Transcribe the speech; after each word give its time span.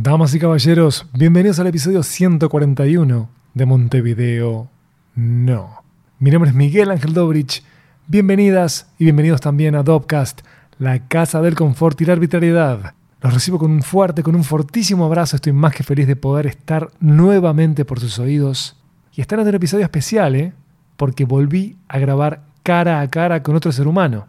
Damas 0.00 0.32
y 0.32 0.38
caballeros, 0.38 1.06
bienvenidos 1.12 1.58
al 1.58 1.66
episodio 1.66 2.04
141 2.04 3.28
de 3.52 3.66
Montevideo 3.66 4.70
No. 5.16 5.82
Mi 6.20 6.30
nombre 6.30 6.50
es 6.50 6.56
Miguel 6.56 6.92
Ángel 6.92 7.14
Dobrich. 7.14 7.64
Bienvenidas 8.06 8.92
y 8.96 9.02
bienvenidos 9.02 9.40
también 9.40 9.74
a 9.74 9.82
Dopcast, 9.82 10.42
la 10.78 11.08
casa 11.08 11.42
del 11.42 11.56
confort 11.56 12.00
y 12.00 12.04
la 12.04 12.12
arbitrariedad. 12.12 12.94
Los 13.20 13.34
recibo 13.34 13.58
con 13.58 13.72
un 13.72 13.82
fuerte, 13.82 14.22
con 14.22 14.36
un 14.36 14.44
fortísimo 14.44 15.04
abrazo. 15.04 15.34
Estoy 15.34 15.52
más 15.52 15.74
que 15.74 15.82
feliz 15.82 16.06
de 16.06 16.14
poder 16.14 16.46
estar 16.46 16.92
nuevamente 17.00 17.84
por 17.84 17.98
sus 17.98 18.20
oídos. 18.20 18.80
Y 19.12 19.20
estar 19.20 19.40
en 19.40 19.48
un 19.48 19.54
episodio 19.56 19.82
especial, 19.82 20.36
¿eh? 20.36 20.52
Porque 20.96 21.24
volví 21.24 21.76
a 21.88 21.98
grabar 21.98 22.44
cara 22.62 23.00
a 23.00 23.10
cara 23.10 23.42
con 23.42 23.56
otro 23.56 23.72
ser 23.72 23.88
humano. 23.88 24.28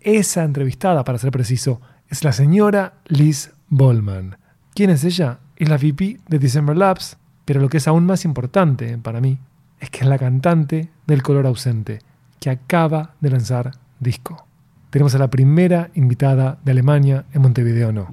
Esa 0.00 0.44
entrevistada, 0.44 1.02
para 1.02 1.18
ser 1.18 1.32
preciso, 1.32 1.80
es 2.08 2.22
la 2.22 2.30
señora 2.30 3.00
Liz 3.08 3.50
Bollman. 3.68 4.36
¿Quién 4.78 4.90
es 4.90 5.02
ella? 5.02 5.40
Es 5.56 5.68
la 5.68 5.76
VP 5.76 6.20
de 6.28 6.38
December 6.38 6.76
Labs, 6.76 7.16
pero 7.44 7.60
lo 7.60 7.68
que 7.68 7.78
es 7.78 7.88
aún 7.88 8.06
más 8.06 8.24
importante 8.24 8.96
para 8.96 9.20
mí 9.20 9.40
es 9.80 9.90
que 9.90 10.02
es 10.02 10.06
la 10.06 10.20
cantante 10.20 10.88
del 11.04 11.20
color 11.20 11.48
ausente, 11.48 11.98
que 12.38 12.48
acaba 12.48 13.16
de 13.18 13.30
lanzar 13.30 13.72
disco. 13.98 14.46
Tenemos 14.90 15.16
a 15.16 15.18
la 15.18 15.30
primera 15.30 15.90
invitada 15.94 16.60
de 16.62 16.70
Alemania 16.70 17.24
en 17.32 17.42
Montevideo 17.42 17.90
No. 17.90 18.06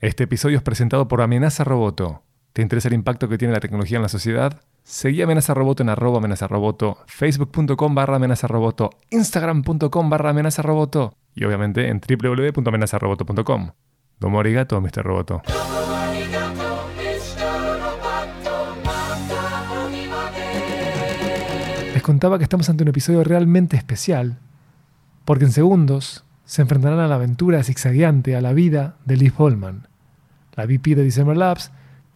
Este 0.00 0.24
episodio 0.24 0.56
es 0.56 0.64
presentado 0.64 1.06
por 1.06 1.22
Amenaza 1.22 1.62
Roboto. 1.62 2.24
¿Te 2.52 2.62
interesa 2.62 2.88
el 2.88 2.94
impacto 2.94 3.28
que 3.28 3.38
tiene 3.38 3.54
la 3.54 3.60
tecnología 3.60 3.98
en 3.98 4.02
la 4.02 4.08
sociedad? 4.08 4.60
Seguí 4.84 5.22
Amenaza 5.22 5.54
Roboto 5.54 5.82
en 5.82 5.88
arroba 5.90 6.18
amenaza 6.18 6.48
roboto, 6.48 6.98
facebook.com 7.06 7.94
barra 7.94 8.16
amenaza 8.16 8.48
roboto, 8.48 8.90
instagram.com 9.10 10.10
barra 10.10 10.30
amenaza 10.30 10.62
roboto 10.62 11.14
y 11.34 11.44
obviamente 11.44 11.88
en 11.88 12.00
www.amenazaroboto.com. 12.00 13.70
Domo 14.18 14.40
arigato, 14.40 14.80
Mr. 14.80 15.02
Roboto. 15.02 15.42
Les 21.94 22.02
contaba 22.02 22.38
que 22.38 22.44
estamos 22.44 22.68
ante 22.68 22.82
un 22.82 22.88
episodio 22.88 23.24
realmente 23.24 23.76
especial, 23.76 24.38
porque 25.24 25.44
en 25.44 25.52
segundos 25.52 26.24
se 26.44 26.62
enfrentarán 26.62 27.00
a 27.00 27.08
la 27.08 27.16
aventura 27.16 27.62
zigzagueante, 27.62 28.36
a 28.36 28.40
la 28.40 28.52
vida 28.52 28.96
de 29.04 29.16
Liz 29.16 29.34
Bollman, 29.34 29.88
la 30.54 30.66
VP 30.66 30.94
de 30.94 31.04
December 31.04 31.36
Labs, 31.36 31.72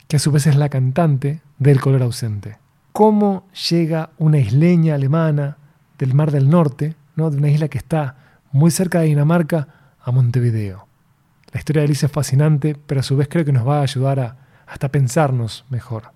que 0.09 0.17
a 0.17 0.19
su 0.21 0.31
vez 0.31 0.47
es 0.47 0.57
la 0.57 0.69
cantante 0.69 1.41
del 1.59 1.81
color 1.81 2.03
ausente. 2.03 2.59
¿Cómo 2.93 3.47
llega 3.71 4.11
una 4.19 4.39
isleña 4.39 4.95
alemana 4.95 5.59
del 5.99 6.15
Mar 6.15 6.31
del 6.31 6.49
Norte, 6.49 6.95
¿no? 7.15 7.31
de 7.31 7.39
una 7.39 7.51
isla 7.51 7.69
que 7.69 7.79
está 7.79 8.17
muy 8.53 8.71
cerca 8.71 9.01
de 9.01 9.07
Dinamarca, 9.07 9.69
a 10.01 10.11
Montevideo? 10.13 10.87
La 11.53 11.59
historia 11.61 11.83
de 11.83 11.89
Liz 11.89 12.03
es 12.03 12.11
fascinante, 12.11 12.77
pero 12.87 13.01
a 13.01 13.03
su 13.03 13.17
vez 13.17 13.29
creo 13.29 13.45
que 13.45 13.53
nos 13.53 13.67
va 13.67 13.79
a 13.79 13.83
ayudar 13.83 14.21
a 14.21 14.37
hasta 14.67 14.91
pensarnos 14.91 15.65
mejor. 15.71 16.11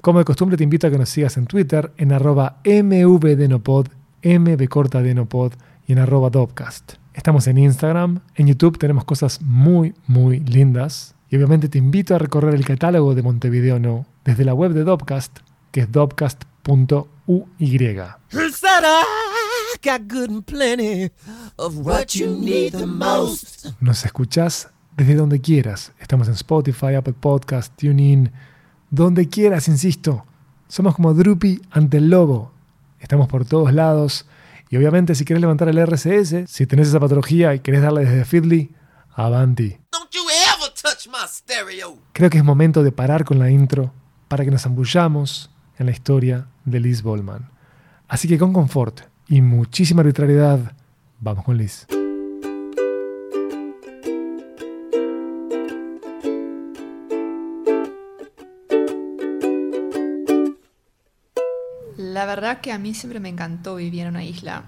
Como 0.00 0.18
de 0.18 0.24
costumbre 0.24 0.56
te 0.56 0.64
invito 0.64 0.86
a 0.86 0.90
que 0.90 0.98
nos 0.98 1.08
sigas 1.08 1.36
en 1.36 1.46
Twitter 1.46 1.92
en 1.96 2.12
arroba 2.12 2.56
mvdenopod, 2.64 3.86
mbcortadenopod 4.22 5.52
y 5.86 5.92
en 5.92 5.98
arroba 6.00 6.30
dopcast. 6.30 6.94
Estamos 7.14 7.46
en 7.46 7.58
Instagram, 7.58 8.20
en 8.34 8.46
YouTube 8.48 8.78
tenemos 8.78 9.04
cosas 9.04 9.40
muy 9.42 9.94
muy 10.06 10.40
lindas 10.40 11.14
y 11.32 11.36
obviamente 11.36 11.70
te 11.70 11.78
invito 11.78 12.14
a 12.14 12.18
recorrer 12.18 12.54
el 12.54 12.66
catálogo 12.66 13.14
de 13.14 13.22
Montevideo 13.22 13.78
No 13.78 14.04
desde 14.22 14.44
la 14.44 14.52
web 14.52 14.74
de 14.74 14.84
Dopcast, 14.84 15.38
que 15.70 15.80
es 15.80 15.90
dopcast.uy. 15.90 17.08
Nos 23.80 24.04
escuchás 24.04 24.68
desde 24.94 25.14
donde 25.14 25.40
quieras. 25.40 25.92
Estamos 25.98 26.28
en 26.28 26.34
Spotify, 26.34 26.96
Apple 26.96 27.14
Podcast, 27.18 27.74
TuneIn, 27.80 28.30
donde 28.90 29.26
quieras, 29.30 29.68
insisto. 29.68 30.26
Somos 30.68 30.94
como 30.94 31.14
Drupi 31.14 31.62
ante 31.70 31.96
el 31.96 32.10
lobo. 32.10 32.52
Estamos 33.00 33.26
por 33.28 33.46
todos 33.46 33.72
lados. 33.72 34.26
Y 34.68 34.76
obviamente 34.76 35.14
si 35.14 35.24
querés 35.24 35.40
levantar 35.40 35.70
el 35.70 35.82
RSS, 35.86 36.44
si 36.46 36.66
tenés 36.66 36.88
esa 36.88 37.00
patología 37.00 37.54
y 37.54 37.60
querés 37.60 37.80
darle 37.80 38.04
desde 38.04 38.26
Feedly, 38.26 38.74
avanti. 39.14 39.81
Creo 42.12 42.30
que 42.30 42.38
es 42.38 42.44
momento 42.44 42.82
de 42.82 42.92
parar 42.92 43.24
con 43.24 43.38
la 43.38 43.50
intro 43.50 43.92
para 44.28 44.44
que 44.44 44.50
nos 44.50 44.64
ambullamos 44.66 45.50
en 45.78 45.86
la 45.86 45.92
historia 45.92 46.46
de 46.64 46.80
Liz 46.80 47.02
Bollman. 47.02 47.50
Así 48.08 48.28
que 48.28 48.38
con 48.38 48.52
confort 48.52 49.02
y 49.28 49.42
muchísima 49.42 50.00
arbitrariedad, 50.00 50.76
vamos 51.20 51.44
con 51.44 51.56
Liz. 51.56 51.86
La 61.96 62.26
verdad 62.26 62.60
que 62.60 62.72
a 62.72 62.78
mí 62.78 62.94
siempre 62.94 63.20
me 63.20 63.30
encantó 63.30 63.76
vivir 63.76 64.02
en 64.02 64.08
una 64.08 64.24
isla. 64.24 64.64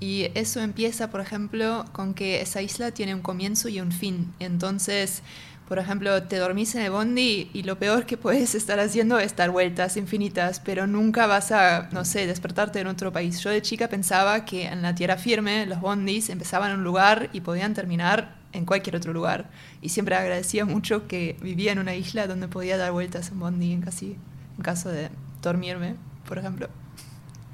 Y 0.00 0.30
eso 0.34 0.60
empieza, 0.60 1.10
por 1.10 1.20
ejemplo, 1.20 1.84
con 1.92 2.14
que 2.14 2.40
esa 2.40 2.62
isla 2.62 2.92
tiene 2.92 3.14
un 3.14 3.20
comienzo 3.20 3.68
y 3.68 3.80
un 3.80 3.92
fin. 3.92 4.32
Entonces, 4.38 5.22
por 5.68 5.78
ejemplo, 5.78 6.22
te 6.22 6.38
dormís 6.38 6.74
en 6.76 6.82
el 6.82 6.90
bondi 6.90 7.50
y 7.52 7.62
lo 7.62 7.78
peor 7.78 8.06
que 8.06 8.16
puedes 8.16 8.54
estar 8.54 8.80
haciendo 8.80 9.18
es 9.18 9.36
dar 9.36 9.50
vueltas 9.50 9.98
infinitas, 9.98 10.60
pero 10.60 10.86
nunca 10.86 11.26
vas 11.26 11.52
a, 11.52 11.90
no 11.92 12.06
sé, 12.06 12.26
despertarte 12.26 12.80
en 12.80 12.86
otro 12.86 13.12
país. 13.12 13.38
Yo 13.40 13.50
de 13.50 13.60
chica 13.60 13.86
pensaba 13.88 14.46
que 14.46 14.66
en 14.66 14.80
la 14.80 14.94
tierra 14.94 15.18
firme 15.18 15.66
los 15.66 15.78
bondis 15.78 16.30
empezaban 16.30 16.70
en 16.70 16.78
un 16.78 16.84
lugar 16.84 17.28
y 17.34 17.42
podían 17.42 17.74
terminar 17.74 18.36
en 18.52 18.64
cualquier 18.64 18.96
otro 18.96 19.12
lugar. 19.12 19.50
Y 19.82 19.90
siempre 19.90 20.16
agradecía 20.16 20.64
mucho 20.64 21.06
que 21.06 21.36
vivía 21.42 21.72
en 21.72 21.80
una 21.80 21.94
isla 21.94 22.26
donde 22.26 22.48
podía 22.48 22.78
dar 22.78 22.92
vueltas 22.92 23.30
en 23.30 23.38
bondi 23.38 23.74
en, 23.74 23.82
casi, 23.82 24.16
en 24.56 24.62
caso 24.62 24.88
de 24.88 25.10
dormirme, 25.42 25.96
por 26.26 26.38
ejemplo. 26.38 26.70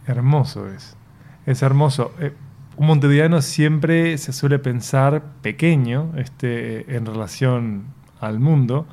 Hermoso 0.07 0.69
es. 0.69 0.95
Es 1.47 1.63
hermoso. 1.63 2.15
Eh, 2.21 2.33
un 2.77 2.87
montevideano 2.87 3.43
siempre 3.43 4.17
se 4.19 4.33
suele 4.33 4.61
pensar 4.61 5.25
pequeño 5.43 6.13
este, 6.17 6.97
en 6.97 7.07
relación 7.07 8.04
al 8.25 8.41
mundo, 8.41 8.87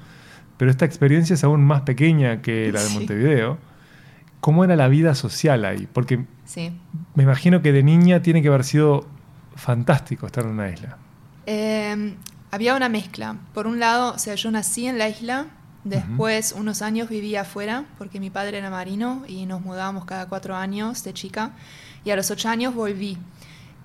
pero 0.57 0.69
esta 0.71 0.85
experiencia 0.85 1.33
es 1.33 1.43
aún 1.43 1.63
más 1.63 1.81
pequeña 1.81 2.41
que 2.41 2.71
la 2.71 2.81
de 2.81 2.87
Sí. 2.87 2.93
Montevideo. 2.93 3.57
¿Cómo 4.39 4.63
era 4.63 4.75
la 4.75 4.87
vida 4.87 5.13
social 5.15 5.65
ahí? 5.65 5.87
Porque 5.91 6.25
Sí. 6.45 6.71
me 7.15 7.23
imagino 7.23 7.61
que 7.61 7.71
de 7.71 7.83
niña 7.83 8.21
tiene 8.21 8.41
que 8.41 8.47
haber 8.47 8.63
sido 8.63 9.07
fantástico 9.55 10.25
estar 10.25 10.43
en 10.45 10.51
una 10.51 10.69
isla. 10.69 10.97
Eh, 11.45 12.15
había 12.51 12.75
una 12.75 12.89
mezcla. 12.89 13.35
Por 13.53 13.67
un 13.67 13.79
lado, 13.79 14.13
o 14.13 14.17
sea, 14.19 14.35
yo 14.35 14.49
nací 14.51 14.87
en 14.87 14.97
la 14.97 15.09
isla, 15.09 15.47
después 15.83 16.53
unos 16.57 16.81
años 16.81 17.09
vivía 17.09 17.41
afuera, 17.41 17.85
porque 17.97 18.19
mi 18.19 18.29
padre 18.29 18.57
era 18.59 18.69
marino 18.69 19.23
y 19.27 19.45
nos 19.45 19.61
mudábamos 19.61 20.05
cada 20.05 20.27
cuatro 20.27 20.55
años 20.55 21.03
de 21.03 21.13
chica, 21.13 21.51
y 22.03 22.09
a 22.11 22.15
los 22.15 22.29
ocho 22.31 22.49
años 22.49 22.73
volví. 22.75 23.17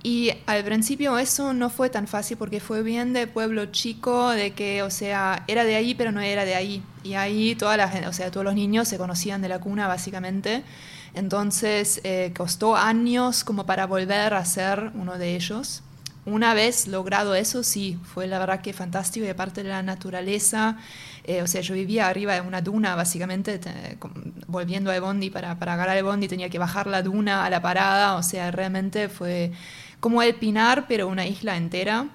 Y 0.06 0.30
al 0.46 0.62
principio 0.62 1.18
eso 1.18 1.52
no 1.52 1.68
fue 1.68 1.90
tan 1.90 2.06
fácil 2.06 2.36
porque 2.36 2.60
fue 2.60 2.82
bien 2.84 3.12
de 3.12 3.26
pueblo 3.26 3.66
chico, 3.66 4.30
de 4.30 4.52
que, 4.52 4.84
o 4.84 4.90
sea, 4.90 5.42
era 5.48 5.64
de 5.64 5.74
ahí 5.74 5.96
pero 5.96 6.12
no 6.12 6.20
era 6.20 6.44
de 6.44 6.54
ahí. 6.54 6.80
Y 7.02 7.14
ahí 7.14 7.56
toda 7.56 7.76
la 7.76 7.88
gente, 7.88 8.06
o 8.06 8.12
sea, 8.12 8.30
todos 8.30 8.44
los 8.44 8.54
niños 8.54 8.86
se 8.86 8.98
conocían 8.98 9.42
de 9.42 9.48
la 9.48 9.58
cuna 9.58 9.88
básicamente. 9.88 10.62
Entonces 11.14 12.00
eh, 12.04 12.32
costó 12.36 12.76
años 12.76 13.42
como 13.42 13.66
para 13.66 13.86
volver 13.86 14.34
a 14.34 14.44
ser 14.44 14.92
uno 14.94 15.18
de 15.18 15.34
ellos. 15.34 15.82
Una 16.24 16.54
vez 16.54 16.86
logrado 16.88 17.34
eso, 17.34 17.62
sí, 17.62 17.98
fue 18.04 18.26
la 18.28 18.38
verdad 18.40 18.60
que 18.60 18.72
fantástico 18.72 19.24
y 19.26 19.28
aparte 19.28 19.62
de 19.62 19.68
la 19.68 19.82
naturaleza, 19.82 20.76
eh, 21.24 21.40
o 21.42 21.46
sea, 21.46 21.60
yo 21.60 21.74
vivía 21.74 22.08
arriba 22.08 22.34
de 22.34 22.40
una 22.40 22.60
duna, 22.62 22.96
básicamente, 22.96 23.58
te- 23.60 23.96
volviendo 24.48 24.90
al 24.90 25.00
bondi 25.00 25.30
para, 25.30 25.58
para 25.58 25.74
agarrar 25.74 25.96
el 25.96 26.04
bondi 26.04 26.26
tenía 26.28 26.48
que 26.48 26.58
bajar 26.58 26.86
la 26.88 27.02
duna 27.02 27.44
a 27.44 27.50
la 27.50 27.62
parada, 27.62 28.16
o 28.16 28.22
sea, 28.24 28.50
realmente 28.50 29.08
fue 29.08 29.52
como 30.00 30.22
el 30.22 30.34
Pinar, 30.36 30.86
pero 30.88 31.08
una 31.08 31.26
isla 31.26 31.56
entera. 31.56 32.08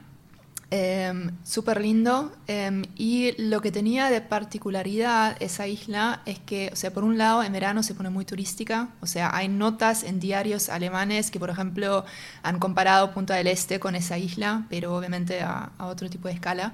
Em, 0.74 1.32
Súper 1.44 1.82
lindo. 1.82 2.32
em, 2.48 2.84
y 2.96 3.34
lo 3.42 3.60
que 3.62 3.72
tenía 3.72 4.10
de 4.10 4.22
particularidad 4.22 5.36
esa 5.42 5.68
isla 5.68 6.22
es 6.26 6.40
que, 6.40 6.70
o 6.72 6.76
sea, 6.78 6.94
por 6.94 7.04
un 7.04 7.18
lado, 7.18 7.44
en 7.44 7.52
verano 7.52 7.84
se 7.84 7.94
pone 7.94 8.10
muy 8.10 8.24
turística. 8.26 8.90
O 9.02 9.06
sea, 9.08 9.36
hay 9.36 9.50
notas 9.50 10.04
en 10.04 10.20
diarios 10.22 10.70
alemanes 10.70 11.30
que, 11.30 11.40
por 11.40 11.50
ejemplo, 11.50 12.06
han 12.44 12.58
comparado 12.60 13.12
Punta 13.14 13.36
del 13.36 13.48
Este 13.48 13.80
con 13.82 13.96
esa 13.96 14.18
isla, 14.18 14.66
pero 14.70 14.96
obviamente 14.96 15.42
a, 15.42 15.72
a 15.78 15.88
otro 15.88 16.10
tipo 16.10 16.28
de 16.30 16.36
escala. 16.36 16.74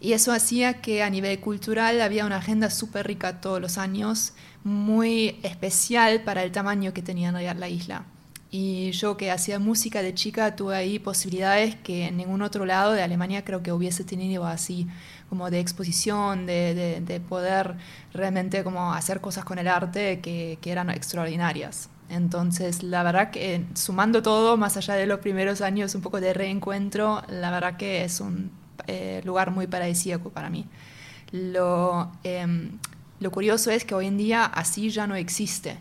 Y 0.00 0.12
eso 0.14 0.32
hacía 0.32 0.80
que 0.80 1.02
a 1.02 1.10
nivel 1.10 1.40
cultural 1.40 2.00
había 2.00 2.26
una 2.26 2.36
agenda 2.38 2.70
súper 2.70 3.06
rica 3.06 3.40
todos 3.40 3.60
los 3.60 3.78
años, 3.78 4.32
muy 4.64 5.38
especial 5.42 6.22
para 6.22 6.42
el 6.42 6.52
tamaño 6.52 6.92
que 6.94 7.02
tenía 7.02 7.32
la 7.32 7.68
isla. 7.68 8.04
Y 8.52 8.90
yo 8.92 9.16
que 9.16 9.30
hacía 9.30 9.60
música 9.60 10.02
de 10.02 10.12
chica 10.12 10.56
tuve 10.56 10.74
ahí 10.76 10.98
posibilidades 10.98 11.76
que 11.76 12.06
en 12.08 12.16
ningún 12.16 12.42
otro 12.42 12.66
lado 12.66 12.92
de 12.92 13.02
Alemania 13.02 13.44
creo 13.44 13.62
que 13.62 13.70
hubiese 13.72 14.02
tenido 14.02 14.44
así, 14.44 14.88
como 15.28 15.50
de 15.50 15.60
exposición, 15.60 16.46
de, 16.46 16.74
de- 16.74 17.00
de 17.00 17.20
poder 17.20 17.76
realmente 18.12 18.64
como 18.64 18.92
hacer 18.92 19.20
cosas 19.20 19.44
con 19.44 19.58
el 19.60 19.68
arte 19.68 20.20
que, 20.20 20.58
que 20.60 20.72
eran 20.72 20.90
extraordinarias. 20.90 21.90
Entonces, 22.08 22.82
la 22.82 23.04
verdad 23.04 23.30
que 23.30 23.54
eh, 23.54 23.64
sumando 23.74 24.20
todo, 24.22 24.56
más 24.56 24.76
allá 24.76 24.94
de 24.94 25.06
los 25.06 25.20
primeros 25.20 25.60
años, 25.60 25.94
un 25.94 26.02
poco 26.02 26.20
de 26.20 26.32
reencuentro, 26.34 27.22
la 27.28 27.52
verdad 27.52 27.76
que 27.76 28.02
es 28.04 28.20
un 28.20 28.50
eh, 28.88 29.20
lugar 29.24 29.52
muy 29.52 29.68
paradisíaco 29.68 30.30
para 30.30 30.50
mí. 30.50 30.66
Lo, 31.32 32.10
em, 32.24 32.78
lo 33.20 33.30
curioso 33.30 33.70
es 33.70 33.84
que 33.84 33.94
hoy 33.94 34.06
en 34.06 34.16
día 34.18 34.44
así 34.44 34.90
ya 34.90 35.06
no 35.06 35.14
existe 35.14 35.78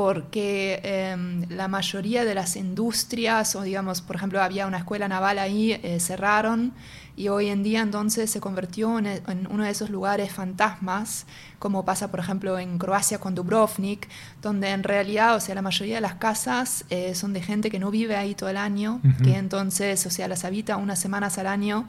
porque 0.00 0.80
em, 0.82 1.44
la 1.50 1.68
mayoría 1.68 2.24
de 2.24 2.34
las 2.34 2.56
industrias, 2.56 3.54
o 3.54 3.60
digamos, 3.60 4.00
por 4.00 4.16
ejemplo, 4.16 4.42
había 4.42 4.66
una 4.66 4.78
escuela 4.78 5.08
naval 5.08 5.38
ahí, 5.38 5.72
eh, 5.72 6.00
cerraron 6.00 6.72
y 7.16 7.28
hoy 7.28 7.48
en 7.48 7.62
día 7.62 7.82
entonces 7.82 8.30
se 8.30 8.40
convirtió 8.40 8.98
en, 8.98 9.04
en, 9.04 9.46
uno 9.50 9.64
de 9.64 9.68
esos 9.68 9.90
lugares 9.90 10.32
fantasmas, 10.32 11.26
como 11.58 11.84
pasa, 11.84 12.10
por 12.10 12.18
ejemplo, 12.18 12.58
en 12.58 12.78
Croacia 12.78 13.18
con 13.18 13.34
Dubrovnik, 13.34 14.08
donde 14.40 14.70
en 14.70 14.84
realidad, 14.84 15.36
o 15.36 15.40
sea, 15.40 15.54
la 15.54 15.60
mayoría 15.60 15.96
de 15.96 16.00
las 16.00 16.14
casas 16.14 16.86
eh, 16.88 17.14
son 17.14 17.34
de 17.34 17.42
gente 17.42 17.70
que 17.70 17.78
no 17.78 17.90
vive 17.90 18.16
ahí 18.16 18.34
todo 18.34 18.48
el 18.48 18.56
año, 18.56 19.02
Ujú. 19.04 19.22
que 19.22 19.36
entonces, 19.36 20.06
o 20.06 20.10
sea, 20.10 20.28
las 20.28 20.46
habita 20.46 20.78
unas 20.78 20.98
semanas 20.98 21.36
al 21.36 21.46
año 21.46 21.86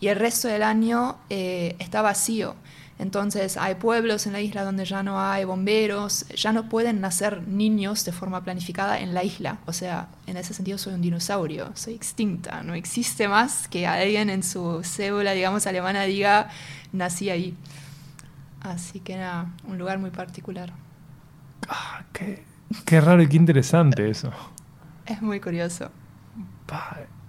y 0.00 0.08
el 0.08 0.16
resto 0.16 0.48
del 0.48 0.64
año 0.64 1.16
eh, 1.30 1.76
está 1.78 2.02
vacío. 2.02 2.56
Entonces 2.98 3.56
hay 3.56 3.74
pueblos 3.74 4.26
en 4.26 4.34
la 4.34 4.40
isla 4.40 4.62
donde 4.62 4.84
ya 4.84 5.02
no 5.02 5.20
hay 5.20 5.44
bomberos, 5.44 6.26
ya 6.28 6.52
no 6.52 6.68
pueden 6.68 7.00
nacer 7.00 7.46
niños 7.46 8.04
de 8.04 8.12
forma 8.12 8.44
planificada 8.44 9.00
en 9.00 9.14
la 9.14 9.24
isla. 9.24 9.58
O 9.66 9.72
sea, 9.72 10.08
en 10.26 10.36
ese 10.36 10.54
sentido 10.54 10.78
soy 10.78 10.94
un 10.94 11.02
dinosaurio, 11.02 11.72
soy 11.74 11.94
extinta. 11.94 12.62
No 12.62 12.74
existe 12.74 13.26
más 13.26 13.66
que 13.66 13.86
alguien 13.86 14.30
en 14.30 14.42
su 14.42 14.82
cédula, 14.84 15.32
digamos, 15.32 15.66
alemana 15.66 16.02
diga, 16.02 16.50
nací 16.92 17.30
ahí. 17.30 17.56
Así 18.60 19.00
que 19.00 19.16
nada, 19.16 19.52
un 19.66 19.76
lugar 19.76 19.98
muy 19.98 20.10
particular. 20.10 20.72
Ah, 21.68 22.04
qué, 22.12 22.44
qué 22.84 23.00
raro 23.00 23.22
y 23.22 23.28
qué 23.28 23.36
interesante 23.36 24.08
eso. 24.08 24.30
Es 25.04 25.20
muy 25.20 25.40
curioso. 25.40 25.90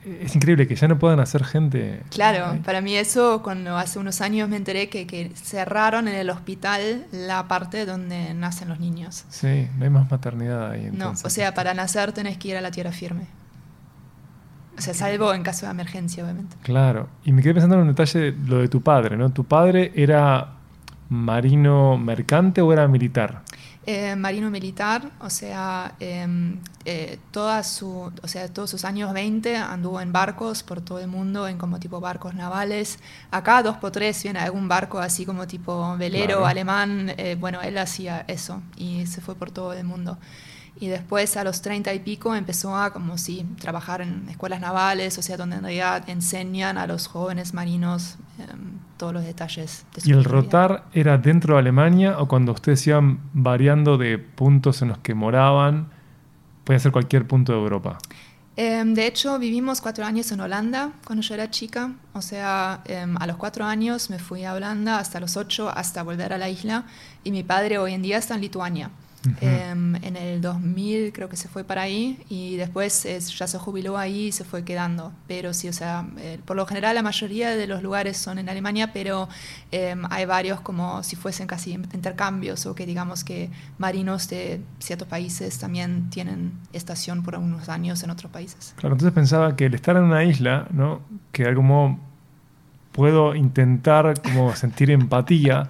Es 0.05 0.35
increíble 0.35 0.67
que 0.67 0.75
ya 0.75 0.87
no 0.87 0.99
puedan 0.99 1.19
hacer 1.19 1.43
gente. 1.43 2.01
Claro, 2.09 2.51
Ay, 2.51 2.59
para 2.59 2.81
mí 2.81 2.95
eso, 2.95 3.41
cuando 3.41 3.77
hace 3.77 3.97
unos 3.97 4.21
años 4.21 4.47
me 4.47 4.55
enteré 4.55 4.87
que, 4.87 5.07
que 5.07 5.31
cerraron 5.33 6.07
en 6.07 6.15
el 6.15 6.29
hospital 6.29 7.05
la 7.11 7.47
parte 7.47 7.85
donde 7.85 8.33
nacen 8.33 8.69
los 8.69 8.79
niños. 8.79 9.25
Sí, 9.29 9.67
no 9.77 9.83
hay 9.83 9.89
más 9.89 10.09
maternidad 10.09 10.71
ahí. 10.71 10.83
No, 10.83 10.89
entonces. 10.91 11.25
o 11.25 11.29
sea, 11.29 11.53
para 11.53 11.73
nacer 11.73 12.11
tenés 12.11 12.37
que 12.37 12.49
ir 12.49 12.57
a 12.57 12.61
la 12.61 12.71
tierra 12.71 12.91
firme. 12.91 13.25
O 14.77 14.81
sea, 14.81 14.93
salvo 14.93 15.33
en 15.33 15.41
caso 15.41 15.65
de 15.65 15.71
emergencia, 15.71 16.23
obviamente. 16.23 16.57
Claro. 16.61 17.07
Y 17.23 17.31
me 17.31 17.41
quedé 17.41 17.53
pensando 17.53 17.75
en 17.75 17.81
un 17.81 17.87
detalle, 17.87 18.35
lo 18.45 18.59
de 18.59 18.67
tu 18.67 18.81
padre, 18.81 19.15
¿no? 19.15 19.31
¿Tu 19.31 19.45
padre 19.45 19.91
era 19.95 20.55
marino 21.09 21.97
mercante 21.97 22.61
o 22.61 22.73
era 22.73 22.87
militar? 22.87 23.41
Eh, 23.87 24.15
marino 24.15 24.49
militar, 24.49 25.11
o 25.19 25.29
sea, 25.29 25.93
em, 25.99 26.59
eh, 26.85 27.19
toda 27.29 27.61
su, 27.63 28.11
o 28.23 28.27
sea, 28.27 28.47
todos 28.51 28.71
sus 28.71 28.83
años 28.83 29.13
20 29.13 29.57
anduvo 29.57 30.01
en 30.01 30.11
barcos 30.11 30.63
por 30.63 30.81
todo 30.81 30.97
el 30.99 31.07
mundo, 31.07 31.47
en 31.47 31.59
como 31.59 31.79
tipo 31.79 31.99
barcos 31.99 32.33
navales. 32.33 32.97
Acá 33.29 33.61
dos 33.61 33.77
por 33.77 33.91
tres 33.91 34.23
viene 34.23 34.39
algún 34.39 34.67
barco 34.67 34.97
así 34.97 35.23
como 35.23 35.45
tipo 35.45 35.95
velero 35.97 36.37
Claro. 36.37 36.47
alemán. 36.47 37.13
eh, 37.17 37.37
bueno, 37.39 37.61
él 37.61 37.77
hacía 37.77 38.25
eso 38.27 38.63
y 38.75 39.05
se 39.05 39.21
fue 39.21 39.35
por 39.35 39.51
todo 39.51 39.71
el 39.73 39.83
mundo. 39.83 40.17
Y 40.79 40.87
después 40.87 41.37
a 41.37 41.43
los 41.43 41.61
30 41.61 41.93
y 41.93 41.99
pico 41.99 42.35
empezó 42.35 42.75
a 42.75 42.91
como 42.91 43.17
si 43.19 43.43
trabajar 43.59 44.01
en 44.01 44.27
escuelas 44.29 44.61
navales, 44.61 45.17
o 45.19 45.21
sea, 45.21 45.37
donde 45.37 45.57
en 45.57 45.61
realidad 45.63 46.09
enseñan 46.09 46.77
a 46.79 46.87
los 46.87 47.05
jóvenes 47.07 47.53
marinos 47.53 48.17
em, 48.39 48.79
todos 48.97 49.13
los 49.13 49.23
detalles. 49.23 49.85
de 49.93 50.01
su 50.01 50.09
¿Y 50.09 50.13
el 50.13 50.23
rotar 50.23 50.85
era 50.93 51.17
dentro 51.17 51.55
de 51.55 51.59
Alemania 51.59 52.19
o 52.19 52.27
cuando 52.27 52.51
ustedes 52.51 52.85
iban 52.87 53.19
variando 53.33 53.97
de 53.97 54.17
puntos 54.17 54.81
en 54.81 54.89
los 54.89 54.97
que 54.99 55.13
moraban? 55.13 55.89
Puede 56.63 56.79
ser 56.79 56.91
cualquier 56.91 57.27
punto 57.27 57.51
de 57.53 57.59
Europa. 57.59 57.97
Em, 58.57 58.93
de 58.93 59.05
hecho, 59.05 59.37
vivimos 59.37 59.81
cuatro 59.81 60.05
años 60.05 60.31
en 60.31 60.39
Holanda 60.39 60.91
cuando 61.05 61.21
yo 61.21 61.33
era 61.33 61.49
chica. 61.49 61.91
O 62.13 62.21
sea, 62.21 62.81
em, 62.85 63.15
a 63.17 63.27
los 63.27 63.35
cuatro 63.35 63.65
años 63.65 64.09
me 64.09 64.17
fui 64.17 64.45
a 64.45 64.53
Holanda 64.53 64.97
hasta 64.97 65.19
los 65.19 65.35
ocho, 65.35 65.69
hasta 65.69 66.03
volver 66.03 66.31
a 66.31 66.37
la 66.37 66.49
isla. 66.49 66.85
Y 67.23 67.31
mi 67.31 67.43
padre 67.43 67.77
hoy 67.77 67.93
en 67.93 68.01
día 68.01 68.17
está 68.17 68.35
en 68.35 68.41
Lituania. 68.41 68.91
Ujú. 69.25 69.35
Em, 69.41 69.95
en 69.95 70.15
el 70.15 70.41
2000 70.41 71.11
creo 71.11 71.29
que 71.29 71.35
se 71.35 71.47
fue 71.47 71.63
para 71.63 71.81
ahí 71.81 72.19
y 72.29 72.57
después 72.57 73.05
eh, 73.05 73.19
ya 73.19 73.47
se 73.47 73.57
jubiló 73.57 73.97
ahí 73.97 74.27
y 74.27 74.31
se 74.31 74.43
fue 74.43 74.63
quedando. 74.63 75.11
Pero 75.27 75.53
sí, 75.53 75.67
o 75.67 75.73
sea, 75.73 76.05
eh, 76.17 76.39
por 76.45 76.55
lo 76.55 76.65
general 76.65 76.95
la 76.95 77.01
mayoría 77.01 77.55
de 77.55 77.67
los 77.67 77.81
lugares 77.81 78.17
son 78.17 78.37
en 78.37 78.49
Alemania, 78.49 78.91
pero 78.93 79.27
em, 79.71 80.03
hay 80.09 80.25
varios 80.25 80.61
como 80.61 81.03
si 81.03 81.15
fuesen 81.15 81.47
casi 81.47 81.73
intercambios 81.73 82.65
o 82.65 82.75
que 82.75 82.85
digamos 82.85 83.23
que 83.23 83.49
marinos 83.77 84.29
de 84.29 84.61
ciertos 84.79 85.07
países 85.07 85.57
también 85.57 86.09
tienen 86.09 86.53
estación 86.73 87.23
por 87.23 87.35
unos 87.35 87.69
años 87.69 88.03
en 88.03 88.11
otros 88.11 88.31
países. 88.31 88.73
Claro, 88.77 88.95
entonces 88.95 89.13
pensaba 89.13 89.55
que 89.55 89.65
el 89.65 89.73
estar 89.73 89.95
en 89.97 90.03
una 90.03 90.23
isla, 90.23 90.67
¿no? 90.71 91.01
Que 91.31 91.43
de 91.43 91.49
algún 91.49 91.67
modo 91.67 91.97
puedo 92.91 93.35
intentar 93.35 94.21
como 94.21 94.55
sentir 94.55 94.89
empatía, 94.89 95.69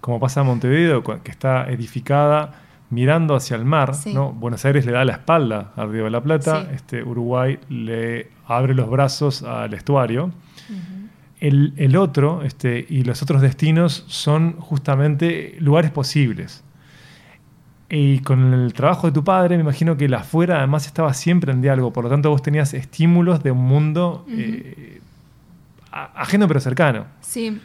como 0.00 0.20
pasa 0.20 0.42
en 0.42 0.48
Montevideo, 0.48 1.02
que 1.02 1.30
está 1.30 1.70
edificada 1.70 2.65
mirando 2.96 3.34
hacia 3.36 3.56
el 3.56 3.64
mar, 3.66 3.94
Sí. 3.94 4.14
¿no? 4.14 4.32
Buenos 4.32 4.64
Aires 4.64 4.86
le 4.86 4.92
da 4.92 5.04
la 5.04 5.12
espalda 5.12 5.72
al 5.76 5.92
Río 5.92 6.04
de 6.04 6.10
la 6.10 6.22
Plata, 6.22 6.62
Sí. 6.62 6.68
este, 6.74 7.02
Uruguay 7.02 7.58
le 7.68 8.30
abre 8.46 8.74
los 8.74 8.88
brazos 8.88 9.42
al 9.42 9.74
estuario. 9.74 10.32
El, 11.38 11.74
el 11.76 11.96
otro 11.96 12.42
este, 12.42 12.86
y 12.88 13.04
los 13.04 13.22
otros 13.22 13.42
destinos 13.42 14.04
son 14.08 14.52
justamente 14.58 15.56
lugares 15.60 15.90
posibles. 15.90 16.64
Y 17.90 18.20
con 18.20 18.54
el 18.54 18.72
trabajo 18.72 19.06
de 19.08 19.12
tu 19.12 19.22
padre, 19.22 19.56
me 19.56 19.62
imagino 19.62 19.96
que 19.98 20.08
la 20.08 20.20
afuera 20.20 20.56
además 20.58 20.86
estaba 20.86 21.12
siempre 21.12 21.52
en 21.52 21.60
diálogo, 21.60 21.92
por 21.92 22.04
lo 22.04 22.10
tanto 22.10 22.30
vos 22.30 22.40
tenías 22.40 22.72
estímulos 22.72 23.42
de 23.42 23.50
un 23.50 23.58
mundo 23.62 24.24
eh, 24.30 25.00
ajeno 25.92 26.48
pero 26.48 26.58
cercano. 26.60 27.04
Sí, 27.20 27.60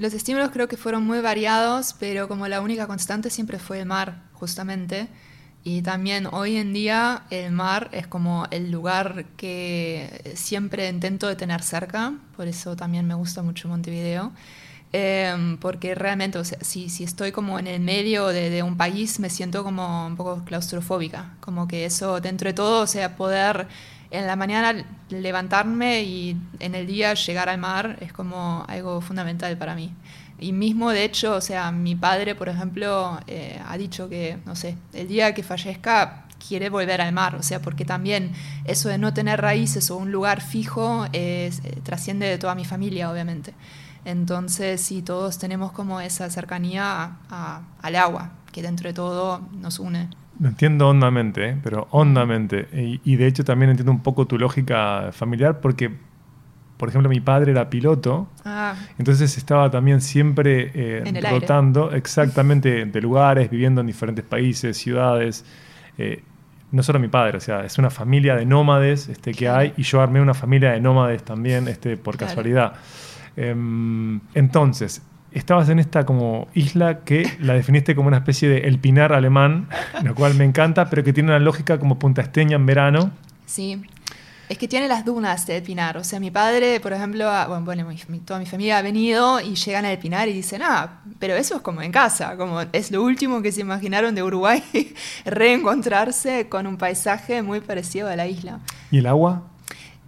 los 0.00 0.14
estímulos 0.14 0.50
creo 0.50 0.66
que 0.66 0.78
fueron 0.78 1.04
muy 1.04 1.20
variados, 1.20 1.94
pero 2.00 2.26
como 2.26 2.48
la 2.48 2.62
única 2.62 2.86
constante 2.86 3.28
siempre 3.28 3.58
fue 3.58 3.80
el 3.80 3.86
mar, 3.86 4.22
justamente. 4.32 5.08
Y 5.62 5.82
también 5.82 6.26
hoy 6.32 6.56
en 6.56 6.72
día 6.72 7.24
el 7.28 7.52
mar 7.52 7.90
es 7.92 8.06
como 8.06 8.46
el 8.50 8.70
lugar 8.70 9.26
que 9.36 10.32
siempre 10.36 10.88
intento 10.88 11.28
de 11.28 11.36
tener 11.36 11.62
cerca, 11.62 12.14
por 12.34 12.48
eso 12.48 12.76
también 12.76 13.06
me 13.06 13.12
gusta 13.12 13.42
mucho 13.42 13.68
Montevideo. 13.68 14.32
Em, 14.92 15.58
porque 15.58 15.94
realmente, 15.94 16.42
si, 16.62 16.88
si 16.88 17.04
estoy 17.04 17.30
como 17.30 17.58
en 17.58 17.66
el 17.66 17.80
medio 17.80 18.28
de, 18.28 18.48
de 18.48 18.62
un 18.62 18.78
país, 18.78 19.20
me 19.20 19.28
siento 19.28 19.62
como 19.62 20.06
un 20.06 20.16
poco 20.16 20.42
claustrofóbica, 20.46 21.36
como 21.40 21.68
que 21.68 21.84
eso 21.84 22.22
dentro 22.22 22.48
de 22.48 22.54
todo, 22.54 22.82
o 22.82 22.86
sea, 22.86 23.16
poder 23.16 23.68
en 24.10 24.26
la 24.26 24.36
mañana 24.36 24.74
levantarme 25.08 26.02
y 26.02 26.36
en 26.58 26.74
el 26.74 26.86
día 26.86 27.14
llegar 27.14 27.48
al 27.48 27.58
mar 27.58 27.96
es 28.00 28.12
como 28.12 28.64
algo 28.68 29.00
fundamental 29.00 29.56
para 29.56 29.74
mí. 29.74 29.92
Y 30.38 30.52
mismo, 30.52 30.90
de 30.90 31.04
hecho, 31.04 31.34
o 31.36 31.40
sea, 31.40 31.70
mi 31.70 31.94
padre, 31.94 32.34
por 32.34 32.48
ejemplo, 32.48 33.20
eh, 33.26 33.60
ha 33.66 33.76
dicho 33.76 34.08
que, 34.08 34.38
no 34.46 34.56
sé, 34.56 34.76
el 34.94 35.06
día 35.06 35.34
que 35.34 35.42
fallezca 35.42 36.24
quiere 36.48 36.70
volver 36.70 37.02
al 37.02 37.12
mar, 37.12 37.34
o 37.36 37.42
sea, 37.42 37.60
porque 37.60 37.84
también 37.84 38.32
eso 38.64 38.88
de 38.88 38.96
no 38.96 39.12
tener 39.12 39.40
raíces 39.42 39.90
o 39.90 39.96
un 39.98 40.10
lugar 40.10 40.40
fijo 40.40 41.04
es- 41.12 41.60
eh, 41.64 41.78
trasciende 41.82 42.26
de 42.26 42.38
toda 42.38 42.54
mi 42.54 42.64
familia, 42.64 43.10
obviamente. 43.10 43.52
Entonces, 44.06 44.80
sí, 44.80 45.02
todos 45.02 45.38
tenemos 45.38 45.72
como 45.72 46.00
esa 46.00 46.30
cercanía 46.30 47.02
a- 47.02 47.16
a- 47.30 47.62
al 47.82 47.96
agua, 47.96 48.32
que 48.50 48.62
dentro 48.62 48.88
de 48.88 48.94
todo 48.94 49.42
nos 49.52 49.78
une. 49.78 50.08
Lo 50.40 50.48
entiendo 50.48 50.88
hondamente, 50.88 51.50
¿eh? 51.50 51.56
pero 51.62 51.86
hondamente. 51.90 52.66
Y, 52.72 53.00
y 53.04 53.16
de 53.16 53.26
hecho 53.26 53.44
también 53.44 53.70
entiendo 53.70 53.92
un 53.92 54.02
poco 54.02 54.26
tu 54.26 54.38
lógica 54.38 55.10
familiar 55.12 55.60
porque, 55.60 55.90
por 56.78 56.88
ejemplo, 56.88 57.10
mi 57.10 57.20
padre 57.20 57.52
era 57.52 57.68
piloto, 57.68 58.26
Ah, 58.44 58.74
entonces 58.98 59.36
estaba 59.36 59.70
también 59.70 60.00
siempre 60.00 60.70
eh, 60.74 61.02
aire. 61.04 61.30
rotando 61.30 61.92
exactamente 61.92 62.86
de 62.86 63.00
lugares, 63.02 63.50
viviendo 63.50 63.82
en 63.82 63.86
diferentes 63.86 64.24
países, 64.24 64.78
ciudades. 64.78 65.44
Eh, 65.98 66.22
no 66.72 66.82
solo 66.84 66.98
mi 67.00 67.08
padre, 67.08 67.36
o 67.36 67.40
sea, 67.40 67.64
es 67.64 67.76
una 67.78 67.90
familia 67.90 68.36
de 68.36 68.46
nómades 68.46 69.08
este, 69.08 69.32
que 69.34 69.48
hay 69.48 69.74
y 69.76 69.82
yo 69.82 70.00
armé 70.00 70.20
una 70.22 70.34
familia 70.34 70.70
de 70.70 70.80
nómades 70.80 71.22
también 71.24 71.68
este, 71.68 71.96
por 71.98 72.16
Claro. 72.16 72.28
casualidad. 72.30 72.74
Em, 73.36 74.20
entonces, 74.34 75.02
estabas 75.32 75.68
en 75.68 75.78
esta 75.78 76.04
como 76.04 76.48
isla 76.54 77.00
que 77.00 77.30
la 77.40 77.54
definiste 77.54 77.94
como 77.94 78.08
una 78.08 78.18
especie 78.18 78.48
de 78.48 78.58
El 78.68 78.78
Pinar 78.78 79.12
alemán, 79.12 79.68
lo 80.02 80.14
cual 80.14 80.34
me 80.34 80.44
encanta, 80.44 80.90
pero 80.90 81.04
que 81.04 81.12
tiene 81.12 81.30
una 81.30 81.38
lógica 81.38 81.78
como 81.78 81.98
Punta 81.98 82.22
Esteña 82.22 82.56
en 82.56 82.66
verano. 82.66 83.10
Sí, 83.46 83.80
es 84.48 84.58
que 84.58 84.66
tiene 84.66 84.88
las 84.88 85.04
dunas 85.04 85.46
de 85.46 85.58
El 85.58 85.62
Pinar. 85.62 85.96
O 85.96 86.02
sea, 86.02 86.18
mi 86.18 86.32
padre, 86.32 86.80
por 86.80 86.92
ejemplo, 86.92 87.28
ha- 87.30 87.46
bueno, 87.46 87.64
bueno, 87.64 87.86
mi- 88.08 88.18
toda 88.18 88.40
mi 88.40 88.46
familia 88.46 88.78
ha 88.78 88.82
venido 88.82 89.40
y 89.40 89.54
llegan 89.54 89.84
a 89.84 89.92
El 89.92 89.98
Pinar 89.98 90.26
y 90.28 90.32
dicen, 90.32 90.62
ah, 90.64 91.00
pero 91.20 91.34
eso 91.34 91.54
es 91.56 91.60
como 91.62 91.82
en 91.82 91.92
casa, 91.92 92.36
como 92.36 92.60
es 92.72 92.90
lo 92.90 93.02
último 93.04 93.42
que 93.42 93.52
se 93.52 93.60
imaginaron 93.60 94.14
de 94.16 94.22
Uruguay, 94.24 94.62
reencontrarse 95.24 96.48
con 96.48 96.66
un 96.66 96.76
paisaje 96.76 97.42
muy 97.42 97.60
parecido 97.60 98.08
a 98.08 98.16
la 98.16 98.26
isla. 98.26 98.60
¿Y 98.90 98.98
el 98.98 99.06
agua? 99.06 99.44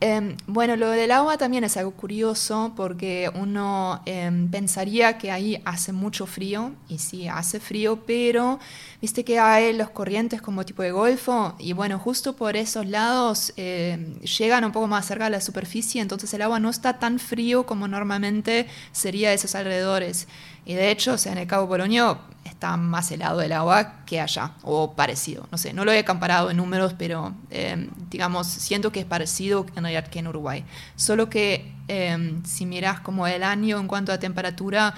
Em, 0.05 0.37
bueno, 0.49 0.75
lo 0.75 0.91
del 0.91 1.13
agua 1.13 1.39
también 1.39 1.63
es 1.63 1.77
algo 1.77 1.93
curioso 1.93 2.73
porque 2.75 3.31
uno 3.37 4.03
em, 4.05 4.51
pensaría 4.51 5.17
que 5.17 5.31
ahí 5.31 5.63
hace 5.65 5.93
mucho 5.93 6.27
frío, 6.27 6.73
y 6.89 6.99
sí, 6.99 7.29
hace 7.29 7.61
frío, 7.61 8.03
pero 8.05 8.59
viste 9.01 9.25
que 9.25 9.39
hay 9.39 9.73
los 9.73 9.91
corrientes 9.91 10.43
como 10.43 10.65
tipo 10.65 10.83
de 10.83 10.91
golfo, 10.91 11.55
y 11.61 11.73
bueno, 11.73 12.01
justo 12.01 12.35
por 12.35 12.57
esos 12.57 12.85
lados 12.87 13.53
em, 13.57 14.19
llegan 14.23 14.65
un 14.65 14.73
poco 14.73 14.89
más 14.89 15.07
cerca 15.07 15.27
de 15.27 15.31
la 15.31 15.41
superficie, 15.41 16.03
entonces 16.03 16.35
el 16.35 16.43
agua 16.43 16.59
no 16.59 16.71
está 16.71 16.99
tan 16.99 17.21
frío 17.21 17.65
como 17.65 17.87
normalmente 17.87 18.67
sería 18.91 19.29
de 19.29 19.37
esos 19.37 19.55
alrededores. 19.55 20.27
Y 20.65 20.75
de 20.75 20.91
hecho, 20.91 21.15
o 21.15 21.19
sea, 21.19 21.33
en 21.33 21.39
el 21.39 21.47
Cabo 21.47 21.69
Polonio 21.69 22.19
está 22.45 22.77
más 22.77 23.11
helado 23.11 23.41
el 23.41 23.53
agua 23.53 24.05
que 24.07 24.21
allá, 24.21 24.53
o 24.63 24.93
parecido. 24.93 25.47
No 25.51 25.59
sé, 25.59 25.73
no 25.73 25.85
lo 25.85 25.93
he 25.93 26.05
comparado 26.05 26.51
en 26.51 26.57
números, 26.57 26.95
pero 26.97 27.35
eh, 27.51 27.89
digamos, 28.11 28.47
siento 28.47 28.93
que 28.93 29.01
es 29.01 29.07
parecido 29.07 29.67
en 29.77 29.83
realidad 29.83 30.07
que 30.09 30.21
en 30.21 30.29
Uruguay. 30.29 30.65
Solo 30.97 31.29
que 31.29 31.73
eh, 31.89 32.41
si 32.45 32.67
miras 32.67 33.01
como 33.01 33.27
el 33.27 33.43
año 33.43 33.79
en 33.79 33.89
cuanto 33.89 34.13
a 34.13 34.19
temperatura, 34.19 34.95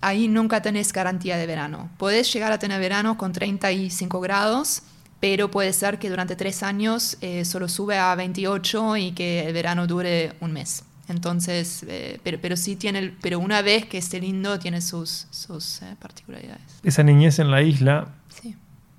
ahí 0.00 0.28
nunca 0.28 0.62
tenés 0.62 0.92
garantía 0.92 1.36
de 1.36 1.46
verano. 1.46 1.90
Podés 1.98 2.32
llegar 2.32 2.52
a 2.52 2.58
tener 2.58 2.80
verano 2.80 3.18
con 3.18 3.32
35 3.32 4.20
grados, 4.20 4.82
pero 5.20 5.50
puede 5.50 5.72
ser 5.72 5.98
que 5.98 6.08
durante 6.08 6.36
tres 6.36 6.62
años 6.62 7.18
eh, 7.20 7.44
solo 7.44 7.68
sube 7.68 7.98
a 7.98 8.14
28 8.14 8.96
y 8.96 9.12
que 9.12 9.46
el 9.46 9.52
verano 9.52 9.86
dure 9.86 10.34
un 10.40 10.52
mes. 10.52 10.84
Entonces, 11.10 11.84
eh, 11.88 12.20
pero, 12.22 12.38
pero 12.40 12.56
sí 12.56 12.76
tiene, 12.76 13.14
pero 13.20 13.38
una 13.38 13.62
vez 13.62 13.86
que 13.86 13.98
esté 13.98 14.20
lindo, 14.20 14.58
tiene 14.58 14.80
sus, 14.80 15.26
sus 15.30 15.82
eh, 15.82 15.96
particularidades. 16.00 16.80
Esa 16.82 17.02
niñez 17.02 17.38
en 17.38 17.50
la 17.50 17.62
isla, 17.62 18.08
Sí. 18.28 18.54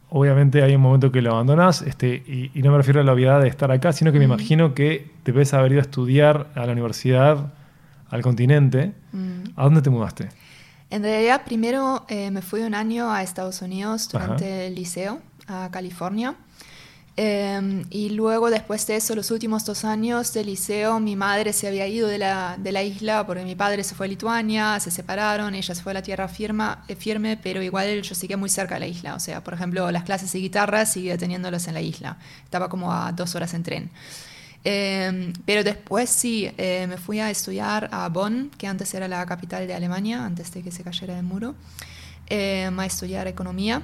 obviamente 0.09 0.61
hay 0.61 0.75
un 0.75 0.81
momento 0.81 1.11
que 1.11 1.21
lo 1.21 1.31
abandonas, 1.31 1.81
este, 1.81 2.15
y, 2.27 2.51
y 2.53 2.61
no 2.61 2.71
me 2.71 2.77
refiero 2.77 2.99
a 3.01 3.03
la 3.03 3.13
obviedad 3.13 3.41
de 3.41 3.47
estar 3.47 3.71
acá, 3.71 3.93
sino 3.93 4.11
que 4.11 4.19
me 4.19 4.25
Ujú. 4.25 4.33
imagino 4.35 4.73
que 4.73 5.09
debes 5.25 5.53
haber 5.53 5.71
ido 5.71 5.79
a 5.81 5.83
estudiar 5.83 6.51
a 6.55 6.65
la 6.65 6.73
universidad, 6.73 7.53
al 8.09 8.21
continente. 8.21 8.93
Mm. 9.13 9.43
¿A 9.55 9.63
dónde 9.63 9.81
te 9.81 9.89
mudaste? 9.89 10.29
En 10.89 11.03
realidad, 11.03 11.43
primero 11.45 12.05
eh, 12.09 12.29
me 12.31 12.41
fui 12.41 12.59
un 12.61 12.75
año 12.75 13.09
a 13.09 13.23
Estados 13.23 13.61
Unidos 13.61 14.09
durante 14.11 14.43
Ajá. 14.45 14.63
el 14.63 14.75
liceo, 14.75 15.19
a 15.47 15.69
California. 15.71 16.35
Eh, 17.17 17.85
y 17.89 18.09
luego, 18.09 18.49
después 18.49 18.87
de 18.87 18.95
eso, 18.95 19.15
los 19.15 19.31
últimos 19.31 19.65
dos 19.65 19.83
años 19.83 20.33
del 20.33 20.47
liceo, 20.47 20.99
mi 20.99 21.15
madre 21.15 21.53
se 21.53 21.67
había 21.67 21.85
ido 21.87 22.07
de 22.07 22.17
la, 22.17 22.55
de 22.57 22.71
la 22.71 22.83
isla 22.83 23.25
porque 23.27 23.43
mi 23.43 23.55
padre 23.55 23.83
se 23.83 23.95
fue 23.95 24.05
a 24.05 24.09
Lituania, 24.09 24.79
se 24.79 24.91
separaron, 24.91 25.53
ella 25.53 25.75
se 25.75 25.83
fue 25.83 25.91
a 25.91 25.95
la 25.95 26.01
tierra 26.01 26.27
firma, 26.27 26.83
eh, 26.87 26.95
firme, 26.95 27.37
pero 27.37 27.61
igual 27.61 28.01
yo 28.01 28.15
seguía 28.15 28.37
muy 28.37 28.49
cerca 28.49 28.75
de 28.75 28.81
la 28.81 28.87
isla. 28.87 29.15
O 29.15 29.19
sea, 29.19 29.43
por 29.43 29.53
ejemplo, 29.53 29.91
las 29.91 30.03
clases 30.03 30.31
de 30.31 30.39
guitarra 30.39 30.85
seguía 30.85 31.17
teniéndolas 31.17 31.67
en 31.67 31.73
la 31.73 31.81
isla. 31.81 32.17
Estaba 32.43 32.69
como 32.69 32.91
a 32.93 33.11
dos 33.11 33.35
horas 33.35 33.53
en 33.53 33.63
tren. 33.63 33.91
Eh, 34.63 35.33
pero 35.45 35.63
después 35.63 36.09
sí, 36.09 36.49
eh, 36.57 36.85
me 36.87 36.97
fui 36.97 37.19
a 37.19 37.29
estudiar 37.29 37.89
a 37.91 38.07
Bonn, 38.09 38.51
que 38.57 38.67
antes 38.67 38.93
era 38.93 39.07
la 39.07 39.25
capital 39.25 39.67
de 39.67 39.73
Alemania, 39.73 40.23
antes 40.23 40.51
de 40.53 40.61
que 40.61 40.71
se 40.71 40.83
cayera 40.83 41.17
el 41.17 41.23
muro, 41.23 41.55
eh, 42.27 42.69
a 42.75 42.85
estudiar 42.85 43.27
economía. 43.27 43.81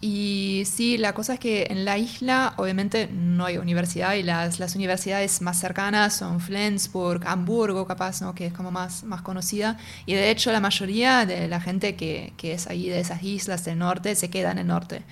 Y 0.00 0.64
sí, 0.66 0.98
la 0.98 1.14
cosa 1.14 1.34
es 1.34 1.40
que 1.40 1.68
en 1.70 1.84
la 1.86 1.96
isla 1.96 2.52
obviamente 2.58 3.08
no 3.10 3.46
hay 3.46 3.56
universidad 3.56 4.14
y 4.14 4.22
las, 4.22 4.60
las 4.60 4.76
universidades 4.76 5.40
más 5.40 5.58
cercanas 5.58 6.16
son 6.16 6.40
Flensburg, 6.40 7.26
Hamburgo 7.26 7.86
capaz, 7.86 8.20
¿no? 8.20 8.34
que 8.34 8.46
es 8.46 8.52
como 8.52 8.70
más, 8.70 9.04
más 9.04 9.22
conocida. 9.22 9.78
Y 10.04 10.14
de 10.14 10.30
hecho 10.30 10.52
la 10.52 10.60
mayoría 10.60 11.24
de 11.24 11.48
la 11.48 11.60
gente 11.60 11.96
que, 11.96 12.34
que 12.36 12.52
es 12.52 12.66
ahí 12.66 12.88
de 12.88 13.00
esas 13.00 13.22
islas 13.22 13.64
del 13.64 13.78
norte 13.78 14.14
se 14.14 14.28
queda 14.28 14.52
en 14.52 14.58
el 14.58 14.66
norte. 14.66 15.02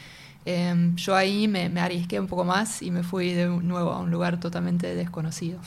Eh, 0.45 0.93
yo 0.97 1.17
ahí 1.17 1.49
me, 1.49 1.71
me 1.71 1.81
arriesgué 1.81 2.21
un 2.21 2.27
poco 2.27 2.45
más 2.45 2.83
y 2.83 2.91
me 2.91 3.03
fui 3.03 3.33
de 3.33 3.47
nuevo 3.47 3.91
a 3.91 4.01
un 4.01 4.11
lugar 4.11 4.39
totalmente 4.39 4.95
desconocido. 4.95 5.59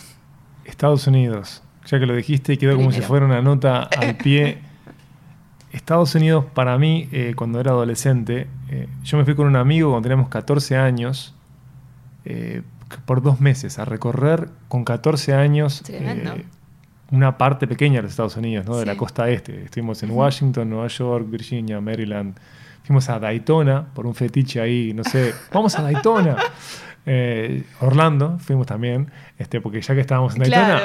Estados 0.63 1.07
Unidos. 1.07 1.63
Ya 1.87 1.99
que 1.99 2.05
lo 2.05 2.15
dijiste 2.15 2.57
quedó 2.57 2.75
como 2.75 2.91
si 2.91 3.01
fuera 3.01 3.25
una 3.25 3.41
nota 3.41 3.83
al 3.83 4.15
pie. 4.17 4.59
Estados 5.77 6.13
Unidos, 6.15 6.45
para 6.53 6.77
mí, 6.77 7.07
eh, 7.11 7.33
cuando 7.35 7.59
era 7.59 7.71
adolescente, 7.71 8.47
eh, 8.69 8.87
yo 9.03 9.17
me 9.17 9.23
fui 9.25 9.35
con 9.35 9.47
un 9.47 9.55
amigo 9.55 9.91
cuando 9.91 10.07
teníamos 10.09 10.29
14 10.29 10.75
años, 10.75 11.33
eh, 12.25 12.61
por 13.05 13.21
dos 13.21 13.39
meses, 13.39 13.79
a 13.79 13.85
recorrer 13.85 14.49
con 14.67 14.83
14 14.83 15.33
años 15.33 15.83
una 17.11 17.37
parte 17.37 17.67
pequeña 17.67 17.97
de 17.97 18.01
los 18.03 18.11
Estados 18.11 18.35
Unidos, 18.35 18.65
¿no? 18.65 18.77
de 18.77 18.85
la 18.85 18.97
costa 18.97 19.29
este. 19.29 19.63
Estuvimos 19.63 20.03
en. 20.03 20.11
Washington, 20.11 20.69
Nueva 20.69 20.87
York, 20.87 21.25
Virginia, 21.29 21.79
Maryland. 21.79 22.37
Fuimos 22.83 23.09
a 23.09 23.19
Daytona 23.19 23.85
por 23.93 24.05
un 24.07 24.15
fetiche 24.15 24.61
ahí, 24.61 24.93
no 24.93 25.03
sé, 25.03 25.33
vamos 25.53 25.77
a 25.77 25.81
Daytona. 25.81 26.37
Eh, 27.05 27.63
Orlando, 27.79 28.37
fuimos 28.39 28.67
también, 28.67 29.09
este, 29.37 29.61
porque 29.61 29.81
ya 29.81 29.93
que 29.93 30.01
estábamos 30.01 30.35
en 30.35 30.41
Daytona, 30.41 30.81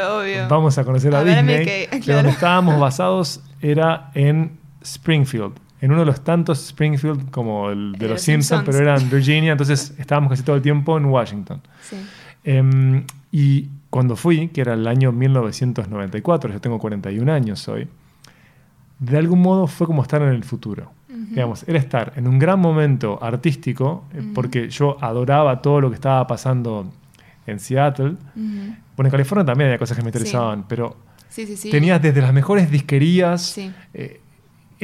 vamos 0.49 0.78
a 0.78 0.84
conocer 0.84 1.14
a, 1.14 1.25
Disney. 1.25 1.64
que- 1.64 2.00
claro. 2.00 2.18
donde 2.18 2.30
estábamos 2.32 2.78
basados 2.78 3.40
era 3.61 4.11
en 4.14 4.62
Springfield, 4.84 5.52
en 5.80 5.90
uno 5.90 6.00
de 6.00 6.06
los 6.06 6.22
tantos 6.22 6.64
Springfield 6.66 7.30
como 7.30 7.70
el 7.70 7.92
de 7.92 8.08
los 8.08 8.20
Simpsons, 8.22 8.60
Simpsons. 8.62 8.64
pero 8.64 8.78
era 8.90 8.96
en 9.00 9.10
Virginia, 9.10 9.52
entonces 9.52 9.94
estábamos 9.98 10.30
casi 10.30 10.42
todo 10.42 10.56
el 10.56 10.62
tiempo 10.62 10.96
en 10.96 11.06
Washington. 11.06 11.60
Sí. 11.82 11.96
Em, 12.44 13.04
y 13.30 13.68
cuando 13.90 14.16
fui, 14.16 14.48
que 14.48 14.60
era 14.60 14.74
el 14.74 14.86
año 14.86 15.12
1994, 15.12 16.52
yo 16.52 16.60
tengo 16.60 16.78
41 16.78 17.28
años 17.32 17.66
hoy, 17.68 17.88
de 18.98 19.18
algún 19.18 19.40
modo 19.42 19.66
fue 19.66 19.86
como 19.86 20.02
estar 20.02 20.22
en 20.22 20.28
el 20.28 20.44
futuro. 20.44 20.92
Digamos, 21.08 21.66
era 21.68 21.78
estar 21.78 22.12
en 22.16 22.26
un 22.26 22.38
gran 22.38 22.58
momento 22.58 23.18
artístico, 23.22 24.04
eh, 24.14 24.22
porque 24.34 24.68
yo 24.70 24.96
adoraba 25.00 25.60
todo 25.62 25.80
lo 25.80 25.88
que 25.90 25.94
estaba 25.96 26.26
pasando 26.26 26.90
en 27.46 27.58
Seattle. 27.58 28.16
Bueno, 28.34 29.06
en 29.08 29.10
California 29.10 29.44
también 29.44 29.68
había 29.68 29.78
cosas 29.78 29.96
que 29.96 30.02
me 30.02 30.10
Sí. 30.10 30.18
interesaban, 30.18 30.64
pero 30.68 30.96
Sí, 31.28 31.70
tenías 31.70 32.00
desde 32.02 32.20
las 32.22 32.32
mejores 32.32 32.70
disquerías. 32.70 33.56
Eh, 33.94 34.20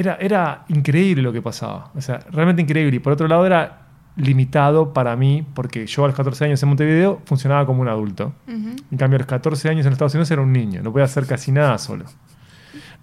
era, 0.00 0.16
era 0.20 0.64
increíble 0.68 1.22
lo 1.22 1.32
que 1.32 1.42
pasaba. 1.42 1.90
O 1.96 2.00
sea, 2.00 2.20
realmente 2.30 2.62
increíble. 2.62 2.96
Y 2.96 2.98
por 3.00 3.12
otro 3.12 3.26
lado 3.28 3.44
era 3.46 3.82
limitado 4.16 4.92
para 4.92 5.14
mí, 5.16 5.46
porque 5.54 5.86
yo 5.86 6.04
a 6.04 6.08
los 6.08 6.16
14 6.16 6.44
años 6.46 6.62
en 6.62 6.68
Montevideo 6.68 7.20
funcionaba 7.24 7.64
como 7.66 7.82
un 7.82 7.88
adulto. 7.88 8.32
En 8.48 8.98
cambio, 8.98 9.16
a 9.16 9.18
los 9.20 9.26
14 9.28 9.68
años 9.68 9.86
en 9.86 9.92
Estados 9.92 10.14
Unidos 10.14 10.30
era 10.30 10.42
un 10.42 10.52
niño. 10.52 10.80
No 10.82 10.90
podía 10.92 11.04
hacer 11.04 11.26
casi 11.26 11.52
nada 11.52 11.78
solo. 11.78 12.04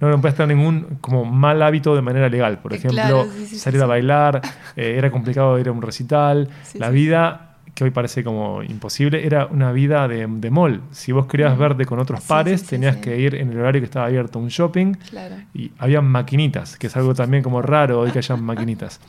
No, 0.01 0.09
no 0.09 0.17
podía 0.17 0.31
estar 0.31 0.47
ningún 0.47 0.97
como 0.99 1.23
mal 1.23 1.61
hábito 1.61 1.95
de 1.95 2.01
manera 2.01 2.27
legal. 2.27 2.59
Por 2.59 2.73
Eh, 2.73 2.77
ejemplo, 2.77 2.99
claro, 3.01 3.25
sí, 3.37 3.45
sí, 3.47 3.57
salir 3.59 3.79
sí, 3.79 3.83
a 3.83 3.87
bailar. 3.87 4.41
eh, 4.75 4.95
era 4.97 5.09
complicado 5.09 5.57
ir 5.57 5.69
a 5.69 5.71
un 5.71 5.81
recital. 5.81 6.49
La 6.73 6.89
vida, 6.89 7.54
que 7.75 7.83
hoy 7.83 7.91
parece 7.91 8.23
como 8.23 8.63
imposible, 8.63 9.25
era 9.27 9.45
una 9.47 9.71
vida 9.73 10.07
de, 10.07 10.25
de 10.27 10.49
mall. 10.49 10.81
Si 10.91 11.11
vos 11.11 11.27
querías 11.27 11.55
Mm. 11.55 11.59
verte 11.59 11.85
con 11.85 11.99
otros 11.99 12.21
Sí, 12.21 12.25
pares, 12.29 12.61
sí, 12.61 12.65
sí, 12.67 12.69
tenías 12.71 12.95
que 12.97 13.19
ir 13.19 13.35
en 13.35 13.51
el 13.51 13.59
horario 13.59 13.81
que 13.81 13.85
estaba 13.85 14.05
abierto 14.07 14.39
un 14.39 14.47
shopping. 14.47 14.93
Claro. 15.09 15.35
Y 15.53 15.71
había 15.77 16.01
maquinitas, 16.01 16.77
que 16.77 16.87
es 16.87 16.95
algo 16.95 17.13
también 17.13 17.43
como 17.43 17.61
raro 17.61 17.99
hoy 17.99 18.11
que 18.11 18.19
hayan 18.19 18.41
maquinitas. 18.45 18.99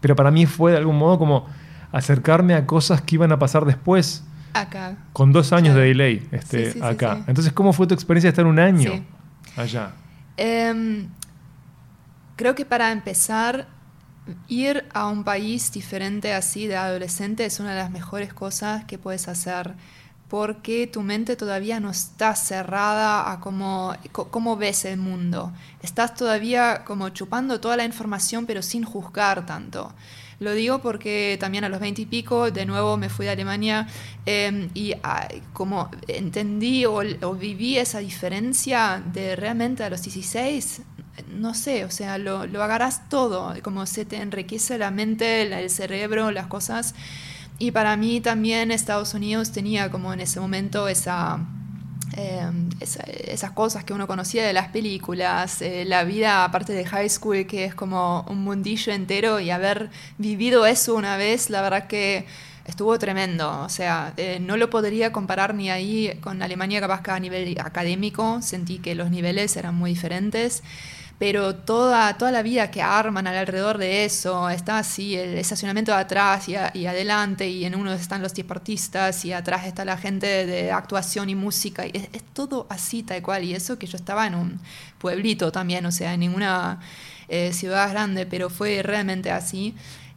Pero 0.00 0.14
para 0.14 0.30
mí 0.30 0.46
fue 0.46 0.70
de 0.72 0.78
algún 0.78 0.96
modo 0.96 1.18
como 1.18 1.46
acercarme 1.90 2.54
a 2.54 2.66
cosas 2.66 3.02
que 3.02 3.16
iban 3.16 3.32
a 3.32 3.38
pasar 3.40 3.64
después, 3.64 4.24
Acá. 4.54 4.96
con 5.12 5.32
dos 5.32 5.52
años 5.52 5.70
Claro. 5.74 5.80
de 5.80 5.86
delay 5.88 6.28
este, 6.30 6.74
acá. 6.82 7.24
Entonces, 7.26 7.52
¿cómo 7.52 7.72
fue 7.72 7.86
tu 7.88 7.94
experiencia 7.94 8.28
de 8.28 8.32
estar 8.32 8.46
un 8.46 8.60
año 8.60 8.92
allá? 9.56 9.90
Em, 10.36 11.08
creo 12.36 12.54
que 12.54 12.64
para 12.64 12.92
empezar, 12.92 13.66
ir 14.48 14.86
a 14.92 15.08
un 15.08 15.24
país 15.24 15.72
diferente 15.72 16.32
así 16.32 16.66
de 16.66 16.76
adolescente 16.76 17.44
es 17.44 17.60
una 17.60 17.70
de 17.70 17.80
las 17.80 17.90
mejores 17.90 18.32
cosas 18.32 18.84
que 18.84 18.98
puedes 18.98 19.28
hacer 19.28 19.74
porque 20.28 20.86
tu 20.86 21.02
mente 21.02 21.36
todavía 21.36 21.80
no 21.80 21.90
está 21.90 22.36
cerrada 22.36 23.32
a 23.32 23.40
cómo, 23.40 23.94
cómo 24.12 24.56
ves 24.56 24.84
el 24.84 24.98
mundo. 24.98 25.52
Estás 25.82 26.14
todavía 26.14 26.84
como 26.84 27.08
chupando 27.08 27.60
toda 27.60 27.76
la 27.76 27.84
información 27.84 28.44
pero 28.44 28.62
sin 28.62 28.84
juzgar 28.84 29.46
tanto. 29.46 29.94
Lo 30.40 30.52
digo 30.52 30.80
porque 30.80 31.36
también 31.40 31.64
a 31.64 31.68
los 31.68 31.80
20 31.80 32.02
y 32.02 32.06
pico, 32.06 32.50
de 32.50 32.64
nuevo 32.64 32.96
me 32.96 33.08
fui 33.08 33.26
a 33.26 33.32
Alemania 33.32 33.88
eh, 34.24 34.68
y 34.74 34.94
como 35.52 35.90
entendí 36.06 36.84
o, 36.84 37.00
o 37.22 37.34
viví 37.34 37.76
esa 37.76 37.98
diferencia 37.98 39.02
de 39.12 39.34
realmente 39.34 39.82
a 39.82 39.90
los 39.90 40.02
16, 40.02 40.82
no 41.28 41.54
sé, 41.54 41.84
o 41.84 41.90
sea, 41.90 42.18
lo, 42.18 42.46
lo 42.46 42.62
agarras 42.62 43.08
todo, 43.08 43.54
como 43.62 43.86
se 43.86 44.04
te 44.04 44.16
enriquece 44.16 44.78
la 44.78 44.90
mente, 44.90 45.42
el 45.42 45.70
cerebro, 45.70 46.30
las 46.30 46.46
cosas. 46.46 46.94
Y 47.58 47.72
para 47.72 47.96
mí 47.96 48.20
también 48.20 48.70
Estados 48.70 49.14
Unidos 49.14 49.52
tenía 49.52 49.90
como 49.90 50.12
en 50.12 50.20
ese 50.20 50.40
momento 50.40 50.88
esa, 50.88 51.40
esa- 52.80 53.02
esas 53.04 53.52
cosas 53.52 53.84
que 53.84 53.92
uno 53.92 54.06
conocía 54.06 54.46
de 54.46 54.52
las 54.52 54.68
películas, 54.68 55.62
eh, 55.62 55.84
la 55.86 56.04
vida 56.04 56.44
aparte 56.44 56.72
de 56.72 56.84
high 56.84 57.08
school, 57.08 57.46
que 57.46 57.64
es 57.64 57.74
como 57.74 58.22
un 58.28 58.42
mundillo 58.42 58.92
entero, 58.92 59.40
y 59.40 59.50
haber 59.50 59.90
vivido 60.18 60.66
eso 60.66 60.94
una 60.94 61.16
vez, 61.16 61.50
la 61.50 61.62
verdad 61.62 61.86
que 61.86 62.26
estuvo 62.66 62.98
tremendo. 62.98 63.60
O 63.62 63.68
sea, 63.68 64.12
eh, 64.16 64.38
no 64.40 64.56
lo 64.56 64.70
podría 64.70 65.12
comparar 65.12 65.54
ni 65.54 65.70
ahí 65.70 66.18
con 66.20 66.42
Alemania, 66.42 66.80
capaz 66.80 67.02
que 67.02 67.10
a 67.10 67.18
nivel 67.20 67.56
académico, 67.60 68.40
sentí 68.42 68.78
que 68.78 68.94
los 68.94 69.10
niveles 69.10 69.56
eran 69.56 69.74
muy 69.74 69.90
diferentes. 69.90 70.62
Pero 71.18 71.56
toda, 71.56 72.16
toda 72.16 72.30
la 72.30 72.42
vida 72.42 72.70
que 72.70 72.80
arman 72.80 73.26
alrededor 73.26 73.76
de 73.78 74.04
eso, 74.04 74.48
está 74.50 74.78
así 74.78 75.16
el 75.16 75.36
estacionamiento 75.36 75.90
de 75.92 75.98
atrás 75.98 76.48
y, 76.48 76.54
adelante, 76.54 77.48
y 77.48 77.64
en 77.64 77.74
uno 77.74 77.92
están 77.92 78.22
los 78.22 78.34
deportistas, 78.34 79.24
y 79.24 79.32
atrás 79.32 79.66
está 79.66 79.84
la 79.84 79.96
gente 79.96 80.46
de 80.46 80.70
actuación 80.70 81.28
y 81.28 81.34
música, 81.34 81.86
y 81.86 81.90
es, 81.94 82.08
es 82.12 82.22
todo 82.32 82.66
así 82.70 83.02
tal 83.02 83.20
cual, 83.22 83.44
y 83.44 83.54
eso 83.54 83.78
que 83.78 83.86
yo 83.86 83.96
estaba 83.96 84.26
en 84.26 84.36
un 84.36 84.60
pueblito 84.98 85.50
también, 85.50 85.84
o 85.86 85.92
sea, 85.92 86.14
en 86.14 86.20
ninguna 86.20 86.80
eh, 87.28 87.52
ciudad 87.52 87.90
grande, 87.90 88.24
pero 88.24 88.48
fue 88.48 88.82
realmente 88.82 89.30
así. 89.30 89.74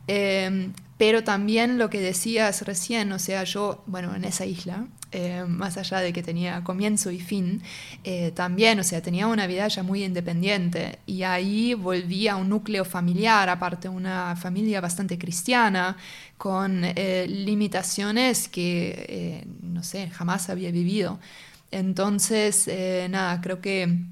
Eh, 0.08 0.70
pero 1.02 1.24
también 1.24 1.80
lo 1.80 1.90
que 1.90 2.00
decías 2.00 2.62
recién, 2.62 3.12
o 3.12 3.18
sea, 3.18 3.44
yo, 3.44 3.84
bueno, 3.88 4.14
en 4.14 4.24
esa 4.24 4.46
isla, 4.46 4.86
eh, 5.12 5.44
más 5.48 5.76
allá 5.78 5.98
de 5.98 6.14
que 6.14 6.22
tenía 6.22 6.64
comienzo 6.64 7.10
y 7.10 7.20
fin, 7.20 7.64
eh, 8.04 8.30
también, 8.36 8.80
o 8.80 8.84
sea, 8.84 9.02
tenía 9.02 9.26
una 9.26 9.48
vida 9.48 9.68
ya 9.68 9.82
muy 9.82 10.04
independiente. 10.04 11.00
Y 11.08 11.24
ahí 11.24 11.74
volví 11.74 12.28
a 12.28 12.36
un 12.36 12.50
núcleo 12.50 12.86
familiar, 12.86 13.50
aparte 13.50 13.90
una 13.90 14.36
familia 14.36 14.80
bastante 14.80 15.18
cristiana, 15.18 15.98
con 16.38 16.84
eh, 16.84 17.26
limitaciones 17.28 18.48
que, 18.48 19.44
no 19.64 19.82
sé, 19.82 20.08
jamás 20.12 20.52
había 20.52 20.70
vivido. 20.70 21.20
Entonces, 21.72 22.70
nada, 23.10 23.42
creo 23.42 23.60
que 23.60 24.06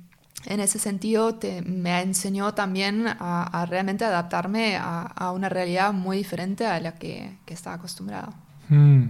en 0.45 0.59
ese 0.59 0.79
sentido 0.79 1.39
me 1.65 2.01
enseñó 2.01 2.53
también 2.53 3.05
a, 3.07 3.65
realmente 3.69 4.05
adaptarme 4.05 4.77
a, 4.79 5.31
una 5.33 5.49
realidad 5.49 5.93
muy 5.93 6.17
diferente 6.17 6.65
a 6.65 6.79
la 6.79 6.95
que, 6.95 7.37
estaba 7.47 7.75
acostumbrado. 7.75 8.33
Mm. 8.69 9.03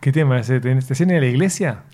¿Qué 0.00 0.12
tema? 0.12 0.40
¿Te, 0.42 0.60
te 0.60 1.04
a 1.16 1.20
la 1.20 1.26
iglesia? 1.26 1.84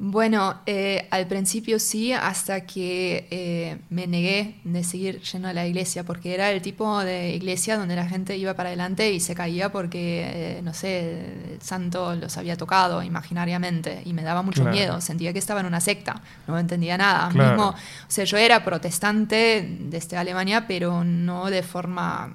Bueno, 0.00 0.60
eh, 0.64 1.08
al 1.10 1.26
principio 1.26 1.80
sí, 1.80 2.12
hasta 2.12 2.60
que 2.64 3.26
eh, 3.32 3.78
me 3.90 4.06
negué 4.06 4.54
de 4.62 4.84
seguir 4.84 5.20
yendo 5.22 5.48
a 5.48 5.52
la 5.52 5.66
iglesia, 5.66 6.04
porque 6.04 6.34
era 6.34 6.52
el 6.52 6.62
tipo 6.62 7.00
de 7.02 7.34
iglesia 7.34 7.76
donde 7.76 7.96
la 7.96 8.08
gente 8.08 8.36
iba 8.36 8.54
para 8.54 8.68
adelante 8.68 9.10
y 9.12 9.18
se 9.18 9.34
caía 9.34 9.72
porque, 9.72 10.58
eh, 10.58 10.60
no 10.62 10.72
sé, 10.72 11.54
el 11.54 11.60
santo 11.62 12.14
los 12.14 12.36
había 12.36 12.56
tocado 12.56 13.02
imaginariamente 13.02 14.02
y 14.04 14.12
me 14.12 14.22
daba 14.22 14.42
mucho 14.42 14.62
Claro. 14.62 14.76
miedo, 14.76 15.00
sentía 15.00 15.32
que 15.32 15.40
estaba 15.40 15.58
en 15.60 15.66
una 15.66 15.80
secta, 15.80 16.22
no 16.46 16.56
entendía 16.56 16.96
nada. 16.96 17.28
Claro. 17.30 17.50
Mismo, 17.50 17.68
o 17.70 17.74
sea, 18.06 18.24
yo 18.24 18.36
era 18.36 18.64
protestante 18.64 19.66
desde 19.80 20.16
Alemania, 20.16 20.66
pero 20.68 21.02
no 21.02 21.50
de 21.50 21.64
forma 21.64 22.32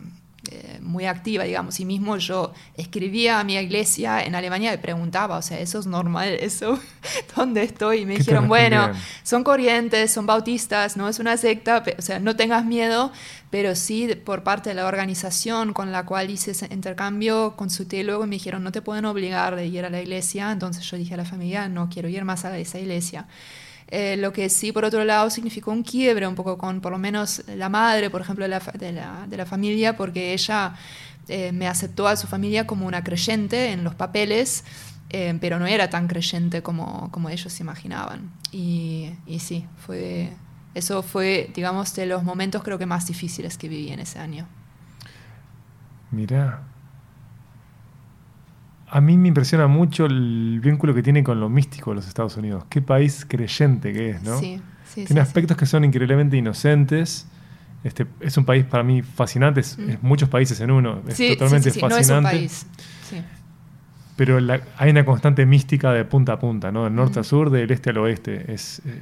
eh, 0.52 0.80
muy 0.82 1.06
activa, 1.06 1.46
digamos. 1.46 1.80
Y 1.80 1.86
mismo 1.86 2.18
yo 2.18 2.54
escribía 2.76 3.40
a 3.40 3.44
mi 3.46 3.56
iglesia 3.56 4.22
en 4.24 4.36
Alemania 4.36 4.74
y 4.74 4.78
preguntaba, 4.78 5.38
o 5.38 5.42
sea, 5.42 5.60
¿eso 5.60 5.80
es 5.80 5.86
normal? 5.86 6.30
¿Eso? 6.40 6.80
¿Dónde 7.36 7.64
estoy? 7.64 8.00
Y 8.00 8.06
me 8.06 8.14
¿Qué 8.14 8.18
te 8.18 8.24
dijeron, 8.26 8.48
bueno, 8.50 8.92
son 9.24 9.44
corrientes, 9.44 10.12
son 10.12 10.26
bautistas, 10.26 10.98
no 10.98 11.08
es 11.08 11.20
una 11.20 11.38
secta, 11.38 11.84
o 11.98 12.02
sea, 12.02 12.20
no 12.20 12.36
tengas 12.36 12.66
miedo, 12.66 13.12
pero 13.50 13.74
sí 13.76 14.14
por 14.16 14.44
parte 14.44 14.70
de 14.70 14.76
la 14.76 14.86
organización 14.86 15.74
con 15.74 15.92
la 15.92 16.06
cual 16.06 16.30
hice 16.30 16.52
ese 16.52 16.68
intercambio, 16.72 17.56
consulté 17.56 18.04
luego 18.04 18.26
y 18.26 18.28
me 18.28 18.36
dijeron, 18.36 18.64
no 18.64 18.72
te 18.72 18.82
pueden 18.82 19.06
obligar 19.06 19.56
de 19.56 19.68
ir 19.68 19.86
a 19.86 19.90
la 19.90 20.02
iglesia, 20.02 20.52
entonces 20.52 20.84
yo 20.84 20.98
dije 20.98 21.14
a 21.14 21.18
la 21.18 21.26
familia, 21.26 21.70
no 21.70 21.88
quiero 21.90 22.10
ir 22.10 22.26
más 22.26 22.44
a 22.44 22.58
esa 22.58 22.80
iglesia. 22.80 23.28
Eh, 23.96 24.18
lo 24.18 24.34
que 24.34 24.50
sí, 24.50 24.72
por 24.72 24.86
otro 24.86 25.06
lado, 25.06 25.30
significó 25.30 25.70
un 25.70 25.84
quiebre 25.84 26.26
un 26.26 26.34
poco 26.34 26.58
con, 26.58 26.82
por 26.82 26.92
lo 26.92 26.98
menos, 26.98 27.44
la 27.46 27.70
madre, 27.70 28.10
por 28.10 28.22
ejemplo, 28.22 28.44
de 28.44 28.50
la, 28.50 28.60
de 28.60 28.92
la, 28.92 29.28
de 29.28 29.38
la 29.38 29.46
familia, 29.46 29.96
porque 29.96 30.34
ella 30.34 30.74
eh, 31.28 31.52
me 31.52 31.68
aceptó 31.68 32.08
a 32.08 32.16
su 32.16 32.26
familia 32.26 32.66
como 32.66 32.88
una 32.88 33.04
creyente 33.04 33.72
en 33.72 33.84
los 33.84 33.94
papeles, 33.94 34.64
eh, 35.12 35.38
pero 35.40 35.60
no 35.60 35.68
era 35.68 35.92
tan 35.92 36.08
creyente 36.08 36.64
como, 36.64 37.12
como 37.12 37.30
ellos 37.30 37.60
imaginaban. 37.60 38.32
Y, 38.52 39.12
y 39.28 39.38
sí, 39.38 39.68
fue, 39.78 40.34
eso 40.74 41.04
fue, 41.04 41.52
digamos, 41.54 41.94
de 41.94 42.08
los 42.08 42.24
momentos 42.24 42.64
creo 42.64 42.80
que 42.80 42.88
más 42.88 43.06
difíciles 43.06 43.60
que 43.60 43.70
viví 43.70 43.92
en 43.92 44.00
ese 44.00 44.18
año. 44.18 44.48
Mirá. 46.10 46.64
A 48.96 49.02
mí 49.02 49.18
me 49.18 49.28
impresiona 49.28 49.66
mucho 49.68 50.06
el 50.06 50.60
vínculo 50.64 50.94
que 50.94 51.02
tiene 51.02 51.24
con 51.24 51.40
lo 51.40 51.50
místico 51.50 51.90
de 51.92 51.96
los 51.96 52.08
Estados 52.08 52.38
Unidos. 52.38 52.66
Qué 52.70 52.80
país 52.82 53.26
creyente 53.28 53.92
que 53.92 54.12
es, 54.12 54.22
¿no? 54.22 54.38
Sí, 54.40 54.62
sí, 54.86 55.06
Tiene 55.06 55.22
sí, 55.22 55.28
aspectos 55.28 55.58
que 55.58 55.66
son 55.66 55.84
increíblemente 55.84 56.38
inocentes. 56.38 57.28
Este, 57.84 58.06
es 58.20 58.38
un 58.38 58.46
país 58.46 58.66
para 58.66 58.84
mí 58.84 59.02
fascinante, 59.02 59.62
es, 59.62 59.78
Mm. 59.80 59.90
es 59.90 60.04
muchos 60.04 60.30
países 60.30 60.60
en 60.62 60.70
uno. 60.70 61.02
Es 61.08 61.18
totalmente 61.18 61.70
no 61.70 61.90
fascinante. 61.90 62.04
es 62.04 62.10
un 62.10 62.24
país. 62.24 62.68
Pero 64.16 64.40
la- 64.40 64.62
hay 64.78 64.92
una 64.92 65.04
constante 65.06 65.46
mística 65.46 65.92
de 65.92 66.06
punta 66.06 66.34
a 66.34 66.40
punta, 66.40 66.72
¿no? 66.72 66.84
Del 66.84 66.94
norte 66.94 67.18
a 67.20 67.24
Mm. 67.24 67.26
sur, 67.26 67.50
del 67.50 67.72
este 67.72 67.90
al 67.90 67.98
oeste. 67.98 68.54
Es, 68.54 68.80
eh, 68.86 69.02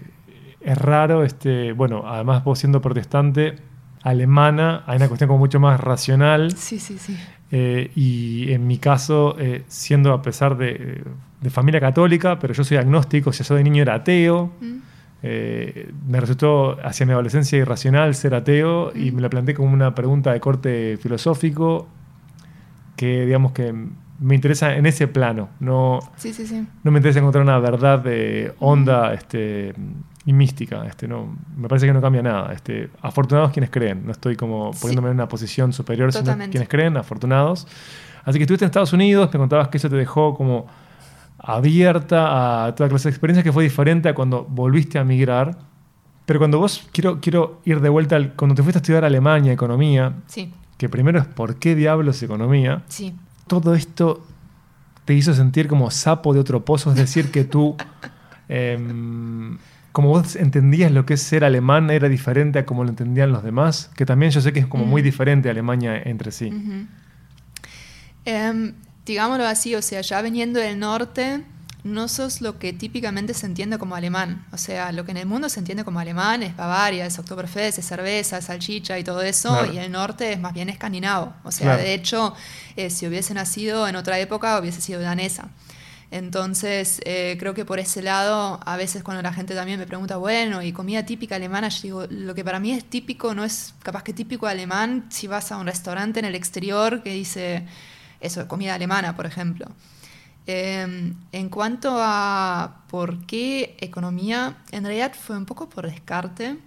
es 0.61 0.77
raro, 0.77 1.23
este, 1.25 1.73
bueno, 1.73 2.03
además 2.07 2.43
vos 2.45 2.59
siendo 2.59 2.81
protestante 2.81 3.55
alemana, 4.03 4.83
hay 4.87 4.97
una 4.97 5.07
cuestión 5.07 5.27
como 5.27 5.39
mucho 5.39 5.59
más 5.59 5.79
racional. 5.79 6.51
Sí, 6.57 6.79
sí, 6.79 6.97
sí. 6.97 7.17
eh, 7.51 7.91
y 7.95 8.51
en 8.51 8.65
mi 8.67 8.77
caso, 8.77 9.35
eh, 9.39 9.63
siendo 9.67 10.13
a 10.13 10.21
pesar 10.21 10.57
de, 10.57 11.03
de 11.41 11.49
familia 11.49 11.79
católica, 11.79 12.39
pero 12.39 12.53
yo 12.53 12.63
soy 12.63 12.77
agnóstico, 12.77 13.29
o 13.29 13.33
sea, 13.33 13.45
yo 13.45 13.55
de 13.55 13.63
niño 13.63 13.81
era 13.83 13.95
ateo. 13.95 14.51
Mm. 14.61 14.77
eh, 15.23 15.91
me 16.07 16.19
resultó 16.19 16.77
hacia 16.83 17.05
mi 17.05 17.11
adolescencia 17.11 17.55
irracional 17.59 18.15
ser 18.15 18.33
ateo 18.33 18.91
y 18.95 19.11
Mm. 19.11 19.15
me 19.15 19.21
la 19.21 19.29
planteé 19.29 19.53
como 19.53 19.71
una 19.71 19.93
pregunta 19.93 20.33
de 20.33 20.39
corte 20.39 20.97
filosófico 20.99 21.87
que 22.95 23.25
digamos 23.25 23.51
que 23.51 23.71
me 24.21 24.35
interesa 24.35 24.75
en 24.75 24.85
ese 24.85 25.07
plano. 25.07 25.49
No, 25.59 25.99
Sí, 26.15 26.33
sí, 26.33 26.45
sí. 26.47 26.65
no 26.83 26.91
me 26.91 26.99
interesa 26.99 27.19
encontrar 27.19 27.43
una 27.43 27.59
verdad 27.59 28.01
eh, 28.05 28.53
honda 28.59 29.13
este, 29.13 29.73
y 30.25 30.31
mística. 30.33 30.85
Este, 30.85 31.07
no, 31.07 31.35
me 31.57 31.67
parece 31.67 31.87
que 31.87 31.93
no 31.93 31.99
cambia 32.01 32.21
nada. 32.21 32.53
Este, 32.53 32.89
afortunados 33.01 33.51
quienes 33.51 33.69
creen. 33.71 34.05
No 34.05 34.11
estoy 34.11 34.35
como 34.35 34.71
poniéndome 34.79 35.09
en 35.09 35.15
una 35.15 35.27
posición 35.27 35.73
superior, 35.73 36.11
sino 36.13 36.23
Totalmente. 36.23 36.51
quienes 36.51 36.69
creen, 36.69 36.95
afortunados. 36.97 37.67
Así 38.23 38.37
que 38.37 38.43
estuviste 38.43 38.63
en 38.65 38.67
Estados 38.69 38.93
Unidos, 38.93 39.29
me 39.33 39.39
contabas 39.39 39.67
que 39.69 39.77
eso 39.77 39.89
te 39.89 39.95
dejó 39.95 40.35
como 40.35 40.67
abierta 41.39 42.65
a 42.67 42.75
toda 42.75 42.89
clase 42.89 43.05
de 43.09 43.11
experiencias 43.11 43.43
que 43.43 43.51
fue 43.51 43.63
diferente 43.63 44.09
a 44.09 44.13
cuando 44.15 44.43
volviste 44.47 44.99
a 44.99 45.03
migrar. 45.03 45.57
Pero 46.25 46.39
cuando 46.39 46.59
vos, 46.59 46.87
quiero, 46.91 47.19
quiero 47.19 47.59
ir 47.65 47.81
de 47.81 47.89
vuelta, 47.89 48.15
al, 48.15 48.33
cuando 48.33 48.55
te 48.55 48.61
fuiste 48.63 48.77
a 48.77 48.81
estudiar 48.81 49.03
Alemania, 49.05 49.51
economía, 49.51 50.13
Sí, 50.27 50.53
que 50.77 50.87
primero 50.87 51.19
es 51.19 51.25
por 51.25 51.55
qué 51.57 51.75
diablos 51.75 52.21
economía, 52.23 52.83
sí. 52.87 53.15
Todo 53.59 53.75
esto 53.75 54.25
te 55.03 55.13
hizo 55.13 55.33
sentir 55.33 55.67
como 55.67 55.91
sapo 55.91 56.33
de 56.33 56.39
otro 56.39 56.63
pozo, 56.63 56.91
es 56.91 56.95
decir, 56.95 57.31
que 57.31 57.43
tú, 57.43 57.75
em, 58.47 59.57
como 59.91 60.07
vos 60.07 60.37
entendías 60.37 60.89
lo 60.89 61.05
que 61.05 61.15
es 61.15 61.21
ser 61.21 61.43
alemán, 61.43 61.89
era 61.89 62.07
diferente 62.07 62.59
a 62.59 62.65
como 62.65 62.85
lo 62.85 62.91
entendían 62.91 63.33
los 63.33 63.43
demás, 63.43 63.91
que 63.97 64.05
también 64.05 64.31
yo 64.31 64.39
sé 64.39 64.53
que 64.53 64.59
es 64.59 64.67
como 64.67 64.85
muy 64.85 65.01
diferente 65.01 65.49
Alemania 65.49 66.01
entre 66.01 66.31
sí. 66.31 66.49
Em, 68.23 68.73
digámoslo 69.05 69.45
así, 69.45 69.75
o 69.75 69.81
sea, 69.81 69.99
ya 69.99 70.21
veniendo 70.21 70.61
del 70.61 70.79
norte, 70.79 71.43
no 71.83 72.07
sos 72.07 72.41
lo 72.41 72.59
que 72.59 72.73
típicamente 72.73 73.33
se 73.33 73.45
entiende 73.47 73.77
como 73.79 73.95
alemán. 73.95 74.45
O 74.51 74.57
sea, 74.57 74.91
lo 74.91 75.03
que 75.03 75.11
en 75.11 75.17
el 75.17 75.25
mundo 75.25 75.49
se 75.49 75.59
entiende 75.59 75.83
como 75.83 75.99
alemán 75.99 76.43
es 76.43 76.55
Bavaria, 76.55 77.05
es 77.05 77.17
Oktoberfest, 77.17 77.79
es 77.79 77.85
cerveza, 77.87 78.37
es 78.37 78.45
salchicha 78.45 78.99
y 78.99 79.03
todo 79.03 79.21
eso, 79.23 79.49
Claro. 79.49 79.73
y 79.73 79.77
el 79.79 79.91
norte 79.91 80.31
es 80.33 80.39
más 80.39 80.53
bien 80.53 80.69
escandinavo. 80.69 81.33
O 81.43 81.51
sea, 81.51 81.67
Claro. 81.67 81.81
de 81.83 81.93
hecho, 81.95 82.35
eh, 82.75 82.89
si 82.89 83.07
hubiese 83.07 83.33
nacido 83.33 83.87
en 83.87 83.95
otra 83.95 84.19
época, 84.19 84.59
hubiese 84.59 84.79
sido 84.81 85.01
danesa. 85.01 85.49
Entonces, 86.11 86.99
eh, 87.05 87.37
creo 87.39 87.53
que 87.53 87.63
por 87.63 87.79
ese 87.79 88.01
lado, 88.01 88.59
a 88.65 88.75
veces 88.75 89.01
cuando 89.01 89.23
la 89.23 89.31
gente 89.31 89.55
también 89.55 89.79
me 89.79 89.87
pregunta, 89.87 90.17
bueno, 90.17 90.61
¿y 90.61 90.73
comida 90.73 91.05
típica 91.05 91.37
alemana? 91.37 91.69
Yo 91.69 91.81
digo, 91.81 92.05
lo 92.09 92.35
que 92.35 92.43
para 92.43 92.59
mí 92.59 92.71
es 92.73 92.83
típico 92.83 93.33
no 93.33 93.45
es 93.45 93.73
capaz 93.81 94.03
que 94.03 94.11
típico 94.13 94.45
alemán 94.45 95.05
si 95.09 95.27
vas 95.27 95.53
a 95.53 95.57
un 95.57 95.65
restaurante 95.67 96.19
en 96.19 96.25
el 96.25 96.35
exterior 96.35 97.01
que 97.01 97.13
dice 97.13 97.65
eso, 98.19 98.45
comida 98.49 98.75
alemana, 98.75 99.15
por 99.15 99.25
ejemplo. 99.25 99.67
Eh, 100.47 101.13
en 101.31 101.49
cuanto 101.49 101.95
a 101.97 102.81
por 102.89 103.25
qué 103.25 103.75
economía, 103.79 104.57
en 104.71 104.83
realidad 104.83 105.13
fue 105.13 105.37
un 105.37 105.45
poco 105.45 105.69
por 105.69 105.87
descarte. 105.89 106.57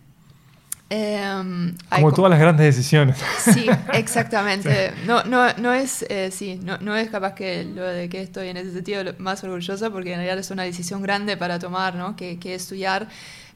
Eh, 0.90 1.72
Como 1.90 2.10
co- 2.10 2.14
todas 2.14 2.30
las 2.30 2.38
grandes 2.38 2.66
decisiones. 2.66 3.16
Sí, 3.52 3.66
exactamente. 3.94 4.92
No, 5.06 5.24
no, 5.24 5.52
no 5.54 5.72
es, 5.72 6.02
eh, 6.08 6.30
sí, 6.30 6.60
no, 6.62 6.78
no 6.78 6.94
es 6.94 7.10
capaz 7.10 7.34
que 7.34 7.64
lo 7.64 7.82
de 7.84 8.08
que 8.08 8.20
estoy 8.22 8.48
en 8.48 8.58
ese 8.58 8.72
sentido 8.72 9.02
más 9.18 9.42
orgullosa, 9.42 9.90
porque 9.90 10.10
en 10.12 10.16
realidad 10.18 10.38
es 10.38 10.50
una 10.50 10.62
decisión 10.62 11.02
grande 11.02 11.36
para 11.36 11.58
tomar, 11.58 11.94
¿no? 11.96 12.14
Que, 12.16 12.38
que 12.38 12.54
estudiar. 12.54 13.08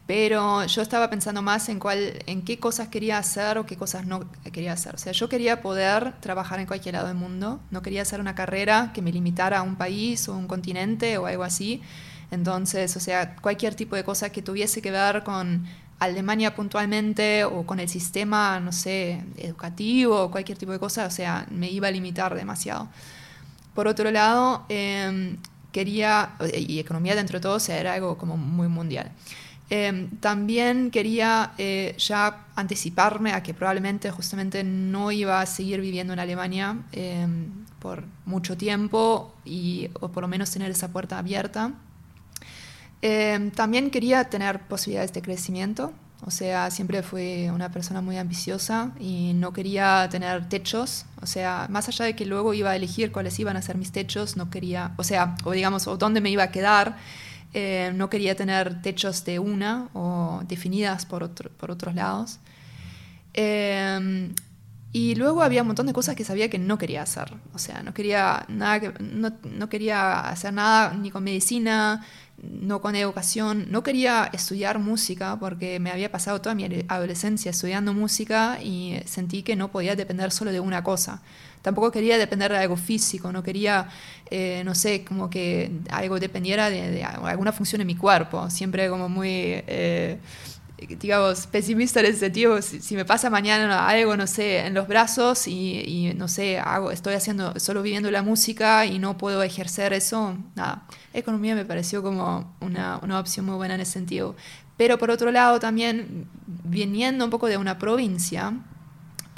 Pero 0.09 0.65
yo 0.65 0.81
estaba 0.81 1.11
pensando 1.11 1.43
más 1.43 1.69
en 1.69 1.79
cuál, 1.79 2.23
en 2.25 2.41
qué 2.41 2.59
cosas 2.59 2.89
quería 2.89 3.19
hacer 3.19 3.59
o 3.59 3.67
qué 3.67 3.77
cosas 3.77 4.07
no 4.07 4.21
quería 4.55 4.73
hacer. 4.73 4.95
O 4.95 4.99
sea, 4.99 5.13
yo 5.13 5.29
quería 5.29 5.61
poder 5.61 6.15
trabajar 6.21 6.61
en 6.61 6.67
cualquier 6.67 6.95
lado 6.95 7.09
del 7.09 7.17
mundo. 7.17 7.61
No 7.71 7.83
quería 7.83 8.01
hacer 8.01 8.19
una 8.19 8.35
carrera 8.35 8.91
que 8.95 9.03
me 9.03 9.13
limitara 9.13 9.59
a 9.59 9.63
un 9.63 9.77
país 9.77 10.27
o 10.31 10.35
un 10.35 10.47
continente 10.49 11.19
o 11.19 11.27
algo 11.27 11.45
así. 11.45 11.83
Entonces, 12.31 12.97
o 12.97 13.01
sea, 13.01 13.37
cualquier 13.37 13.75
tipo 13.75 13.97
de 13.97 14.05
cosa 14.05 14.31
que 14.31 14.41
tuviese 14.41 14.81
que 14.81 14.91
ver 14.91 15.25
con 15.25 15.67
Alemania 15.99 16.55
puntualmente 16.55 17.45
o 17.45 17.67
con 17.67 17.79
el 17.79 17.91
sistema, 17.91 18.61
no 18.61 18.73
sé, 18.73 19.23
educativo 19.37 20.23
o 20.23 20.31
cualquier 20.31 20.57
tipo 20.57 20.73
de 20.73 20.79
cosa, 20.79 21.05
o 21.05 21.11
sea, 21.11 21.47
me 21.51 21.69
iba 21.71 21.89
a 21.89 21.91
limitar 21.91 22.35
demasiado. 22.35 22.89
Por 23.75 23.87
otro 23.87 24.11
lado, 24.11 24.65
eh, 24.71 25.37
quería, 25.71 26.31
y 26.57 26.79
economía 26.79 27.15
dentro 27.15 27.41
de 27.41 27.43
todo, 27.43 27.57
o 27.57 27.61
sea, 27.61 27.79
era 27.79 27.93
algo 27.93 28.17
como 28.17 28.39
muy 28.39 28.69
mundial. 28.69 29.13
Eh, 29.71 30.09
también 30.21 30.91
quería 30.91 31.53
eh, 31.59 31.95
ya 31.99 32.47
anticiparme 32.57 33.33
a 33.33 33.43
que 33.43 33.53
probablemente 33.53 34.11
justamente 34.11 34.65
no 34.65 35.13
iba 35.13 35.41
a 35.41 35.47
seguir 35.47 35.81
viviendo 35.81 36.15
en 36.15 36.19
Alemania 36.19 36.79
eh, 36.93 37.27
por 37.79 38.05
mucho 38.25 38.57
tiempo 38.57 39.35
y 39.45 39.91
o 40.01 40.09
por 40.09 40.23
lo 40.23 40.29
menos 40.29 40.51
tener 40.51 40.71
esa 40.71 40.89
puerta 40.89 41.19
abierta. 41.19 41.73
Eh, 43.03 43.51
también 43.55 43.91
quería 43.91 44.25
tener 44.25 44.61
posibilidades 44.67 45.13
de 45.13 45.23
crecimiento, 45.23 45.93
o 46.27 46.33
sea, 46.33 46.71
siempre 46.73 47.05
fui 47.05 47.49
una 47.49 47.71
persona 47.71 48.01
muy 48.01 48.17
ambiciosa 48.17 48.91
y 48.99 49.35
no 49.35 49.53
quería 49.53 50.09
tener 50.11 50.49
techos, 50.49 51.05
o 51.23 51.27
sea, 51.27 51.69
más 51.71 51.87
allá 51.87 52.07
de 52.07 52.17
que 52.17 52.27
luego 52.27 52.55
iba 52.55 52.71
a 52.71 52.77
elegir 52.77 53.13
cuáles 53.13 53.39
iban 53.39 53.57
a 53.57 53.63
ser 53.63 53.77
mis 53.77 53.93
techos, 53.93 54.37
no 54.37 54.51
quería, 54.51 54.95
o 54.97 55.05
sea, 55.05 55.37
o 55.45 55.53
digamos, 55.53 55.87
o 55.87 55.97
dónde 55.97 56.21
me 56.21 56.31
iba 56.31 56.43
a 56.43 56.51
quedar, 56.51 56.97
eh, 57.55 57.93
no 57.95 58.11
quería 58.11 58.37
tener 58.37 58.83
techos 58.83 59.25
de 59.25 59.39
una 59.39 59.89
o 59.95 60.43
definidas 60.49 61.07
por, 61.07 61.23
otro- 61.23 61.51
por 61.51 61.71
otros 61.71 61.95
lados. 61.95 62.39
Eh, 63.35 64.33
y 64.91 65.15
luego 65.17 65.43
había 65.43 65.61
un 65.63 65.69
montón 65.69 65.87
de 65.87 65.93
cosas 65.93 66.17
que 66.17 66.25
sabía 66.25 66.49
que 66.49 66.59
no 66.59 66.79
quería 66.79 67.03
hacer. 67.03 67.35
O 67.55 67.59
sea, 67.59 67.83
no 67.83 67.93
quería, 67.93 68.47
nada 68.49 68.81
que, 68.81 68.93
no, 69.01 69.33
no 69.45 69.69
quería 69.69 70.21
hacer 70.21 70.53
nada 70.55 70.95
ni 70.95 71.11
con 71.11 71.25
medicina, 71.25 72.05
no 72.43 72.81
con 72.81 72.97
educación. 72.97 73.67
No 73.71 73.83
quería 73.83 74.31
estudiar 74.33 74.79
música 74.79 75.37
porque 75.39 75.79
me 75.79 75.91
había 75.91 76.11
pasado 76.11 76.41
toda 76.41 76.55
mi 76.55 76.65
adolescencia 76.89 77.51
estudiando 77.51 77.93
música 77.93 78.59
y 78.63 78.99
sentí 79.05 79.43
que 79.43 79.57
no 79.57 79.71
podía 79.71 79.95
depender 79.95 80.31
solo 80.33 80.53
de 80.53 80.61
una 80.61 80.83
cosa. 80.83 81.21
Tampoco 81.63 81.91
quería 81.91 82.19
depender 82.19 82.51
de 82.51 82.59
algo 82.59 82.77
físico, 82.77 83.33
no 83.33 83.43
quería, 83.43 83.89
eh, 84.31 84.63
no 84.65 84.75
sé, 84.75 85.05
como 85.05 85.29
que 85.29 85.71
algo 85.91 86.19
dependiera 86.21 86.71
de, 86.71 86.91
de 86.91 87.05
alguna 87.05 87.53
función 87.53 87.81
en 87.81 87.87
mi 87.87 87.97
cuerpo. 87.97 88.49
Siempre 88.51 88.89
como 88.89 89.09
muy... 89.09 89.29
eh, 89.31 90.19
digamos, 91.01 91.49
pesimista 91.49 91.99
en 91.99 92.07
ese 92.07 92.21
sentido, 92.21 92.63
si, 92.63 92.81
si 92.81 92.95
me 92.95 93.05
pasa 93.05 93.31
mañana 93.31 93.89
algo, 93.89 94.17
no 94.17 94.29
sé, 94.29 94.61
en 94.61 94.75
los 94.75 94.87
brazos 94.87 95.49
y, 95.49 95.81
y, 95.81 96.15
no 96.15 96.29
sé, 96.29 96.61
hago, 96.61 96.93
estoy 96.93 97.15
haciendo, 97.15 97.59
solo 97.59 97.83
viviendo 97.83 98.11
la 98.13 98.23
música 98.23 98.87
y 98.87 99.01
no 99.01 99.19
puedo 99.19 99.43
ejercer 99.43 99.93
eso, 99.93 100.39
nada. 100.55 100.87
Economía 101.13 101.57
me 101.57 101.65
pareció 101.65 102.01
como 102.01 102.55
una, 102.61 103.01
una 103.03 103.19
opción 103.19 103.47
muy 103.47 103.57
buena 103.57 103.75
en 103.75 103.81
ese 103.81 103.95
sentido. 103.95 104.37
Pero 104.77 104.99
por 104.99 105.11
otro 105.11 105.33
lado 105.33 105.59
también, 105.59 106.29
viniendo 106.47 107.25
un 107.25 107.31
poco 107.33 107.49
de 107.49 107.57
una 107.57 107.79
provincia, 107.79 108.53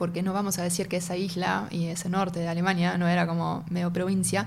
porque 0.00 0.22
no 0.22 0.32
vamos 0.32 0.58
a 0.58 0.62
decir 0.62 0.88
que 0.88 0.96
esa 0.96 1.14
isla 1.14 1.66
y 1.70 1.88
ese 1.88 2.08
norte 2.08 2.40
de 2.40 2.48
Alemania 2.48 2.96
no 2.96 3.06
era 3.06 3.26
como 3.26 3.64
medio 3.68 3.92
provincia, 3.92 4.46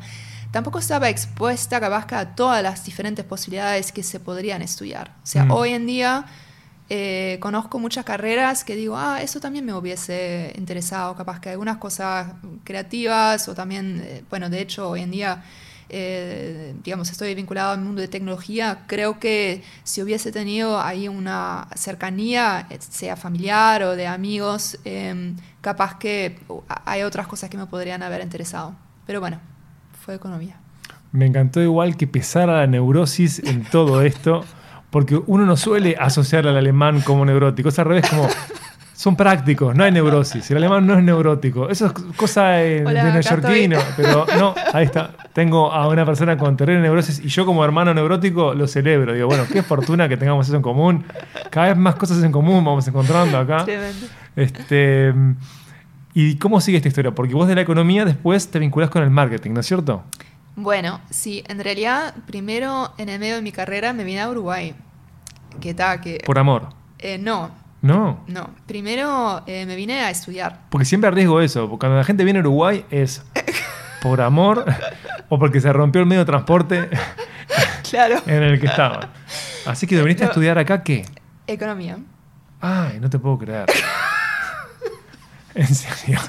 tampoco 0.50 0.80
estaba 0.80 1.10
expuesta 1.10 1.80
capaz 1.80 2.12
a 2.14 2.34
todas 2.36 2.64
las 2.64 2.84
diferentes 2.84 3.24
posibilidades 3.24 3.92
que 3.92 4.02
se 4.02 4.20
podrían 4.20 4.64
estudiar. 4.64 5.12
O 5.24 5.28
sea, 5.28 5.46
Mm. 5.46 5.52
hoy 5.52 5.70
en 5.74 5.86
día 5.86 6.26
eh, 6.90 7.38
conozco 7.40 7.78
muchas 7.80 8.04
carreras 8.04 8.64
que 8.64 8.76
digo, 8.76 8.98
ah, 8.98 9.22
eso 9.22 9.40
también 9.40 9.64
me 9.66 9.74
hubiese 9.74 10.54
interesado, 10.58 11.16
capaz 11.16 11.40
que 11.40 11.50
algunas 11.50 11.78
cosas 11.78 12.34
creativas 12.64 13.48
o 13.48 13.54
también, 13.54 14.02
eh, 14.04 14.24
bueno, 14.30 14.50
de 14.50 14.60
hecho 14.62 14.90
hoy 14.90 15.02
en 15.02 15.12
día, 15.12 15.44
eh, 15.90 16.74
digamos, 16.84 17.10
estoy 17.12 17.36
vinculado 17.36 17.72
al 17.72 17.82
mundo 17.82 18.02
de 18.02 18.08
tecnología, 18.08 18.84
creo 18.88 19.20
que 19.20 19.64
si 19.84 20.02
hubiese 20.02 20.32
tenido 20.32 20.80
ahí 20.82 21.08
una 21.08 21.68
cercanía, 21.76 22.68
eh, 22.70 22.78
sea 22.80 23.16
familiar 23.16 23.84
o 23.84 23.96
de 23.96 24.08
amigos, 24.08 24.80
eh, 24.86 25.34
capaz 25.62 25.98
que 25.98 26.40
uh, 26.48 26.62
hay 26.86 27.04
otras 27.04 27.28
cosas 27.28 27.50
que 27.50 27.58
me 27.58 27.66
podrían 27.66 28.04
haber 28.04 28.22
interesado. 28.22 28.76
Pero 29.06 29.20
bueno, 29.20 29.40
fue 30.06 30.16
economía. 30.16 30.58
Me 31.12 31.26
encantó 31.26 31.62
igual 31.62 31.96
que 31.96 32.08
pesara 32.08 32.60
la 32.60 32.68
neurosis 32.68 33.40
en 33.40 33.64
todo 33.64 34.02
esto, 34.02 34.44
porque 34.90 35.22
uno 35.28 35.46
no 35.46 35.58
suele 35.58 35.96
asociar 36.00 36.48
al 36.48 36.58
alemán 36.58 37.02
como 37.02 37.26
neurótico, 37.26 37.70
es 37.70 37.80
al 37.80 37.86
revés, 37.86 38.10
como 38.10 38.28
son 38.94 39.16
prácticos, 39.16 39.76
no 39.76 39.84
hay 39.84 39.92
neurosis, 39.92 40.50
el 40.52 40.58
alemán 40.58 40.86
no 40.86 40.98
es 40.98 41.04
neurótico, 41.04 41.70
eso 41.70 41.88
es 41.88 41.94
cosa 42.16 42.44
Hola, 42.44 42.60
de 42.60 43.00
acá 43.00 43.12
neoyorquino, 43.12 43.80
pero 43.98 44.26
no, 44.38 44.54
ahí 44.74 44.86
está, 44.86 45.12
tengo 45.34 45.72
a 45.72 45.88
una 45.88 46.06
persona 46.06 46.38
con 46.38 46.56
terrible 46.56 46.82
neurosis 46.82 47.20
y 47.20 47.28
yo 47.28 47.46
como 47.46 47.66
hermano 47.66 47.94
neurótico 47.94 48.54
lo 48.54 48.68
celebro, 48.68 49.14
digo, 49.14 49.28
bueno, 49.28 49.46
qué 49.52 49.64
fortuna 49.64 50.08
que 50.08 50.18
tengamos 50.18 50.48
eso 50.48 50.56
en 50.56 50.62
común, 50.62 51.06
cada 51.50 51.68
vez 51.68 51.78
más 51.78 51.96
cosas 51.96 52.24
en 52.24 52.32
común 52.32 52.64
vamos 52.64 52.88
encontrando 52.88 53.38
acá. 53.38 53.66
Tremendo. 53.66 54.08
Este, 54.36 55.14
¿Y 56.14 56.38
cómo 56.38 56.62
sigue 56.62 56.78
esta 56.78 56.88
historia? 56.88 57.12
Porque 57.12 57.34
vos 57.34 57.48
de 57.48 57.56
la 57.56 57.62
economía 57.62 58.06
después 58.06 58.48
te 58.50 58.60
vinculás 58.60 58.90
con 58.90 59.02
el 59.02 59.10
marketing, 59.10 59.52
¿no 59.52 59.62
es 59.62 59.66
cierto? 59.66 60.04
Bueno, 60.56 61.02
sí, 61.10 61.44
en 61.48 61.64
realidad, 61.64 62.14
primero 62.28 62.94
en 63.00 63.10
el 63.10 63.20
medio 63.20 63.36
de 63.36 63.42
mi 63.42 63.52
carrera 63.52 63.94
me 63.94 64.04
vine 64.04 64.22
a 64.22 64.30
Uruguay. 64.30 64.76
Que 65.60 65.74
tal, 65.74 66.02
que... 66.02 66.22
Por 66.24 66.38
amor. 66.38 66.70
Eh, 67.00 67.18
no, 67.18 67.50
No, 67.84 68.24
no. 68.28 68.50
Primero 68.66 69.44
eh, 69.46 69.66
me 69.68 69.76
vine 69.76 70.02
a 70.02 70.10
estudiar. 70.10 70.62
porque 70.70 70.86
siempre 70.86 71.10
arriesgo 71.10 71.40
eso. 71.42 71.70
porque 71.70 71.82
Cuando 71.82 71.98
la 71.98 72.04
gente 72.06 72.24
viene 72.24 72.40
a 72.40 72.42
Uruguay 72.42 72.86
es 72.90 73.22
por 74.02 74.22
amor 74.22 74.66
o 75.30 75.38
porque 75.38 75.60
se 75.62 75.72
rompió 75.72 76.02
el 76.02 76.08
medio 76.08 76.22
de 76.22 76.26
transporte 76.26 76.90
Claro. 77.90 78.22
en 78.26 78.42
el 78.42 78.60
que 78.60 78.68
estaba. 78.68 79.10
Así 79.66 79.86
que 79.86 80.02
viniste 80.02 80.24
a 80.24 80.28
estudiar 80.28 80.58
acá, 80.58 80.82
¿qué? 80.82 81.06
Economía. 81.46 81.98
Ay, 82.62 83.00
no 83.02 83.10
te 83.10 83.20
puedo 83.20 83.38
creer. 83.38 83.66
¿En 85.56 85.68
serio? 85.76 86.20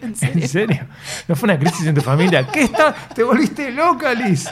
En 0.00 0.16
serio. 0.16 0.42
¿En 0.42 0.48
serio? 0.48 0.86
¿No 1.28 1.36
fue 1.36 1.46
una 1.48 1.58
crisis 1.58 1.86
en 1.86 1.94
tu 1.94 2.00
familia? 2.00 2.44
¿Qué 2.50 2.62
está? 2.62 2.92
¿Te 3.14 3.22
volviste 3.22 3.70
loca, 3.70 4.12
Liz? 4.14 4.48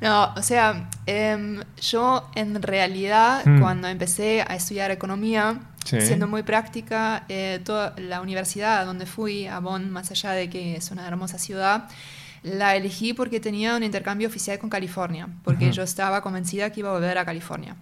No, 0.00 0.32
o 0.36 0.42
sea, 0.42 0.88
em, 1.06 1.62
yo 1.80 2.28
en 2.34 2.60
realidad 2.62 3.44
Mm. 3.46 3.60
cuando 3.60 3.88
empecé 3.88 4.42
a 4.42 4.54
estudiar 4.56 4.90
economía, 4.90 5.60
Sí. 5.84 6.00
siendo 6.00 6.26
muy 6.26 6.42
práctica, 6.42 7.24
eh, 7.28 7.60
toda 7.64 7.94
la 7.96 8.20
universidad 8.20 8.84
donde 8.84 9.06
fui, 9.06 9.46
a 9.46 9.60
Bonn, 9.60 9.90
más 9.90 10.10
allá 10.10 10.32
de 10.32 10.50
que 10.50 10.76
es 10.76 10.90
una 10.90 11.06
hermosa 11.06 11.38
ciudad, 11.38 11.88
la 12.42 12.74
elegí 12.76 13.12
porque 13.12 13.38
tenía 13.40 13.76
un 13.76 13.82
intercambio 13.84 14.28
oficial 14.28 14.58
con 14.58 14.68
California, 14.70 15.28
porque 15.44 15.70
yo 15.72 15.82
estaba 15.82 16.20
convencida 16.22 16.70
que 16.70 16.80
iba 16.80 16.90
a 16.90 16.92
volver 16.92 17.18
a 17.18 17.24
California. 17.24 17.76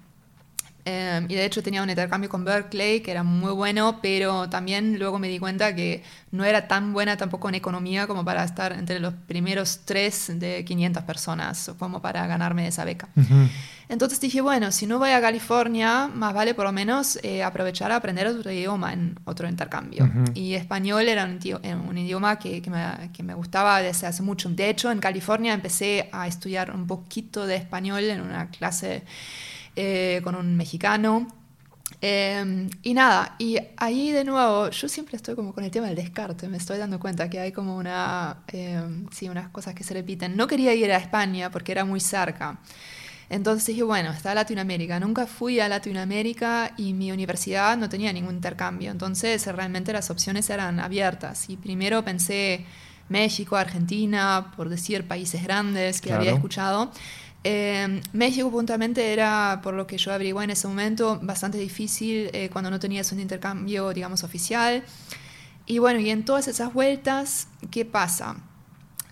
Eh, 0.86 1.26
y 1.28 1.34
de 1.34 1.44
hecho 1.46 1.62
tenía 1.62 1.82
un 1.82 1.88
intercambio 1.88 2.28
con 2.28 2.44
Berkeley 2.44 3.00
que 3.00 3.10
era 3.10 3.22
muy 3.22 3.52
bueno, 3.52 4.00
pero 4.02 4.50
también 4.50 4.98
luego 4.98 5.18
me 5.18 5.28
di 5.28 5.38
cuenta 5.38 5.74
que 5.74 6.02
no 6.30 6.44
era 6.44 6.68
tan 6.68 6.92
buena 6.92 7.16
tampoco 7.16 7.48
en 7.48 7.54
economía 7.54 8.06
como 8.06 8.24
para 8.24 8.44
estar 8.44 8.72
entre 8.72 9.00
los 9.00 9.14
primeros 9.14 9.80
tres 9.84 10.30
de 10.34 10.64
500 10.64 11.02
personas, 11.04 11.70
como 11.78 12.02
para 12.02 12.26
ganarme 12.26 12.66
esa 12.66 12.84
beca. 12.84 13.08
Ujú. 13.16 13.48
Entonces 13.88 14.20
dije, 14.20 14.40
bueno, 14.40 14.72
si 14.72 14.86
no 14.86 14.98
voy 14.98 15.10
a 15.10 15.20
California, 15.20 16.08
más 16.12 16.32
vale 16.32 16.54
por 16.54 16.64
lo 16.64 16.72
menos 16.72 17.18
eh, 17.22 17.42
aprovechar 17.42 17.92
a 17.92 17.96
aprender 17.96 18.26
otro 18.26 18.50
idioma 18.50 18.92
en 18.92 19.18
otro 19.24 19.48
intercambio. 19.48 20.04
Ujú. 20.04 20.24
Y 20.34 20.54
español 20.54 21.08
era 21.08 21.24
un, 21.24 21.38
un 21.88 21.98
idioma 21.98 22.38
que, 22.38 22.62
que 22.62 22.70
me, 22.70 23.10
que 23.12 23.22
me 23.22 23.34
gustaba 23.34 23.80
desde 23.80 24.06
hace 24.06 24.22
mucho. 24.22 24.48
De 24.48 24.70
hecho, 24.70 24.90
en 24.90 25.00
California 25.00 25.52
empecé 25.52 26.08
a 26.12 26.26
estudiar 26.26 26.70
un 26.70 26.86
poquito 26.86 27.46
de 27.46 27.56
español 27.56 28.04
en 28.04 28.20
una 28.22 28.48
clase 28.48 29.02
eh, 29.76 30.20
con 30.24 30.34
un 30.34 30.56
mexicano. 30.56 31.26
Eh, 32.00 32.68
y 32.82 32.94
nada, 32.94 33.36
y 33.38 33.56
ahí 33.76 34.10
de 34.10 34.24
nuevo, 34.24 34.68
yo 34.70 34.88
siempre 34.88 35.16
estoy 35.16 35.34
como 35.34 35.54
con 35.54 35.64
el 35.64 35.70
tema 35.70 35.86
del 35.86 35.96
descarte, 35.96 36.48
me 36.48 36.56
estoy 36.56 36.76
dando 36.78 36.98
cuenta 36.98 37.30
que 37.30 37.40
hay 37.40 37.52
como 37.52 37.76
una, 37.76 38.42
eh, 38.52 38.82
sí, 39.10 39.28
unas 39.28 39.48
cosas 39.48 39.74
que 39.74 39.84
se 39.84 39.94
repiten. 39.94 40.36
No 40.36 40.46
quería 40.46 40.74
ir 40.74 40.90
a 40.92 40.96
España 40.96 41.50
porque 41.50 41.72
era 41.72 41.84
muy 41.84 42.00
cerca. 42.00 42.58
Entonces 43.30 43.66
dije, 43.66 43.82
bueno, 43.82 44.10
está 44.10 44.34
Latinoamérica. 44.34 45.00
Nunca 45.00 45.26
fui 45.26 45.60
a 45.60 45.68
Latinoamérica 45.68 46.72
y 46.76 46.92
mi 46.92 47.10
universidad 47.10 47.76
no 47.76 47.88
tenía 47.88 48.12
ningún 48.12 48.34
intercambio. 48.34 48.90
Entonces 48.90 49.46
realmente 49.46 49.92
las 49.92 50.10
opciones 50.10 50.50
eran 50.50 50.78
abiertas. 50.80 51.48
Y 51.48 51.56
primero 51.56 52.04
pensé 52.04 52.66
México, 53.08 53.56
Argentina, 53.56 54.52
por 54.56 54.68
decir 54.68 55.06
países 55.06 55.42
grandes 55.42 56.00
que 56.00 56.12
había 56.12 56.32
escuchado. 56.32 56.90
Eh, 57.44 58.00
México 58.14 58.50
puntualmente 58.50 59.12
era, 59.12 59.60
por 59.62 59.74
lo 59.74 59.86
que 59.86 59.98
yo 59.98 60.12
averigué 60.12 60.42
en 60.44 60.50
ese 60.50 60.66
momento, 60.66 61.20
bastante 61.22 61.58
difícil 61.58 62.30
eh, 62.32 62.48
cuando 62.50 62.70
no 62.70 62.80
tenías 62.80 63.12
un 63.12 63.20
intercambio, 63.20 63.92
digamos, 63.92 64.24
oficial. 64.24 64.82
Y 65.66 65.78
bueno, 65.78 66.00
y 66.00 66.10
en 66.10 66.24
todas 66.24 66.48
esas 66.48 66.72
vueltas, 66.72 67.48
¿qué 67.70 67.84
pasa? 67.84 68.36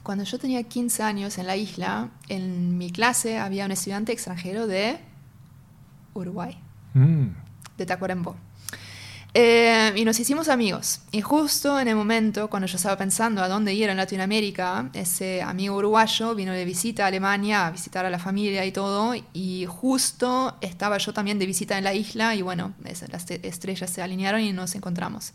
Cuando 0.03 0.25
yo 0.25 0.39
tenía 0.39 0.63
15 0.65 1.03
años 1.03 1.39
en 1.39 1.47
la 1.47 1.57
isla, 1.57 2.09
en 2.29 2.77
mi 2.79 2.91
clase 2.91 3.39
había 3.39 3.67
un 3.67 3.73
estudiante 3.73 4.13
extranjero 4.13 4.67
de 4.67 4.99
Uruguay, 6.15 6.59
Mm. 6.95 7.29
de 7.79 7.87
Tacuarembó. 7.87 8.37
Eh, 9.35 9.95
y 9.97 10.05
nos 10.05 10.21
hicimos 10.21 10.49
amigos. 10.49 11.01
Y 11.11 11.23
justo 11.23 11.81
en 11.81 11.89
el 11.89 11.97
momento, 11.97 12.51
cuando 12.51 12.67
yo 12.67 12.77
estaba 12.77 12.99
pensando 12.99 13.43
a 13.43 13.49
dónde 13.49 13.73
ir 13.73 13.89
en 13.89 13.97
Latinoamérica, 13.97 14.91
ese 14.93 15.41
amigo 15.41 15.77
uruguayo 15.77 16.35
vino 16.35 16.53
de 16.53 16.67
visita 16.67 17.05
a 17.05 17.07
Alemania 17.07 17.67
a 17.67 17.71
visitar 17.71 18.05
a 18.05 18.11
la 18.11 18.19
familia 18.19 18.67
y 18.67 18.73
todo. 18.73 19.15
Y 19.33 19.65
justo 19.67 20.59
estaba 20.61 20.99
yo 20.99 21.15
también 21.15 21.39
de 21.39 21.47
visita 21.47 21.79
en 21.79 21.85
la 21.85 21.95
isla. 21.95 22.35
Y 22.35 22.43
bueno, 22.43 22.75
las 23.11 23.25
te- 23.25 23.47
estrellas 23.49 23.89
se 23.91 24.03
alinearon 24.03 24.43
y 24.43 24.53
nos 24.53 24.75
encontramos. 24.75 25.33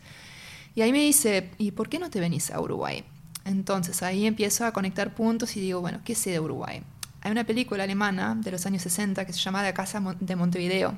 Y 0.76 0.82
ahí 0.82 0.92
me 0.92 1.00
dice, 1.00 1.50
¿y 1.58 1.72
por 1.72 1.90
qué 1.90 1.98
no 1.98 2.12
te 2.12 2.20
venís 2.20 2.52
a 2.52 2.62
Uruguay? 2.62 3.04
Entonces 3.46 4.04
ahí 4.04 4.28
empiezo 4.28 4.66
a 4.66 4.74
conectar 4.74 5.16
puntos 5.16 5.58
y 5.58 5.62
digo, 5.62 5.82
bueno, 5.82 6.02
¿qué 6.06 6.14
sé 6.16 6.32
de 6.32 6.40
Uruguay? 6.40 6.84
hay 7.22 7.32
una 7.32 7.44
película 7.46 7.84
alemana 7.84 8.36
de 8.40 8.52
los 8.52 8.66
años 8.68 8.84
60 8.84 9.26
que 9.26 9.34
se 9.34 9.40
llama 9.40 9.62
La 9.64 9.74
Casa 9.74 10.02
de 10.20 10.36
Montevideo, 10.36 10.98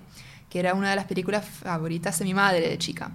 que 0.49 0.59
era 0.59 0.73
una 0.73 0.89
de 0.89 0.95
las 0.95 1.05
películas 1.05 1.45
favoritas 1.45 2.17
de 2.19 2.25
mi 2.25 2.33
madre 2.33 2.67
de 2.69 2.77
chica. 2.77 3.11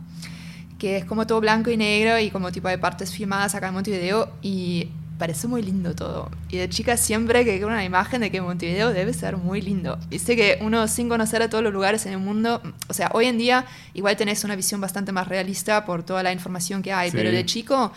Que 0.79 0.97
es 0.99 1.05
como 1.05 1.27
todo 1.27 1.41
blanco 1.41 1.71
y 1.71 1.77
negro 1.77 2.19
y 2.19 2.31
como 2.31 2.53
tipo 2.53 2.69
de 2.69 2.79
partes 2.79 3.13
filmadas 3.13 3.55
acá 3.55 3.69
en 3.69 3.75
Montevideo 3.75 4.33
y 4.43 4.89
parece 5.19 5.47
muy 5.47 5.63
lindo 5.63 5.95
todo. 5.95 6.31
Y 6.51 6.57
de 6.57 6.69
chica 6.69 6.97
siempre 6.97 7.45
que 7.45 7.65
una 7.65 7.85
imagen 7.85 8.21
de 8.21 8.31
que 8.31 8.41
Montevideo 8.41 8.93
debe 8.93 9.13
ser 9.15 9.37
muy 9.37 9.61
lindo. 9.63 9.99
Viste 10.11 10.35
que 10.37 10.59
uno 10.61 10.89
sin 10.89 11.09
conocer 11.09 11.41
a 11.43 11.49
todos 11.49 11.63
los 11.63 11.73
lugares 11.73 12.05
en 12.07 12.13
el 12.13 12.19
mundo, 12.19 12.61
o 12.89 12.93
sea, 12.93 13.11
hoy 13.15 13.27
en 13.27 13.39
día 13.39 13.65
igual 13.95 14.17
tenés 14.17 14.43
una 14.45 14.57
visión 14.57 14.81
bastante 14.81 15.13
más 15.13 15.29
realista 15.29 15.85
por 15.85 16.03
toda 16.03 16.23
la 16.23 16.33
información 16.33 16.83
que 16.83 16.93
hay, 16.93 17.11
Sí. 17.11 17.17
pero 17.17 17.31
de 17.31 17.47
chico 17.47 17.93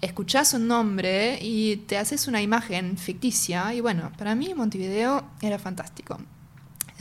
escuchás 0.00 0.54
un 0.54 0.66
nombre 0.68 1.38
y 1.42 1.76
te 1.88 1.98
haces 1.98 2.26
una 2.28 2.40
imagen 2.40 2.96
ficticia 2.96 3.74
y 3.74 3.80
bueno, 3.80 4.12
para 4.16 4.34
mí 4.34 4.54
Montevideo 4.54 5.24
era 5.42 5.58
fantástico. 5.58 6.18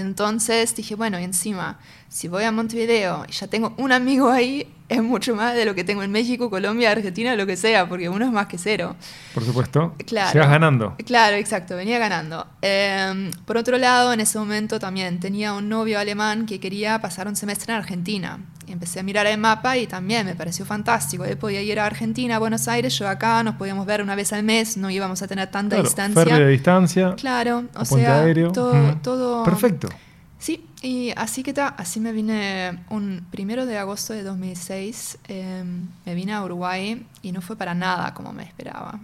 Entonces 0.01 0.75
dije, 0.75 0.95
bueno, 0.95 1.19
y 1.19 1.23
encima, 1.23 1.79
si 2.07 2.27
voy 2.27 2.43
a 2.43 2.51
Montevideo 2.51 3.25
y 3.27 3.31
ya 3.31 3.47
tengo 3.47 3.73
un 3.77 3.91
amigo 3.91 4.29
ahí, 4.29 4.67
es 4.89 5.03
mucho 5.03 5.35
más 5.35 5.53
de 5.55 5.65
lo 5.65 5.75
que 5.75 5.83
tengo 5.83 6.01
en 6.03 6.12
México, 6.12 6.49
Colombia, 6.49 6.91
Argentina, 6.91 7.35
lo 7.35 7.45
que 7.45 7.55
sea, 7.55 7.88
porque 7.88 8.09
uno 8.09 8.25
es 8.25 8.31
más 8.31 8.47
que 8.47 8.57
cero. 8.57 8.95
Por 9.33 9.43
supuesto. 9.43 9.95
Claro. 10.05 10.33
Llegas 10.33 10.49
ganando. 10.49 10.95
Claro, 11.05 11.38
exacto, 11.38 11.75
venía 11.75 11.99
ganando. 11.99 12.47
Eh, 12.62 13.31
por 13.45 13.57
otro 13.57 13.77
lado, 13.77 14.13
en 14.13 14.19
ese 14.19 14.39
momento 14.39 14.79
también 14.79 15.19
tenía 15.19 15.53
un 15.53 15.69
novio 15.69 15.99
alemán 15.99 16.45
que 16.45 16.59
quería 16.59 16.99
pasar 16.99 17.27
un 17.27 17.35
semestre 17.35 17.73
en 17.73 17.79
Argentina. 17.79 18.39
Empecé 18.69 18.99
a 18.99 19.03
mirar 19.03 19.25
el 19.27 19.38
mapa 19.39 19.77
y 19.77 19.88
también 19.88 20.25
me 20.25 20.36
pareció 20.36 20.65
fantástico. 20.65 21.25
Él 21.25 21.38
podía 21.38 21.62
ir 21.62 21.79
a 21.79 21.86
Argentina, 21.86 22.36
a 22.36 22.39
Buenos 22.39 22.67
Aires, 22.67 22.97
yo 22.97 23.08
acá, 23.10 23.41
nos 23.43 23.55
podíamos 23.55 23.86
ver 23.86 24.01
una 24.01 24.15
vez 24.15 24.32
al 24.34 24.43
mes, 24.43 24.77
no 24.77 24.89
íbamos 24.89 25.21
a 25.21 25.27
tener 25.27 25.49
tanta 25.49 25.75
Claro, 25.75 25.84
distancia. 25.89 26.23
ferry 26.23 26.43
de 26.45 26.49
distancia. 26.51 27.15
Claro, 27.15 27.63
o 27.75 27.86
sea, 27.86 28.21
aéreo. 28.21 28.51
todo, 28.51 28.73
Mm. 28.73 29.01
todo... 29.01 29.43
Perfecto. 29.43 29.89
Sí, 30.38 30.65
y 30.82 31.12
así 31.17 31.43
que 31.43 31.51
ta, 31.51 31.67
así 31.67 31.99
me 31.99 32.13
vine 32.13 32.79
un 32.89 33.25
primero 33.29 33.65
de 33.65 33.77
agosto 33.77 34.13
de 34.13 34.23
2006, 34.23 35.17
eh, 35.27 35.63
me 36.05 36.15
vine 36.15 36.32
a 36.34 36.41
Uruguay 36.43 37.05
y 37.21 37.32
no 37.34 37.41
fue 37.41 37.58
para 37.58 37.73
nada 37.75 38.13
como 38.13 38.32
me 38.32 38.43
esperaba. 38.43 38.99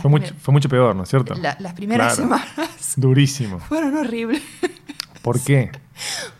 Fue 0.00 0.10
mucho, 0.10 0.34
fue 0.40 0.52
mucho 0.52 0.68
peor, 0.68 0.96
¿no 0.96 1.02
es 1.02 1.08
cierto? 1.10 1.34
la- 1.34 1.56
las 1.58 1.74
primeras 1.74 2.16
Claro. 2.16 2.22
semanas 2.56 2.94
Durísimo. 2.96 3.58
fueron 3.60 3.96
horribles. 3.96 4.42
¿Por 5.22 5.40
qué? 5.40 5.70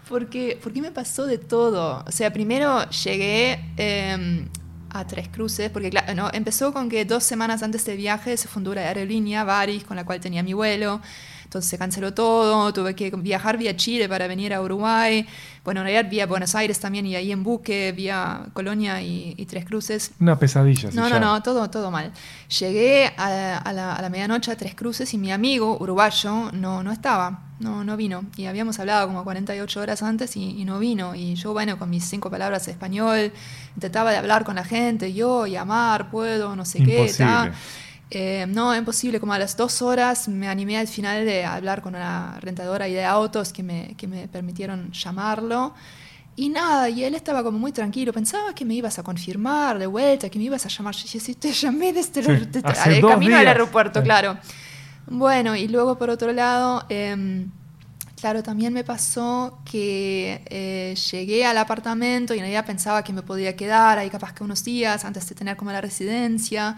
Porque, 0.09 0.59
porque 0.63 0.81
me 0.83 0.91
pasó 0.91 1.27
de 1.27 1.39
todo. 1.39 2.05
O 2.07 2.11
sea, 2.13 2.33
primero 2.33 2.89
llegué 2.91 3.65
eh, 3.77 4.47
a 4.91 5.07
Tres 5.07 5.29
Cruces, 5.29 5.71
porque 5.71 5.91
claro, 5.91 6.15
no, 6.15 6.31
empezó 6.33 6.73
con 6.73 6.89
que 6.89 7.05
dos 7.05 7.25
semanas 7.25 7.63
antes 7.63 7.85
del 7.85 7.97
viaje 7.97 8.37
se 8.37 8.49
fundó 8.49 8.75
la 8.75 8.83
aerolínea 8.83 9.45
Varis, 9.45 9.85
con 9.85 9.97
la 9.97 10.05
cual 10.05 10.21
tenía 10.21 10.43
mi 10.43 10.53
vuelo. 10.53 11.01
Entonces 11.45 11.69
se 11.71 11.77
canceló 11.77 12.15
todo, 12.15 12.73
tuve 12.73 12.95
que 12.95 13.11
viajar 13.11 13.59
vía 13.59 13.77
Chile 13.77 14.09
para 14.09 14.27
venir 14.27 14.55
a 14.55 14.63
Uruguay. 14.63 15.27
Bueno, 15.65 15.81
en 15.83 15.87
realidad 15.87 16.11
vía 16.11 16.25
Buenos 16.27 16.55
Aires 16.55 16.81
también 16.81 17.05
y 17.05 17.15
ahí 17.15 17.31
en 17.31 17.43
buque, 17.43 17.93
vía 17.93 18.47
Colonia 18.55 19.03
y, 19.03 19.35
y 19.37 19.45
Tres 19.45 19.67
Cruces. 19.67 20.13
Una 20.19 20.39
pesadilla. 20.39 20.91
sí, 20.91 20.97
No, 20.97 21.09
ya. 21.11 21.21
no, 21.21 21.27
no, 21.35 21.43
todo, 21.43 21.69
todo 21.69 21.91
mal. 21.91 22.11
Llegué 22.59 23.13
a, 23.19 23.59
a 23.59 23.73
la, 23.75 23.95
a 23.95 24.01
la 24.01 24.09
medianoche 24.09 24.51
a 24.51 24.57
Tres 24.57 24.75
Cruces 24.75 25.13
y 25.13 25.19
mi 25.19 25.31
amigo 25.31 25.77
uruguayo 25.79 26.51
no, 26.53 26.83
no 26.83 26.91
estaba, 26.91 27.52
no, 27.63 27.85
no 27.85 27.97
vino. 27.97 28.25
Y 28.37 28.47
habíamos 28.47 28.79
hablado 28.79 29.07
como 29.07 29.25
48 29.25 29.81
horas 29.81 30.03
antes 30.03 30.37
y, 30.37 30.61
y 30.61 30.65
no 30.65 30.79
vino. 30.79 31.15
Y 31.15 31.35
yo, 31.37 31.53
bueno, 31.53 31.79
con 31.79 31.89
mis 31.89 32.05
cinco 32.05 32.31
palabras 32.31 32.67
de 32.67 32.73
español, 32.73 33.33
intentaba 33.75 34.11
de 34.11 34.19
hablar 34.19 34.45
con 34.45 34.57
la 34.57 34.65
gente, 34.65 35.13
yo, 35.15 35.47
llamar, 35.47 36.11
puedo, 36.11 36.55
no 36.57 36.65
sé 36.65 36.79
qué. 36.85 37.07
Eh, 38.11 38.45
no, 38.49 38.77
imposible. 38.77 39.19
Como 39.21 39.33
a 39.33 39.39
las 39.39 39.57
dos 39.57 39.81
horas 39.81 40.29
me 40.29 40.47
animé 40.49 40.77
al 40.77 40.87
final 40.89 41.25
de 41.25 41.45
hablar 41.47 41.81
con 41.81 41.95
una 41.95 42.39
rentadora 42.41 42.87
y 42.87 42.93
de 42.93 43.05
autos 43.05 43.53
que 43.55 43.63
me, 43.63 43.95
que 43.97 44.07
me 44.07 44.29
permitieron 44.29 44.91
llamarlo. 44.93 45.73
Y 46.37 46.49
nada, 46.49 46.89
y 46.89 47.05
él 47.05 47.15
estaba 47.15 47.43
como 47.43 47.59
muy 47.59 47.73
tranquilo. 47.73 48.13
Pensaba 48.13 48.55
que 48.55 48.65
me 48.65 48.75
ibas 48.75 48.99
a 48.99 49.03
confirmar 49.03 49.79
de 49.79 49.87
vuelta, 49.87 50.29
que 50.29 50.39
me 50.39 50.45
ibas 50.47 50.65
a 50.67 50.69
llamar. 50.69 50.95
Yo 50.95 51.03
dije, 51.05 51.21
sí, 51.21 51.35
te 51.35 51.53
llamé 51.53 51.93
desde 51.93 52.21
el, 52.21 52.51
desde- 52.51 52.67
al 52.69 52.75
camino 53.01 53.37
al 53.37 53.43
días. 53.43 53.47
aeropuerto, 53.47 54.01
Sí. 54.01 54.05
claro. 54.05 54.37
Bueno, 55.07 55.57
y 55.57 55.69
luego 55.69 55.99
por 55.99 56.11
otro 56.11 56.33
lado, 56.33 56.85
em, 56.89 57.51
claro, 58.21 58.43
también 58.43 58.73
me 58.73 58.85
pasó 58.85 59.61
que 59.65 60.43
eh, 60.47 60.95
llegué 61.11 61.45
al 61.45 61.59
apartamento 61.59 62.35
y 62.35 62.39
en 62.39 62.43
realidad 62.43 62.67
pensaba 62.67 63.03
que 63.05 63.13
me 63.13 63.23
podía 63.23 63.57
quedar 63.57 63.99
ahí 63.99 64.11
capaz 64.11 64.33
que 64.33 64.45
unos 64.45 64.65
días 64.65 65.05
antes 65.05 65.29
de 65.29 65.35
tener 65.35 65.57
como 65.57 65.73
la 65.73 65.81
residencia. 65.81 66.77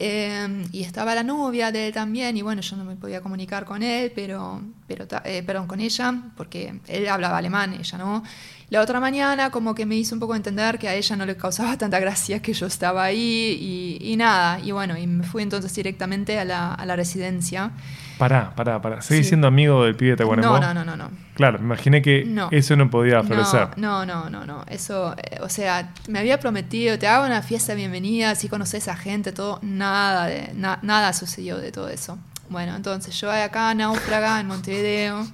Em, 0.00 0.64
y 0.72 0.82
estaba 0.82 1.14
la 1.14 1.22
novia 1.22 1.70
de 1.70 1.88
él 1.88 1.92
también, 1.94 2.36
y 2.36 2.42
bueno, 2.42 2.62
yo 2.62 2.76
no 2.76 2.84
me 2.84 2.96
podía 2.96 3.20
comunicar 3.20 3.64
con 3.64 3.82
él, 3.82 4.10
pero, 4.14 4.62
pero 4.88 5.06
eh, 5.24 5.42
perdón, 5.44 5.66
con 5.66 5.80
ella, 5.80 6.14
porque 6.36 6.80
él 6.88 7.06
hablaba 7.08 7.38
alemán, 7.38 7.74
ella 7.78 7.98
no. 7.98 8.22
La 8.70 8.80
otra 8.80 9.00
mañana 9.00 9.50
como 9.50 9.74
que 9.74 9.84
me 9.86 9.96
hizo 9.96 10.14
un 10.14 10.20
poco 10.20 10.34
entender 10.34 10.78
que 10.78 10.88
a 10.88 10.94
ella 10.94 11.16
no 11.16 11.26
le 11.26 11.36
causaba 11.36 11.76
tanta 11.78 12.00
gracia 12.00 12.40
que 12.40 12.52
yo 12.52 12.66
estaba 12.66 13.04
ahí 13.04 13.98
y, 14.00 14.12
y 14.12 14.16
nada, 14.16 14.58
y 14.60 14.72
bueno, 14.72 14.96
y 14.96 15.06
me 15.06 15.24
fui 15.24 15.42
entonces 15.42 15.74
directamente 15.74 16.38
a 16.38 16.44
la, 16.44 16.74
a 16.74 16.86
la 16.86 16.96
residencia. 16.96 17.72
Pará, 18.20 18.52
pará, 18.54 18.80
pará. 18.82 19.00
¿Seguís 19.02 19.24
Sí. 19.26 19.30
siendo 19.30 19.46
amigo 19.48 19.82
del 19.84 19.96
pibe 19.96 20.10
de 20.12 20.16
Tacuarembó? 20.18 20.60
No, 20.60 20.60
no, 20.60 20.74
no, 20.74 20.84
no, 20.84 20.96
no. 20.96 21.10
Claro, 21.34 21.58
me 21.58 21.64
imaginé 21.64 22.02
que 22.02 22.24
No. 22.26 22.48
eso 22.52 22.76
no 22.76 22.90
podía 22.90 23.22
florecer. 23.22 23.68
No, 23.78 24.04
no, 24.04 24.28
no, 24.28 24.30
no, 24.30 24.44
no. 24.46 24.64
Eso, 24.68 25.14
eh, 25.16 25.38
o 25.40 25.48
sea, 25.48 25.92
me 26.06 26.18
había 26.18 26.38
prometido, 26.38 26.98
te 26.98 27.08
hago 27.08 27.24
una 27.24 27.40
fiesta 27.42 27.72
de 27.72 27.76
bienvenida, 27.76 28.34
si 28.34 28.48
conoces 28.48 28.88
a 28.88 28.94
gente, 28.96 29.32
todo, 29.32 29.58
nada, 29.62 30.26
de, 30.26 30.52
na- 30.54 30.78
nada 30.82 31.12
sucedió 31.14 31.56
de 31.56 31.72
todo 31.72 31.88
eso. 31.88 32.18
Bueno, 32.50 32.76
entonces 32.76 33.18
yo 33.18 33.30
acá, 33.32 33.72
náufraga, 33.74 34.38
en 34.38 34.46
Montevideo. 34.48 35.26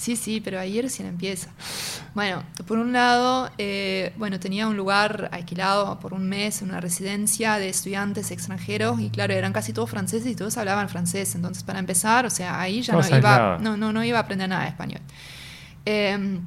Sí, 0.00 0.16
sí, 0.16 0.40
pero 0.40 0.58
ayer 0.58 0.82
recién 0.84 1.06
empieza. 1.06 1.50
Bueno, 2.14 2.42
por 2.66 2.78
un 2.78 2.94
lado, 2.94 3.50
eh, 3.58 4.14
bueno, 4.16 4.40
tenía 4.40 4.66
un 4.66 4.74
lugar 4.74 5.28
alquilado 5.30 6.00
por 6.00 6.14
un 6.14 6.26
mes 6.26 6.62
en 6.62 6.70
una 6.70 6.80
residencia 6.80 7.56
de 7.58 7.68
estudiantes 7.68 8.30
extranjeros 8.30 8.98
y 8.98 9.10
claro, 9.10 9.34
eran 9.34 9.52
casi 9.52 9.74
todos 9.74 9.90
franceses 9.90 10.32
y 10.32 10.34
todos 10.34 10.56
hablaban 10.56 10.88
francés. 10.88 11.34
Entonces, 11.34 11.64
para 11.64 11.80
empezar, 11.80 12.24
o 12.24 12.30
sea, 12.30 12.58
ahí 12.58 12.80
ya 12.80 12.94
no 12.94 13.00
Estabas 13.00 13.20
iba, 13.20 13.58
no, 13.60 13.76
no, 13.76 13.92
no 13.92 14.02
iba 14.02 14.16
a 14.16 14.22
aprender 14.22 14.48
nada 14.48 14.62
de 14.62 14.68
español. 14.70 15.02
Eh, 15.84 16.40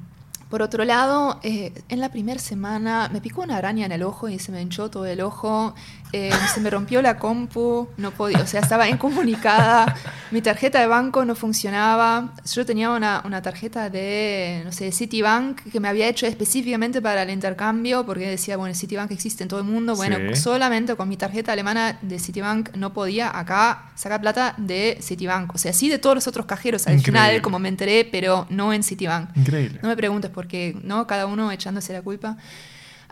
por 0.53 0.61
otro 0.61 0.85
lado, 0.85 1.39
eh, 1.41 1.73
en 1.89 1.99
la 1.99 2.09
primera 2.09 2.39
semana 2.39 3.09
me 3.11 3.21
picó 3.21 3.41
una 3.41 3.57
araña 3.57 3.87
en 3.87 3.91
el 3.91 4.03
ojo 4.03 4.29
y 4.29 4.37
se 4.37 4.51
me 4.51 4.61
hinchó 4.61 4.87
todo 4.91 5.07
el 5.07 5.19
ojo. 5.21 5.73
Eh, 6.13 6.31
se 6.53 6.61
me 6.61 6.69
rompió 6.69 7.01
la 7.01 7.17
compu, 7.17 7.89
no 7.97 8.11
podía, 8.11 8.39
o 8.39 8.47
sea, 8.47 8.61
estaba 8.61 8.87
incomunicada. 8.87 9.95
Mi 10.31 10.41
tarjeta 10.41 10.79
de 10.79 10.87
banco 10.87 11.25
no 11.25 11.35
funcionaba. 11.35 12.33
Yo 12.51 12.65
tenía 12.65 12.91
una, 12.91 13.21
una 13.25 13.41
tarjeta 13.41 13.89
de, 13.89 14.61
no 14.63 14.71
sé, 14.71 14.91
Citibank 14.91 15.61
que 15.71 15.79
me 15.79 15.87
había 15.87 16.07
hecho 16.07 16.25
específicamente 16.25 17.01
para 17.01 17.23
el 17.23 17.29
intercambio 17.29 18.05
porque 18.05 18.27
decía, 18.29 18.57
bueno, 18.57 18.73
Citibank 18.75 19.11
existe 19.11 19.43
en 19.43 19.49
todo 19.49 19.59
el 19.59 19.65
mundo. 19.65 19.95
Bueno, 19.95 20.17
Sí. 20.33 20.41
solamente 20.41 20.95
con 20.95 21.09
mi 21.09 21.17
tarjeta 21.17 21.51
alemana 21.51 21.97
de 22.01 22.19
Citibank 22.19 22.75
no 22.75 22.93
podía 22.93 23.37
acá 23.37 23.91
sacar 23.95 24.21
plata 24.21 24.53
de 24.57 24.97
Citibank. 25.01 25.53
O 25.53 25.57
sea, 25.57 25.73
sí 25.73 25.89
de 25.89 25.97
todos 25.99 26.15
los 26.15 26.27
otros 26.27 26.45
cajeros 26.45 26.87
al 26.87 26.93
Increíble. 26.97 27.19
final, 27.21 27.41
como 27.41 27.59
me 27.59 27.69
enteré, 27.69 28.05
pero 28.11 28.45
no 28.49 28.71
en 28.73 28.83
Citibank. 28.83 29.35
Increíble. 29.35 29.79
No 29.81 29.89
me 29.89 29.95
preguntes 29.97 30.29
por 30.31 30.47
qué, 30.47 30.75
¿no? 30.83 31.07
Cada 31.07 31.25
uno 31.25 31.51
echándose 31.51 31.91
la 31.93 32.01
culpa. 32.01 32.37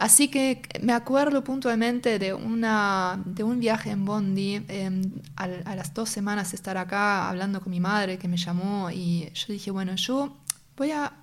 Así 0.01 0.29
que 0.29 0.63
me 0.81 0.93
acuerdo 0.93 1.43
puntualmente 1.43 2.17
de, 2.17 2.33
una, 2.33 3.21
de 3.23 3.43
un 3.43 3.59
viaje 3.59 3.91
en 3.91 4.03
Bondi, 4.03 4.55
eh, 4.67 4.89
al- 5.35 5.61
a, 5.63 5.75
las 5.75 5.93
dos 5.93 6.09
semanas 6.09 6.49
de 6.51 6.55
estar 6.55 6.75
acá 6.75 7.29
hablando 7.29 7.61
con 7.61 7.69
mi 7.69 7.79
madre 7.79 8.17
que 8.17 8.27
me 8.27 8.37
llamó 8.37 8.89
y 8.89 9.29
yo 9.35 9.53
dije, 9.53 9.69
bueno, 9.69 9.95
yo 9.95 10.35
voy 10.75 10.89
a, 10.89 11.13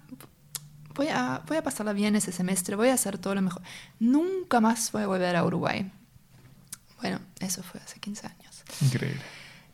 voy 0.94 1.08
a, 1.08 1.42
voy 1.48 1.56
a 1.56 1.62
pasarla 1.64 1.92
bien 1.92 2.14
ese 2.14 2.30
semestre, 2.30 2.76
voy 2.76 2.90
a 2.90 2.94
hacer 2.94 3.18
todo 3.18 3.34
lo 3.34 3.42
mejor. 3.42 3.62
Nunca 3.98 4.60
más 4.60 4.92
voy 4.92 5.02
a 5.02 5.06
volver 5.08 5.34
a 5.34 5.44
Uruguay. 5.44 5.90
Bueno, 7.00 7.18
eso 7.40 7.64
fue 7.64 7.80
hace 7.80 7.98
15 7.98 8.26
años. 8.28 8.62
Increíble. 8.80 9.20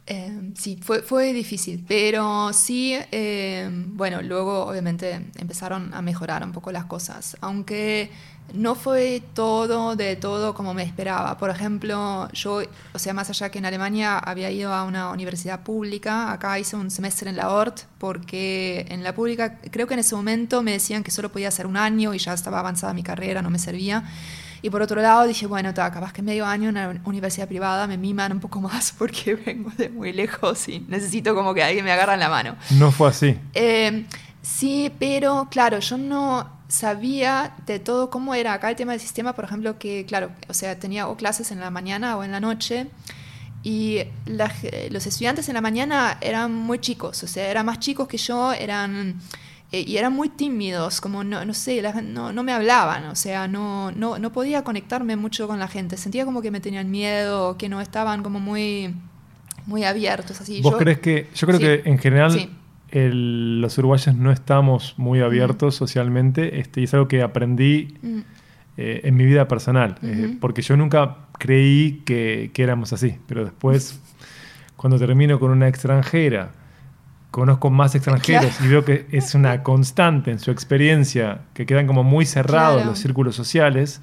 Eh, 0.07 0.53
sí, 0.55 0.79
fue, 0.83 1.01
fue 1.03 1.33
difícil, 1.33 1.83
pero 1.89 2.53
sí, 2.53 2.95
eh, 3.11 3.71
bueno, 3.87 4.21
luego 4.21 4.67
obviamente 4.67 5.31
empezaron 5.39 5.95
a 5.95 6.03
mejorar 6.03 6.45
un 6.45 6.53
poco 6.53 6.73
las 6.73 6.85
cosas, 6.85 7.39
aunque 7.41 8.11
no 8.53 8.75
fue 8.75 9.23
todo 9.35 9.97
de 9.97 10.17
todo 10.17 10.55
como 10.55 10.75
me 10.75 10.83
esperaba. 10.83 11.37
Por 11.39 11.51
ejemplo, 11.51 12.29
yo, 12.33 12.63
o 12.93 12.99
sea, 12.99 13.15
más 13.15 13.31
allá 13.31 13.51
que 13.51 13.59
en 13.59 13.67
Alemania 13.67 14.19
había 14.19 14.51
ido 14.51 14.73
a 14.73 14.85
una 14.85 15.11
universidad 15.11 15.63
pública, 15.63 16.31
acá 16.33 16.59
hice 16.59 16.77
un 16.77 16.91
semestre 16.91 17.31
en 17.31 17.37
la 17.37 17.49
ORT, 17.49 17.81
porque 17.99 18.87
en 18.91 19.03
la 19.03 19.15
pública 19.15 19.59
creo 19.71 19.87
que 19.87 19.95
en 19.95 20.01
ese 20.01 20.15
momento 20.15 20.63
me 20.63 20.73
decían 20.73 21.03
que 21.03 21.11
solo 21.11 21.33
podía 21.33 21.49
hacer 21.49 21.67
un 21.67 21.77
año 21.77 22.15
y 22.15 22.19
ya 22.19 22.35
estaba 22.35 22.61
avanzada 22.61 22.93
mi 22.95 23.03
carrera, 23.03 23.43
no 23.43 23.51
me 23.51 23.59
servía. 23.59 24.05
Y 24.63 24.71
por 24.71 24.81
otro 24.81 25.03
lado 25.03 25.27
dije, 25.27 25.47
bueno, 25.47 25.75
ta, 25.75 25.91
capaz 25.91 26.13
que 26.13 26.23
medio 26.23 26.47
año 26.47 26.71
en 26.71 26.77
una 26.77 27.03
universidad 27.05 27.47
privada 27.49 27.87
me 27.87 27.99
miman 27.99 28.33
un 28.33 28.41
poco 28.41 28.61
más 28.63 28.93
porque 28.97 29.35
vengo 29.35 29.71
de 29.77 29.89
muy 29.89 30.13
lejos 30.13 30.69
y 30.69 30.81
necesito 30.89 31.35
como 31.35 31.55
que 31.55 31.63
alguien 31.63 31.85
me 31.85 31.93
agarre 31.93 32.15
en 32.15 32.21
la 32.21 32.29
mano. 32.29 32.57
No 32.71 32.93
fue 32.93 33.09
así. 33.09 33.39
Eh, 33.53 34.07
sí, 34.43 34.93
pero 34.99 35.49
claro, 35.51 35.81
yo 35.81 35.99
no 35.99 36.54
sabía 36.75 37.55
de 37.67 37.79
todo 37.79 38.11
cómo 38.11 38.35
era 38.35 38.53
acá 38.53 38.69
el 38.71 38.77
tema 38.77 38.93
del 38.93 39.01
sistema, 39.01 39.33
por 39.35 39.45
ejemplo, 39.45 39.79
que 39.79 40.05
claro, 40.07 40.31
o 40.49 40.55
sea, 40.55 40.79
tenía 40.79 41.09
o 41.09 41.17
clases 41.17 41.51
en 41.53 41.61
la 41.61 41.71
mañana 41.71 42.17
o 42.17 42.25
en 42.25 42.33
la 42.33 42.41
noche. 42.41 42.87
Y 43.63 44.01
la 44.27 44.53
los 44.91 45.07
estudiantes 45.07 45.49
en 45.49 45.55
la 45.55 45.63
mañana 45.63 46.19
eran 46.21 46.53
muy 46.55 46.79
chicos, 46.81 47.23
o 47.23 47.27
sea, 47.27 47.49
eran 47.49 47.65
más 47.65 47.79
chicos 47.79 48.07
que 48.09 48.19
yo, 48.19 48.53
eran 48.53 49.15
eh, 49.73 49.81
y 49.87 49.97
eran 49.97 50.13
muy 50.13 50.29
tímidos, 50.29 51.01
como 51.01 51.25
no, 51.25 51.45
no 51.47 51.55
sé, 51.55 51.81
la- 51.81 52.03
no, 52.03 52.31
no 52.33 52.43
me 52.43 52.53
hablaban, 52.53 53.05
o 53.07 53.15
sea, 53.17 53.49
no, 53.49 53.91
no, 53.93 54.19
no 54.19 54.31
podía 54.33 54.63
conectarme 54.63 55.17
mucho 55.17 55.49
con 55.49 55.59
la 55.59 55.67
gente, 55.69 55.97
sentía 55.97 56.27
como 56.27 56.43
que 56.43 56.51
me 56.51 56.61
tenían 56.61 56.91
miedo, 56.91 57.57
que 57.57 57.71
no 57.71 57.81
estaban 57.81 58.23
como 58.23 58.39
muy, 58.39 58.95
muy 59.67 59.85
abiertos, 59.85 60.41
así. 60.43 60.61
¿Vos 60.61 60.73
Yo- 60.73 60.79
crees 60.79 60.99
que, 60.99 61.31
yo 61.35 61.47
creo 61.47 61.59
Sí. 61.59 61.65
que 61.65 61.83
en 61.89 61.99
general 61.99 62.33
Sí. 62.33 62.51
El- 62.95 63.61
los 63.61 63.77
uruguayos 63.79 64.15
no 64.17 64.31
estamos 64.33 64.95
muy 64.97 65.21
abiertos 65.21 65.75
socialmente 65.75 66.61
este, 66.61 66.81
y 66.81 66.85
es 66.85 66.95
algo 66.95 67.09
que 67.09 67.23
aprendí 67.23 67.95
Mm, 68.03 68.19
eh, 68.77 69.01
en 69.05 69.15
mi 69.17 69.25
vida 69.25 69.47
personal, 69.47 69.97
eh, 70.03 70.37
porque 70.41 70.63
yo 70.63 70.77
nunca 70.77 71.17
creí 71.39 72.03
que, 72.05 72.51
que 72.53 72.63
éramos 72.63 72.93
así, 72.93 73.17
pero 73.29 73.45
después, 73.45 74.01
cuando 74.77 74.99
termino 74.99 75.39
con 75.39 75.51
una 75.51 75.69
extranjera, 75.69 76.51
conozco 77.31 77.69
más 77.71 77.95
extranjeros 77.95 78.47
Claro. 78.57 78.65
y 78.65 78.69
veo 78.69 78.85
que 78.85 79.07
es 79.11 79.35
una 79.35 79.63
constante 79.65 80.31
en 80.31 80.39
su 80.39 80.51
experiencia, 80.51 81.41
que 81.53 81.67
quedan 81.67 81.87
como 81.87 82.03
muy 82.05 82.27
cerrados 82.27 82.77
Claro. 82.77 82.91
los 82.91 82.99
círculos 83.01 83.35
sociales. 83.37 84.01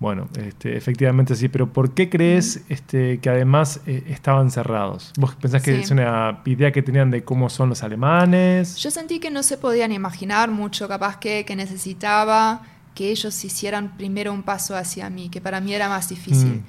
Bueno, 0.00 0.28
este, 0.38 0.76
efectivamente 0.76 1.34
sí, 1.34 1.48
pero 1.48 1.72
¿por 1.72 1.92
qué 1.92 2.08
crees 2.08 2.62
este, 2.68 3.18
que 3.18 3.30
además 3.30 3.80
eh, 3.86 4.04
estaban 4.08 4.50
cerrados? 4.52 5.12
¿Vos 5.18 5.34
pensás 5.34 5.60
que 5.62 5.74
Sí. 5.74 5.80
es 5.82 5.90
una 5.90 6.40
idea 6.44 6.70
que 6.70 6.82
tenían 6.82 7.10
de 7.10 7.24
cómo 7.24 7.50
son 7.50 7.68
los 7.70 7.82
alemanes? 7.82 8.76
Yo 8.76 8.92
sentí 8.92 9.18
que 9.18 9.30
no 9.32 9.42
se 9.42 9.58
podían 9.58 9.90
imaginar 9.90 10.50
mucho, 10.52 10.86
capaz 10.86 11.18
que, 11.18 11.44
que 11.44 11.56
necesitaba 11.56 12.62
que 12.94 13.10
ellos 13.10 13.44
hicieran 13.44 13.96
primero 13.96 14.32
un 14.32 14.42
paso 14.44 14.76
hacia 14.76 15.10
mí, 15.10 15.28
que 15.30 15.40
para 15.40 15.60
mí 15.60 15.74
era 15.74 15.88
más 15.88 16.08
difícil. 16.08 16.46
Mm. 16.56 16.64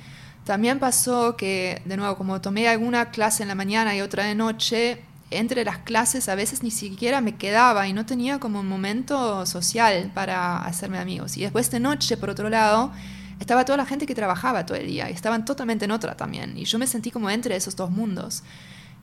También 0.45 0.79
pasó 0.79 1.35
que, 1.37 1.81
de 1.85 1.97
nuevo, 1.97 2.17
como 2.17 2.41
tomé 2.41 2.67
alguna 2.67 3.11
clase 3.11 3.43
en 3.43 3.49
la 3.49 3.55
mañana 3.55 3.95
y 3.95 4.01
otra 4.01 4.23
de 4.23 4.33
noche, 4.33 5.01
entre 5.31 5.63
las 5.63 5.77
clases 5.79 6.27
a 6.29 6.33
veces 6.33 6.63
ni 6.63 6.71
siquiera 6.71 7.21
me 7.21 7.35
quedaba 7.35 7.87
y 7.87 7.93
no 7.93 8.07
tenía 8.07 8.39
como 8.39 8.59
un 8.61 8.67
momento 8.67 9.45
social 9.45 10.09
para 10.15 10.57
hacerme 10.65 10.97
amigos. 10.97 11.37
Y 11.37 11.41
después 11.41 11.69
de 11.69 11.79
noche, 11.79 12.17
por 12.17 12.31
otro 12.31 12.49
lado, 12.49 12.91
estaba 13.39 13.65
toda 13.65 13.77
la 13.77 13.85
gente 13.85 14.05
que 14.05 14.15
trabajaba 14.15 14.65
todo 14.65 14.77
el 14.77 14.87
día 14.87 15.09
y 15.09 15.13
estaban 15.13 15.45
totalmente 15.45 15.85
en 15.85 15.91
otra 15.91 16.15
también. 16.15 16.57
Y 16.57 16.65
yo 16.65 16.77
me 16.79 16.87
sentí 16.87 17.11
como 17.11 17.29
entre 17.29 17.55
esos 17.55 17.75
dos 17.75 17.89
mundos. 17.91 18.43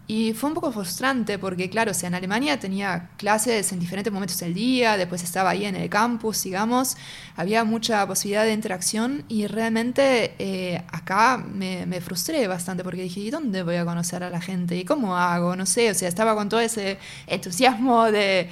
Y 0.09 0.35
fue 0.35 0.51
un 0.51 0.55
poco 0.55 0.71
frustrante 0.71 1.37
porque, 1.37 1.69
claro, 1.69 1.91
o 1.91 1.95
sea, 1.95 2.07
en 2.07 2.15
Alemania 2.15 2.61
tenía 2.61 3.11
clases 3.17 3.73
en 3.73 3.81
diferentes 3.81 4.13
momentos 4.13 4.39
del 4.39 4.55
día, 4.55 4.97
después 4.97 5.25
estaba 5.25 5.51
ahí 5.51 5.65
en 5.65 5.75
el 5.75 5.89
campus, 5.91 6.45
digamos, 6.45 6.97
había 7.35 7.65
mucha 7.65 8.07
posibilidad 8.07 8.45
de 8.45 8.53
interacción 8.53 9.25
y 9.29 9.49
realmente 9.49 10.37
eh, 10.39 10.81
acá 10.93 11.39
me, 11.39 11.87
me 11.87 12.01
frustré 12.01 12.47
bastante 12.47 12.85
porque 12.85 13.03
dije, 13.03 13.19
¿y 13.19 13.31
dónde 13.31 13.65
voy 13.65 13.75
a 13.75 13.85
conocer 13.85 14.23
a 14.23 14.31
la 14.31 14.41
gente? 14.41 14.77
¿Y 14.77 14.85
cómo 14.85 15.17
hago? 15.17 15.57
No 15.57 15.67
sé, 15.67 15.91
o 15.91 15.95
sea, 15.95 16.09
estaba 16.09 16.37
con 16.37 16.49
todo 16.49 16.61
ese 16.61 16.99
entusiasmo 17.27 18.05
de, 18.05 18.49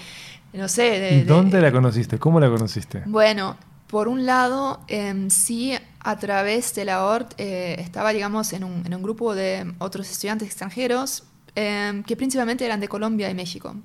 no 0.54 0.66
sé, 0.66 0.82
de... 0.98 1.14
¿Y 1.18 1.18
de- 1.18 1.24
dónde 1.24 1.60
la 1.60 1.70
conociste? 1.70 2.18
¿Cómo 2.18 2.40
la 2.40 2.48
conociste? 2.50 3.02
bueno, 3.06 3.56
por 3.94 4.08
un 4.08 4.26
lado, 4.26 4.80
em, 4.88 5.30
sí, 5.30 5.72
a 6.00 6.18
través 6.18 6.74
de 6.74 6.84
la 6.84 7.04
ORT 7.04 7.34
eh, 7.38 7.76
estaba, 7.78 8.12
digamos, 8.12 8.52
en 8.52 8.64
un, 8.64 8.84
en 8.84 8.92
un 8.92 9.00
grupo 9.04 9.36
de 9.36 9.72
otros 9.78 10.10
estudiantes 10.10 10.48
extranjeros 10.48 11.22
em, 11.54 12.02
que 12.02 12.16
principalmente 12.16 12.64
eran 12.64 12.80
de 12.80 12.88
Colombia 12.88 13.30
y 13.30 13.34
México. 13.34 13.76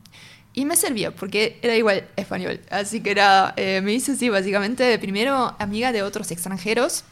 Y 0.56 0.66
me 0.66 0.76
servía 0.76 1.12
porque 1.12 1.60
era 1.62 1.76
igual 1.76 2.08
español. 2.16 2.60
Así 2.72 3.02
que 3.02 3.12
era, 3.12 3.54
eh, 3.56 3.82
me 3.84 3.94
hice, 3.94 4.16
sí, 4.16 4.30
básicamente, 4.30 4.98
primero 4.98 5.56
amiga 5.60 5.92
de 5.92 6.02
otros 6.02 6.32
extranjeros. 6.32 7.04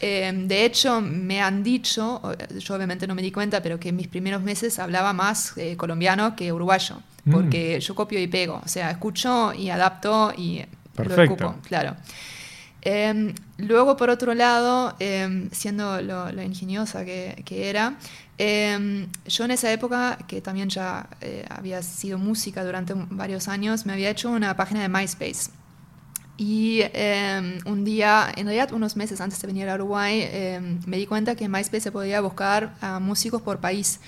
Em, 0.00 0.48
de 0.48 0.64
hecho, 0.64 1.00
me 1.00 1.40
han 1.40 1.62
dicho, 1.62 2.20
yo 2.58 2.74
obviamente 2.74 3.06
no 3.06 3.14
me 3.14 3.22
di 3.22 3.30
cuenta, 3.30 3.62
pero 3.62 3.78
que 3.78 3.90
en 3.90 3.94
mis 3.94 4.08
primeros 4.08 4.42
meses 4.42 4.80
hablaba 4.80 5.12
más 5.12 5.56
eh, 5.56 5.76
colombiano 5.76 6.34
que 6.34 6.52
uruguayo. 6.52 6.96
Mm. 7.24 7.30
Porque 7.30 7.78
yo 7.78 7.94
copio 7.94 8.18
y 8.18 8.26
pego. 8.26 8.60
O 8.64 8.68
sea, 8.68 8.90
escucho 8.90 9.52
y 9.54 9.70
adapto 9.70 10.32
y 10.36 10.64
lo 10.96 11.04
Perfecto. 11.04 11.46
ocupo, 11.46 11.60
claro. 11.66 11.96
Em, 12.84 13.32
luego, 13.58 13.96
por 13.96 14.10
otro 14.10 14.34
lado, 14.34 14.96
em, 14.98 15.48
siendo 15.52 16.02
lo, 16.02 16.32
lo 16.32 16.42
ingeniosa 16.42 17.04
que, 17.04 17.40
que 17.44 17.70
era, 17.70 17.96
em, 18.38 19.06
yo 19.26 19.44
en 19.44 19.52
esa 19.52 19.70
época, 19.72 20.18
que 20.26 20.40
también 20.40 20.68
ya 20.68 21.08
eh, 21.20 21.46
había 21.48 21.80
sido 21.82 22.18
música 22.18 22.64
durante 22.64 22.92
varios 22.94 23.46
años, 23.46 23.86
me 23.86 23.92
había 23.92 24.10
hecho 24.10 24.30
una 24.30 24.56
página 24.56 24.82
de 24.82 24.88
MySpace. 24.88 25.50
Y 26.38 26.82
un 27.66 27.84
día, 27.84 28.26
en 28.34 28.46
realidad 28.46 28.72
unos 28.72 28.96
meses 28.96 29.20
antes 29.20 29.40
de 29.40 29.46
venir 29.46 29.68
a 29.68 29.74
Uruguay, 29.76 30.28
me 30.86 30.96
di 30.96 31.06
cuenta 31.06 31.36
que 31.36 31.44
en 31.44 31.52
MySpace 31.52 31.82
se 31.82 31.92
podía 31.92 32.20
buscar 32.20 32.74
a 32.80 32.98
músicos 32.98 33.42
por 33.42 33.60
país. 33.60 34.00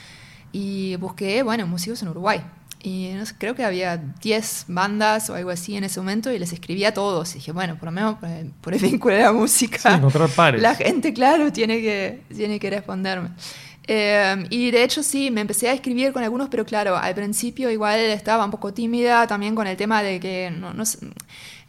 Y 0.50 0.96
busqué, 0.96 1.42
bueno, 1.44 1.66
músicos 1.68 2.02
en 2.02 2.08
Uruguay. 2.08 2.40
Y 2.84 3.12
no 3.14 3.24
sé, 3.24 3.34
creo 3.38 3.54
que 3.54 3.64
había 3.64 3.96
10 3.96 4.66
bandas 4.68 5.30
o 5.30 5.34
algo 5.34 5.48
así 5.48 5.74
en 5.74 5.84
ese 5.84 5.98
momento 6.00 6.30
y 6.30 6.38
les 6.38 6.52
escribía 6.52 6.88
a 6.88 6.92
todos. 6.92 7.30
Y 7.30 7.38
dije, 7.38 7.50
bueno, 7.50 7.76
por 7.76 7.86
lo 7.86 7.92
menos 7.92 8.18
por 8.18 8.28
el, 8.28 8.50
por 8.60 8.74
el 8.74 8.80
vínculo 8.80 9.14
de 9.14 9.22
la 9.22 9.32
música. 9.32 9.78
Sí, 9.78 9.88
encontrar 9.88 10.28
pares. 10.28 10.60
La 10.60 10.74
gente, 10.74 11.14
claro, 11.14 11.50
tiene 11.50 11.80
que, 11.80 12.24
tiene 12.36 12.60
que 12.60 12.68
responderme. 12.68 13.30
Eh, 13.86 14.44
y 14.50 14.70
de 14.70 14.84
hecho 14.84 15.02
sí, 15.02 15.30
me 15.30 15.40
empecé 15.40 15.70
a 15.70 15.72
escribir 15.72 16.12
con 16.12 16.22
algunos, 16.22 16.50
pero 16.50 16.66
claro, 16.66 16.94
al 16.94 17.14
principio 17.14 17.70
igual 17.70 18.00
estaba 18.00 18.44
un 18.44 18.50
poco 18.50 18.74
tímida 18.74 19.26
también 19.26 19.54
con 19.54 19.66
el 19.66 19.78
tema 19.78 20.02
de 20.02 20.20
que 20.20 20.50
no, 20.50 20.74
no 20.74 20.84
sé, 20.84 20.98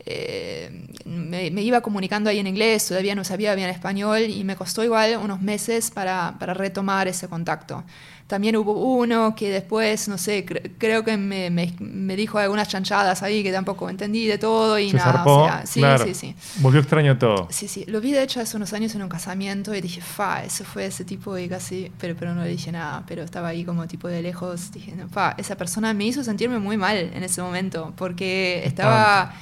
eh, 0.06 0.88
me, 1.06 1.49
me 1.49 1.62
iba 1.62 1.82
comunicando 1.82 2.30
ahí 2.30 2.39
en 2.39 2.47
inglés, 2.47 2.88
todavía 2.88 3.15
no 3.15 3.23
sabía 3.23 3.56
bien 3.56 3.69
español 3.69 4.21
y 4.21 4.43
me 4.43 4.56
costó 4.56 4.84
igual 4.84 5.17
unos 5.17 5.41
meses 5.41 5.91
para, 5.91 6.36
para 6.39 6.54
retomar 6.54 7.08
ese 7.08 7.28
contacto. 7.28 7.84
También 8.28 8.56
hubo 8.56 8.74
uno 8.74 9.36
que 9.36 9.52
después, 9.52 10.08
no 10.08 10.18
sé, 10.18 10.44
cre- 10.48 10.72
creo 10.80 11.04
que 11.04 11.16
me, 11.16 11.52
me- 11.52 11.76
me 11.80 12.16
dijo 12.16 12.40
algunas 12.40 12.68
chanchadas 12.68 13.22
ahí 13.22 13.44
que 13.44 13.52
tampoco 13.52 13.88
entendí 13.88 14.26
de 14.26 14.40
todo 14.40 14.80
y 14.80 14.90
Se 14.90 14.98
nada. 14.98 15.12
zarpó, 15.14 15.44
o 15.44 15.46
sea, 15.48 15.66
sí, 15.68 15.80
claro. 15.80 16.06
sí, 16.06 16.16
sí. 16.16 16.36
Volvió 16.56 16.80
extraño 16.82 17.20
todo. 17.20 17.48
Sí, 17.52 17.68
sí, 17.68 17.86
lo 17.88 18.02
vi 18.02 18.14
de 18.14 18.24
hecho 18.24 18.42
hace 18.42 18.58
unos 18.58 18.74
años 18.74 18.96
en 18.96 19.04
un 19.04 19.10
casamiento 19.10 19.76
y 19.76 19.82
dije, 19.82 20.02
fa, 20.02 20.44
eso 20.44 20.64
fue 20.66 20.88
ese 20.88 21.06
tipo 21.06 21.38
y 21.38 21.48
casi, 21.48 21.92
pero, 22.00 22.16
pero 22.18 22.34
no 22.34 22.44
le 22.44 22.50
dije 22.50 22.72
nada, 22.72 23.04
pero 23.08 23.22
estaba 23.22 23.50
ahí 23.50 23.64
como 23.64 23.86
tipo 23.88 24.08
de 24.08 24.24
lejos, 24.24 24.72
dije, 24.72 24.94
no, 24.96 25.08
fa, 25.08 25.36
esa 25.38 25.56
persona 25.56 25.94
me 25.94 26.06
hizo 26.06 26.24
sentirme 26.24 26.58
muy 26.58 26.78
mal 26.78 26.98
en 26.98 27.24
ese 27.24 27.44
momento, 27.44 27.94
porque 27.96 28.64
estaba, 28.66 29.36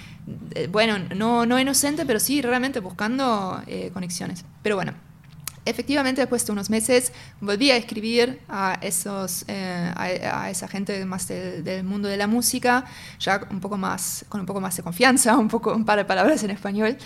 eh, 0.56 0.68
bueno, 0.70 0.98
no, 1.16 1.46
no 1.46 1.58
inocente, 1.58 2.06
pero 2.06 2.20
sí 2.20 2.42
realmente 2.42 2.82
buscando 2.82 3.62
eh, 3.66 3.92
conexiones. 3.94 4.44
Pero 4.62 4.76
bueno, 4.76 4.94
efectivamente 5.66 6.22
después 6.22 6.46
de 6.46 6.52
unos 6.52 6.70
meses 6.70 7.12
volví 7.42 7.72
a 7.72 7.78
escribir 7.78 8.40
a 8.50 8.78
esos 8.82 9.46
eh, 9.48 9.92
a, 9.96 10.44
a 10.44 10.50
esa 10.50 10.68
gente 10.68 11.06
más 11.06 11.28
del, 11.28 11.64
del 11.64 11.84
mundo 11.84 12.08
de 12.08 12.18
la 12.18 12.28
música 12.28 12.86
ya 13.20 13.42
un 13.50 13.60
poco 13.60 13.78
más 13.78 14.26
con 14.30 14.42
un 14.42 14.46
poco 14.46 14.60
más 14.62 14.76
de 14.76 14.84
confianza 14.84 15.38
un 15.46 15.48
poco 15.48 15.74
un 15.74 15.86
par 15.86 15.98
de 15.98 16.06
palabras 16.06 16.44
en 16.44 16.52
español 16.52 16.98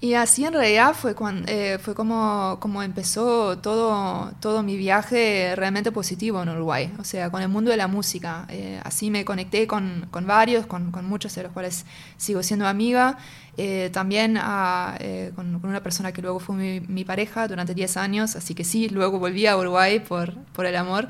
y 0.00 0.14
así 0.14 0.44
en 0.44 0.52
realidad 0.52 0.94
fue 0.94 1.14
cuando 1.14 1.50
fue 1.80 1.94
como 1.94 2.58
como 2.60 2.82
empezó 2.82 3.56
todo 3.58 4.32
todo 4.40 4.62
mi 4.62 4.76
viaje 4.76 5.54
realmente 5.56 5.92
positivo 5.92 6.42
en 6.42 6.50
Uruguay 6.50 6.92
o 6.98 7.04
sea 7.04 7.30
con 7.30 7.40
el 7.42 7.48
mundo 7.48 7.70
de 7.70 7.78
la 7.78 7.86
música 7.88 8.46
Eh, 8.50 8.80
así 8.84 9.10
me 9.10 9.24
conecté 9.24 9.66
con, 9.66 10.06
con 10.10 10.26
varios 10.26 10.66
con, 10.66 10.90
con 10.90 11.06
muchos 11.06 11.34
de 11.34 11.44
los 11.44 11.52
cuales 11.52 11.86
sigo 12.18 12.42
siendo 12.42 12.66
amiga 12.66 13.16
eh, 13.56 13.90
también 13.92 14.36
a, 14.36 14.96
eh, 14.98 15.30
con, 15.34 15.60
con 15.60 15.70
una 15.70 15.82
persona 15.82 16.12
que 16.12 16.20
luego 16.22 16.40
fue 16.40 16.56
mi, 16.56 16.80
mi 16.80 17.04
pareja 17.04 17.46
durante 17.46 17.72
10 17.74 17.96
años, 17.96 18.34
así 18.36 18.54
que 18.54 18.64
sí, 18.64 18.88
luego 18.88 19.18
volví 19.20 19.46
a 19.46 19.56
Uruguay 19.56 20.00
por, 20.00 20.34
por 20.52 20.66
el 20.66 20.74
amor. 20.76 21.08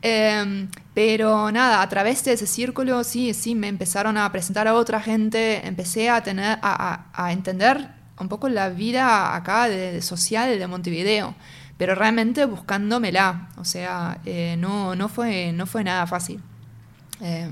Eh, 0.00 0.68
pero 0.94 1.52
nada, 1.52 1.82
a 1.82 1.88
través 1.88 2.24
de 2.24 2.32
ese 2.32 2.46
círculo, 2.46 3.04
sí, 3.04 3.34
sí, 3.34 3.54
me 3.54 3.68
empezaron 3.68 4.16
a 4.16 4.30
presentar 4.32 4.68
a 4.68 4.74
otra 4.74 5.00
gente, 5.00 5.66
empecé 5.66 6.08
a, 6.10 6.22
tener, 6.22 6.58
a, 6.62 7.04
a, 7.12 7.26
a 7.26 7.32
entender 7.32 8.01
un 8.18 8.28
poco 8.28 8.48
la 8.48 8.68
vida 8.68 9.34
acá 9.34 9.68
de, 9.68 9.92
de 9.92 10.02
social 10.02 10.58
de 10.58 10.66
Montevideo, 10.66 11.34
pero 11.76 11.94
realmente 11.94 12.44
buscándomela, 12.44 13.48
o 13.56 13.64
sea, 13.64 14.18
eh, 14.24 14.56
no, 14.58 14.94
no, 14.94 15.08
fue, 15.08 15.52
no 15.52 15.66
fue 15.66 15.82
nada 15.82 16.06
fácil, 16.06 16.40
eh, 17.20 17.48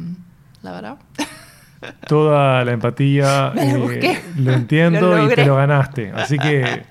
la 0.62 0.72
verdad. 0.72 0.98
Toda 2.06 2.64
la 2.64 2.72
empatía, 2.72 3.52
Me 3.54 3.72
eh, 3.96 4.20
lo 4.36 4.52
entiendo 4.52 5.16
Lo 5.16 5.30
y 5.30 5.34
te 5.34 5.46
lo 5.46 5.56
ganaste. 5.56 6.12
Así 6.12 6.38
que 6.38 6.84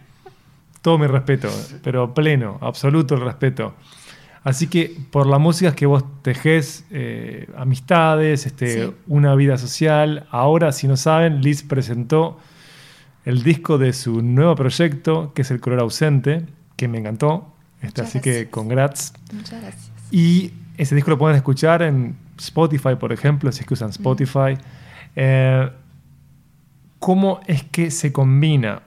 todo 0.82 0.98
mi 0.98 1.08
respeto, 1.08 1.50
pero 1.84 2.14
pleno, 2.14 2.58
absoluto 2.62 3.16
el 3.16 3.22
respeto. 3.22 3.76
Así 4.44 4.68
que 4.68 4.96
por 5.12 5.28
la 5.28 5.38
música 5.38 5.70
es 5.70 5.76
que 5.76 5.86
vos 5.86 6.04
tejés 6.22 6.86
eh, 6.92 7.48
amistades, 7.58 8.46
este, 8.46 8.86
Sí. 8.86 8.94
una 9.08 9.36
vida 9.36 9.58
social. 9.58 10.28
Ahora, 10.32 10.72
si 10.72 10.88
no 10.88 10.96
saben, 10.98 11.42
Liz 11.42 11.62
presentó 11.64 12.40
el 13.26 13.44
disco 13.44 13.78
de 13.78 13.94
su 13.94 14.22
nuevo 14.22 14.56
proyecto, 14.56 15.34
que 15.34 15.42
es 15.44 15.52
El 15.52 15.60
Color 15.60 15.82
Ausente, 15.82 16.46
que 16.76 16.88
me 16.88 17.00
encantó. 17.00 17.54
Este, 17.82 18.02
así 18.02 18.20
que 18.20 18.50
congrats. 18.50 19.14
Muchas 19.34 19.62
gracias. 19.62 19.92
Y 20.12 20.54
ese 20.78 20.96
disco 20.96 21.12
lo 21.12 21.18
pueden 21.18 21.38
escuchar 21.38 21.82
en 21.82 22.16
Spotify, 22.38 22.96
por 23.00 23.12
ejemplo, 23.12 23.52
si 23.52 23.62
es 23.62 23.68
que 23.68 23.74
usan 23.74 23.90
Spotify. 23.90 24.58
Eh, 25.16 25.70
¿Cómo 27.00 27.42
es 27.48 27.64
que 27.64 27.92
se 27.92 28.12
combina 28.12 28.82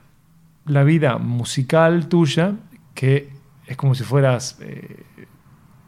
la 0.66 0.84
vida 0.84 1.18
musical 1.18 2.08
tuya, 2.08 2.54
que 2.94 3.30
es 3.66 3.76
como 3.76 3.94
si 3.94 4.04
fueras 4.04 4.58
eh, 4.60 5.04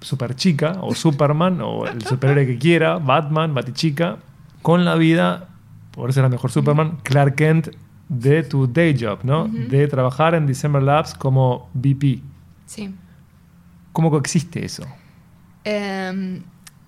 super 0.01 0.35
chica 0.35 0.79
o 0.81 0.95
Superman 0.95 1.61
o 1.63 1.87
el 1.87 2.03
superhéroe 2.03 2.47
que 2.47 2.59
quiera, 2.59 2.99
Batman, 2.99 3.55
Batichica, 3.55 4.19
con 4.63 4.85
la 4.85 4.95
vida, 4.95 5.49
por 5.91 6.13
ser 6.13 6.23
la 6.23 6.29
mejor 6.29 6.51
Superman, 6.51 6.99
Clark 7.03 7.35
Kent 7.35 7.69
de 8.09 8.43
tu 8.43 8.67
day 8.67 8.97
job, 8.99 9.21
¿no? 9.23 9.49
De 9.49 9.87
trabajar 9.89 10.35
en 10.35 10.47
December 10.47 10.83
Labs 10.83 11.15
como 11.15 11.71
VP. 11.75 12.21
Sí. 12.67 12.95
¿Cómo 13.93 14.11
coexiste 14.11 14.65
eso? 14.65 14.85
Em, 15.65 16.43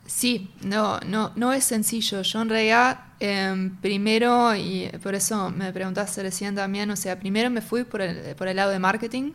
sí, 0.05 0.51
no, 0.62 1.01
no, 1.01 1.33
no 1.37 1.53
es 1.53 1.64
sencillo. 1.64 2.23
Yo 2.23 2.43
en 2.43 2.49
realidad, 2.49 3.01
em, 3.21 3.77
primero, 3.77 4.55
y 4.55 4.91
por 5.03 5.14
eso 5.14 5.51
me 5.51 5.73
preguntaste 5.73 6.23
recién 6.23 6.55
también, 6.55 6.91
o 6.91 6.97
sea, 6.97 7.19
primero 7.19 7.49
me 7.51 7.62
fui 7.62 7.85
por 7.85 8.01
el, 8.03 8.35
por 8.35 8.49
el 8.49 8.57
lado 8.57 8.71
de 8.71 8.79
marketing 8.79 9.33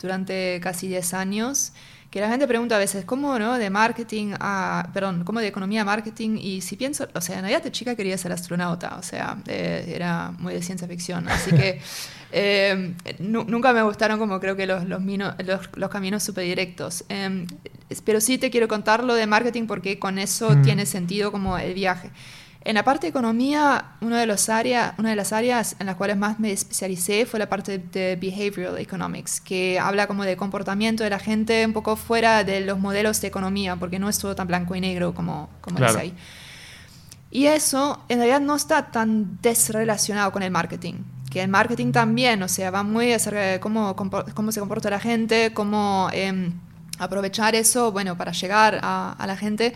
durante 0.00 0.60
casi 0.60 0.88
10 0.88 1.14
años 1.14 1.72
que 2.10 2.20
la 2.20 2.28
gente 2.28 2.46
pregunta 2.46 2.76
a 2.76 2.78
veces, 2.78 3.04
¿cómo 3.04 3.38
no? 3.38 3.58
De 3.58 3.68
marketing 3.68 4.32
a, 4.40 4.88
perdón, 4.94 5.24
¿cómo 5.24 5.40
de 5.40 5.48
economía 5.48 5.82
a 5.82 5.84
marketing? 5.84 6.38
Y 6.40 6.62
si 6.62 6.76
pienso, 6.76 7.06
o 7.14 7.20
sea, 7.20 7.36
en 7.36 7.42
realidad 7.42 7.62
de 7.62 7.70
chica 7.70 7.94
quería 7.94 8.16
ser 8.16 8.32
astronauta, 8.32 8.96
o 8.98 9.02
sea, 9.02 9.36
eh, 9.46 9.92
era 9.94 10.32
muy 10.38 10.54
de 10.54 10.62
ciencia 10.62 10.88
ficción, 10.88 11.28
así 11.28 11.50
que 11.50 11.80
eh, 12.32 12.94
nunca 13.18 13.74
me 13.74 13.82
gustaron 13.82 14.18
como 14.18 14.40
creo 14.40 14.56
que 14.56 14.66
los, 14.66 14.84
los, 14.86 15.02
los, 15.74 15.90
caminos 15.90 16.22
súper 16.22 16.44
directos. 16.44 17.04
Eh, 17.10 17.46
pero 18.04 18.20
sí 18.20 18.38
te 18.38 18.50
quiero 18.50 18.68
contar 18.68 19.04
lo 19.04 19.14
de 19.14 19.26
marketing 19.26 19.66
porque 19.66 19.98
con 19.98 20.18
eso 20.18 20.50
mm. 20.50 20.62
tiene 20.62 20.86
sentido 20.86 21.30
como 21.30 21.58
el 21.58 21.74
viaje. 21.74 22.10
En 22.62 22.74
la 22.74 22.82
parte 22.82 23.06
de 23.06 23.10
economía, 23.10 23.92
una 24.00 24.18
de, 24.18 24.26
los 24.26 24.48
áreas, 24.48 24.92
una 24.98 25.10
de 25.10 25.16
las 25.16 25.32
áreas 25.32 25.76
en 25.78 25.86
las 25.86 25.96
cuales 25.96 26.16
más 26.16 26.40
me 26.40 26.52
especialicé 26.52 27.24
fue 27.24 27.38
la 27.38 27.48
parte 27.48 27.78
de 27.78 28.16
Behavioral 28.16 28.78
Economics, 28.78 29.40
que 29.40 29.78
habla 29.78 30.06
como 30.06 30.24
de 30.24 30.36
comportamiento 30.36 31.04
de 31.04 31.10
la 31.10 31.20
gente 31.20 31.64
un 31.64 31.72
poco 31.72 31.96
fuera 31.96 32.42
de 32.42 32.60
los 32.60 32.78
modelos 32.78 33.20
de 33.20 33.28
economía, 33.28 33.76
porque 33.76 33.98
no 33.98 34.08
es 34.08 34.18
todo 34.18 34.34
tan 34.34 34.48
blanco 34.48 34.74
y 34.74 34.80
negro 34.80 35.14
como, 35.14 35.48
como 35.60 35.78
dice 35.78 35.98
ahí. 35.98 36.14
Y 37.30 37.46
eso 37.46 38.02
en 38.08 38.18
realidad 38.18 38.40
no 38.40 38.56
está 38.56 38.90
tan 38.90 39.38
desrelacionado 39.40 40.32
con 40.32 40.42
el 40.42 40.50
marketing, 40.50 40.94
que 41.30 41.42
el 41.42 41.48
marketing 41.48 41.92
también, 41.92 42.42
o 42.42 42.48
sea, 42.48 42.70
va 42.70 42.82
muy 42.82 43.12
acerca 43.12 43.40
de 43.40 43.60
cómo, 43.60 43.94
cómo 43.94 44.50
se 44.50 44.60
comporta 44.60 44.90
la 44.90 44.98
gente, 44.98 45.52
cómo 45.54 46.08
em, 46.12 46.52
aprovechar 46.98 47.54
eso, 47.54 47.92
bueno, 47.92 48.16
para 48.16 48.32
llegar 48.32 48.80
a, 48.82 49.12
a 49.12 49.26
la 49.26 49.36
gente. 49.36 49.74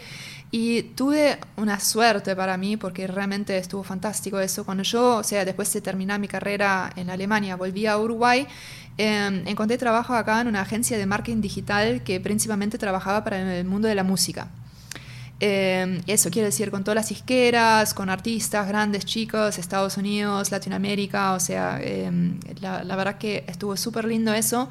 Y 0.55 0.82
tuve 0.82 1.38
una 1.57 1.80
suerte 1.80 2.36
para 2.36 2.59
mí, 2.59 2.76
porque 2.76 3.07
realmente 3.07 3.57
estuvo 3.57 3.82
fantástico 3.82 4.38
eso. 4.38 4.66
Cuando 4.66 4.82
yo, 4.82 5.16
o 5.16 5.22
sea, 5.24 5.46
después 5.46 5.72
de 5.72 5.80
terminar 5.80 6.20
mi 6.20 6.28
carrera 6.28 6.92
en 6.94 7.09
Alemania, 7.09 7.57
volví 7.57 7.86
a 7.86 7.98
Uruguay, 7.98 8.46
em, 8.98 9.48
encontré 9.48 9.78
trabajo 9.78 10.12
acá 10.12 10.42
en 10.42 10.48
una 10.48 10.61
agencia 10.61 10.98
de 10.98 11.07
marketing 11.07 11.40
digital 11.40 12.03
que 12.05 12.20
principalmente 12.20 12.76
trabajaba 12.76 13.24
para 13.24 13.59
el 13.59 13.64
mundo 13.64 13.88
de 13.88 13.94
la 13.94 14.05
música. 14.05 14.48
Eh, 15.40 16.03
eso 16.07 16.30
quiere 16.30 16.46
decir 16.46 16.70
con 16.70 16.84
todas 16.84 16.96
las 16.96 17.11
isqueras, 17.11 17.94
con 17.94 18.11
artistas 18.11 18.68
grandes, 18.68 19.07
chicos, 19.07 19.59
Estados 19.59 19.96
Unidos, 19.96 20.50
Latinoamérica, 20.50 21.32
o 21.32 21.40
sea, 21.40 21.80
em, 21.82 22.38
la, 22.61 22.84
la, 22.84 22.94
verdad 22.96 23.16
que 23.16 23.44
estuvo 23.48 23.74
súper 23.78 24.05
lindo 24.05 24.34
eso. 24.34 24.68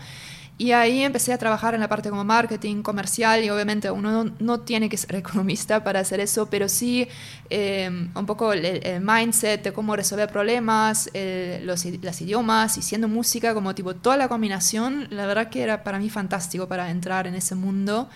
Y 0.62 0.74
ahí 0.74 1.02
empecé 1.02 1.34
a 1.34 1.40
trabajar 1.40 1.74
en 1.74 1.80
la 1.80 1.90
parte 1.90 2.12
como 2.12 2.24
marketing, 2.24 2.84
comercial, 2.84 3.44
y 3.44 3.50
obviamente 3.50 3.90
uno 3.90 4.26
no, 4.38 4.60
tiene 4.60 4.90
que 4.90 4.98
ser 4.98 5.16
economista 5.26 5.84
para 5.84 6.02
hacer 6.02 6.20
eso, 6.20 6.52
pero 6.52 6.70
sí 6.70 7.08
em, 7.50 8.12
un 8.14 8.28
poco 8.28 8.54
el, 8.54 9.02
mindset 9.02 9.64
de 9.64 9.74
cómo 9.74 9.96
resolver 9.96 10.30
problemas, 10.30 11.10
los 11.64 11.84
las 12.04 12.22
idiomas 12.22 12.78
y 12.78 12.84
siendo 12.84 13.08
música, 13.08 13.56
como 13.56 13.74
tipo 13.74 13.96
toda 13.96 14.18
la 14.18 14.28
combinación, 14.28 15.08
la 15.10 15.26
verdad 15.26 15.50
que 15.50 15.64
era 15.64 15.84
para 15.84 15.98
mí 15.98 16.12
fantástico 16.12 16.68
para 16.68 16.92
entrar 16.92 17.26
en 17.26 17.34
ese 17.34 17.56
mundo. 17.56 18.08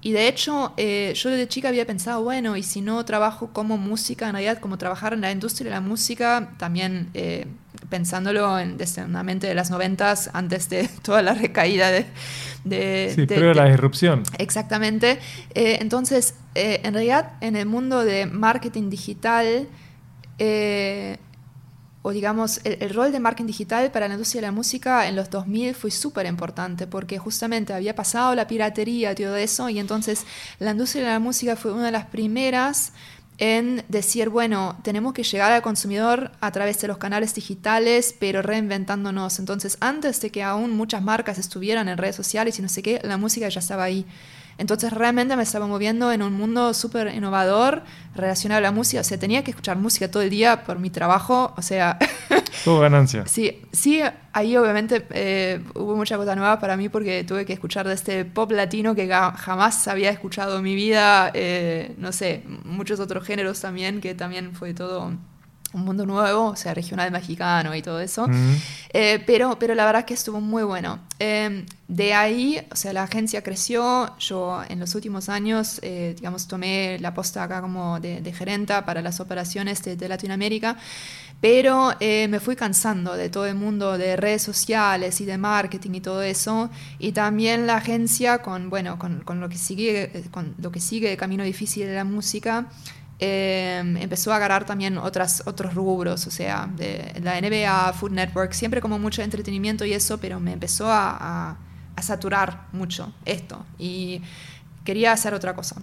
Y 0.00 0.12
de 0.12 0.28
hecho, 0.28 0.72
eh, 0.76 1.12
yo 1.16 1.28
desde 1.28 1.48
chica 1.48 1.68
había 1.68 1.86
pensado, 1.86 2.22
bueno, 2.22 2.56
y 2.56 2.62
si 2.62 2.82
no 2.82 3.04
trabajo 3.04 3.50
como 3.52 3.78
música, 3.78 4.28
en 4.28 4.34
realidad 4.34 4.58
como 4.58 4.78
trabajar 4.78 5.12
en 5.12 5.22
la 5.22 5.32
industria 5.32 5.70
de 5.70 5.74
la 5.74 5.80
música, 5.80 6.52
también 6.56 7.10
eh, 7.14 7.46
pensándolo 7.90 8.58
en, 8.58 8.78
desde 8.78 9.04
una 9.04 9.22
mente 9.22 9.46
de 9.46 9.54
las 9.54 9.70
noventas, 9.70 10.30
antes 10.32 10.70
de 10.70 10.88
toda 11.02 11.20
la 11.20 11.34
recaída 11.34 11.90
de... 11.90 12.06
de 12.64 13.12
sí, 13.14 13.26
pero 13.26 13.52
la 13.52 13.66
disrupción. 13.66 14.22
Exactamente. 14.38 15.18
Eh, 15.54 15.78
entonces, 15.80 16.34
en 16.54 16.94
realidad, 16.94 17.32
en 17.40 17.56
el 17.56 17.66
mundo 17.66 18.04
de 18.04 18.26
marketing 18.26 18.88
digital, 18.88 19.68
o 22.02 22.12
digamos, 22.12 22.60
el, 22.64 22.94
rol 22.94 23.12
de 23.12 23.20
marketing 23.20 23.46
digital 23.46 23.90
para 23.90 24.08
la 24.08 24.14
industria 24.14 24.40
de 24.40 24.46
la 24.46 24.52
música 24.52 25.06
en 25.06 25.16
los 25.16 25.28
2000 25.28 25.74
fue 25.74 25.90
súper 25.90 26.24
importante 26.26 26.86
porque 26.86 27.18
justamente 27.18 27.74
había 27.74 27.94
pasado 27.94 28.34
la 28.34 28.46
piratería 28.46 29.12
y 29.12 29.14
todo 29.16 29.36
eso 29.36 29.68
y 29.68 29.78
entonces 29.78 30.24
la 30.58 30.70
industria 30.70 31.04
de 31.04 31.10
la 31.10 31.18
música 31.18 31.56
fue 31.56 31.72
una 31.72 31.86
de 31.86 31.92
las 31.92 32.06
primeras 32.06 32.92
en 33.40 33.84
decir, 33.88 34.28
bueno, 34.28 34.78
tenemos 34.82 35.14
que 35.14 35.22
llegar 35.22 35.50
al 35.50 35.62
consumidor 35.62 36.30
a 36.40 36.52
través 36.52 36.78
de 36.82 36.88
los 36.88 36.98
canales 36.98 37.34
digitales, 37.34 38.14
pero 38.20 38.42
reinventándonos. 38.42 39.38
Entonces, 39.38 39.78
antes 39.80 40.20
de 40.20 40.30
que 40.30 40.42
aún 40.42 40.76
muchas 40.76 41.02
marcas 41.02 41.38
estuvieran 41.38 41.88
en 41.88 41.96
redes 41.96 42.16
sociales 42.16 42.58
y 42.58 42.62
no 42.62 42.68
sé 42.68 42.82
qué, 42.82 43.00
la 43.02 43.16
música 43.16 43.48
ya 43.48 43.60
estaba 43.60 43.84
ahí. 43.84 44.04
Entonces 44.58 44.92
realmente 44.92 45.36
me 45.36 45.42
estaba 45.42 45.66
moviendo 45.66 46.12
en 46.12 46.22
un 46.22 46.32
mundo 46.34 46.74
súper 46.74 47.14
innovador 47.14 47.82
relacionado 48.14 48.58
a 48.58 48.62
la 48.62 48.72
música. 48.72 49.00
O 49.00 49.04
sea, 49.04 49.18
tenía 49.18 49.42
que 49.44 49.50
escuchar 49.50 49.76
música 49.76 50.10
todo 50.10 50.22
el 50.22 50.30
día 50.30 50.64
por 50.64 50.78
mi 50.78 50.90
trabajo. 50.90 51.54
O 51.56 51.62
sea... 51.62 51.98
Todo 52.64 52.80
ganancia. 52.80 53.26
sí, 53.26 53.62
sí, 53.72 54.02
ahí 54.32 54.56
obviamente 54.56 55.06
eh, 55.10 55.64
hubo 55.74 55.96
mucha 55.96 56.16
cosa 56.18 56.34
nueva 56.34 56.58
para 56.58 56.76
mí 56.76 56.88
porque 56.90 57.24
tuve 57.24 57.46
que 57.46 57.54
escuchar 57.54 57.88
de 57.88 57.94
este 57.94 58.24
pop 58.26 58.50
latino 58.50 58.94
que 58.94 59.08
jamás 59.08 59.88
había 59.88 60.10
escuchado 60.10 60.58
en 60.58 60.64
mi 60.64 60.74
vida. 60.74 61.30
Eh, 61.32 61.94
no 61.96 62.12
sé, 62.12 62.42
muchos 62.64 63.00
otros 63.00 63.24
géneros 63.24 63.60
también, 63.60 64.00
que 64.00 64.14
también 64.14 64.52
fue 64.52 64.74
todo 64.74 65.12
un 65.72 65.84
mundo 65.84 66.04
nuevo, 66.04 66.46
o 66.46 66.56
sea, 66.56 66.74
regional 66.74 67.10
mexicano 67.10 67.74
y 67.74 67.82
todo 67.82 68.00
eso. 68.00 68.26
Eh, 68.92 69.22
pero, 69.26 69.58
pero 69.58 69.74
la 69.74 69.84
verdad 69.84 70.04
que 70.04 70.14
estuvo 70.14 70.40
muy 70.40 70.64
bueno. 70.64 70.98
Em, 71.18 71.64
de 71.86 72.14
ahí, 72.14 72.60
o 72.72 72.76
sea, 72.76 72.92
la 72.92 73.04
agencia 73.04 73.42
creció. 73.42 74.16
Yo 74.18 74.62
en 74.68 74.80
los 74.80 74.94
últimos 74.94 75.28
años, 75.28 75.78
eh, 75.82 76.14
digamos, 76.16 76.48
tomé 76.48 76.98
la 77.00 77.14
posta 77.14 77.44
acá 77.44 77.60
como 77.60 78.00
de, 78.00 78.20
de 78.20 78.32
gerenta 78.32 78.84
para 78.84 79.00
las 79.02 79.20
operaciones 79.20 79.82
de, 79.82 80.08
Latinoamérica. 80.08 80.76
Pero 81.40 81.94
eh, 82.00 82.28
me 82.28 82.38
fui 82.38 82.54
cansando 82.54 83.16
de 83.16 83.30
todo 83.30 83.46
el 83.46 83.54
mundo 83.54 83.96
de 83.96 84.16
redes 84.16 84.42
sociales 84.42 85.20
y 85.22 85.24
de 85.24 85.38
marketing 85.38 85.92
y 85.94 86.00
todo 86.00 86.22
eso. 86.22 86.68
Y 86.98 87.12
también 87.12 87.66
la 87.66 87.76
agencia 87.76 88.38
con, 88.38 88.70
bueno, 88.70 88.98
con, 88.98 89.20
con 89.20 89.40
lo, 89.40 89.48
que 89.48 89.56
sigue, 89.56 90.24
con 90.30 90.54
lo 90.58 90.70
que 90.70 90.80
sigue 90.80 91.12
el 91.12 91.16
camino 91.16 91.44
difícil 91.44 91.86
de 91.86 91.94
la 91.94 92.04
música. 92.04 92.66
Em, 93.22 93.98
empezó 93.98 94.32
a 94.32 94.36
agarrar 94.36 94.64
también 94.64 94.96
otras, 94.96 95.42
otros 95.44 95.74
rubros, 95.74 96.26
o 96.26 96.30
sea, 96.30 96.70
la 97.22 97.38
NBA, 97.38 97.92
Food 97.92 98.12
Network, 98.12 98.52
siempre 98.52 98.80
como 98.80 98.98
mucho 98.98 99.20
entretenimiento 99.20 99.84
y 99.84 99.92
eso, 99.92 100.16
pero 100.16 100.40
me 100.40 100.54
empezó 100.54 100.90
a, 100.90 101.58
a, 101.96 102.02
saturar 102.02 102.66
mucho 102.72 103.12
esto 103.26 103.66
y 103.78 104.22
quería 104.84 105.12
hacer 105.12 105.34
otra 105.34 105.54
cosa. 105.54 105.82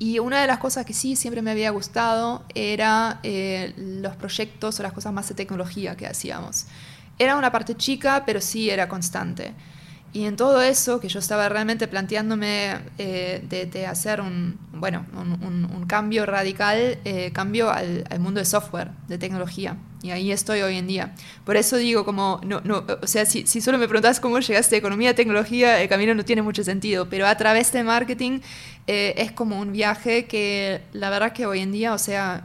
Y 0.00 0.18
una 0.18 0.40
de 0.40 0.48
las 0.48 0.58
cosas 0.58 0.84
que 0.84 0.94
sí 0.94 1.14
siempre 1.14 1.42
me 1.42 1.52
había 1.52 1.70
gustado 1.70 2.42
era 2.56 3.20
eh, 3.22 3.72
los 3.76 4.16
proyectos 4.16 4.80
o 4.80 4.82
las 4.82 4.92
cosas 4.92 5.12
más 5.12 5.28
de 5.28 5.36
tecnología 5.36 5.96
que 5.96 6.08
hacíamos. 6.08 6.66
Era 7.20 7.36
una 7.36 7.52
parte 7.52 7.76
chica, 7.76 8.24
pero 8.26 8.40
sí 8.40 8.68
era 8.68 8.88
constante. 8.88 9.54
Y 10.14 10.26
en 10.26 10.36
todo 10.36 10.60
eso, 10.60 11.00
que 11.00 11.08
yo 11.08 11.20
estaba 11.20 11.48
realmente 11.48 11.88
planteándome 11.88 12.78
eh, 12.98 13.42
de, 13.72 13.86
hacer 13.86 14.20
un, 14.20 14.58
bueno, 14.72 15.06
un, 15.14 15.86
cambio 15.86 16.26
radical, 16.26 16.98
eh, 17.04 17.30
cambio 17.32 17.70
al, 17.70 18.04
mundo 18.18 18.38
de 18.38 18.44
software, 18.44 18.90
de 19.08 19.16
tecnología. 19.16 19.76
Y 20.02 20.10
ahí 20.10 20.30
estoy 20.32 20.60
hoy 20.62 20.76
en 20.76 20.86
día. 20.86 21.14
Por 21.44 21.56
eso 21.56 21.76
digo, 21.76 22.04
como, 22.04 22.40
no, 22.44 22.60
no, 22.62 22.84
o 23.00 23.06
sea, 23.06 23.24
si, 23.24 23.46
si 23.46 23.60
solo 23.60 23.78
me 23.78 23.88
preguntas 23.88 24.20
cómo 24.20 24.38
llegaste 24.40 24.74
a 24.74 24.78
economía, 24.78 25.14
tecnología, 25.14 25.80
el 25.80 25.88
camino 25.88 26.14
no 26.14 26.24
tiene 26.24 26.42
mucho 26.42 26.62
sentido. 26.62 27.08
Pero 27.08 27.26
a 27.26 27.36
través 27.36 27.72
de 27.72 27.82
marketing 27.82 28.40
eh, 28.88 29.14
es 29.16 29.30
como 29.30 29.60
un 29.60 29.72
viaje 29.72 30.26
que 30.26 30.82
la 30.92 31.08
verdad 31.08 31.32
que 31.32 31.46
hoy 31.46 31.60
en 31.60 31.70
día, 31.70 31.94
o 31.94 31.98
sea, 31.98 32.44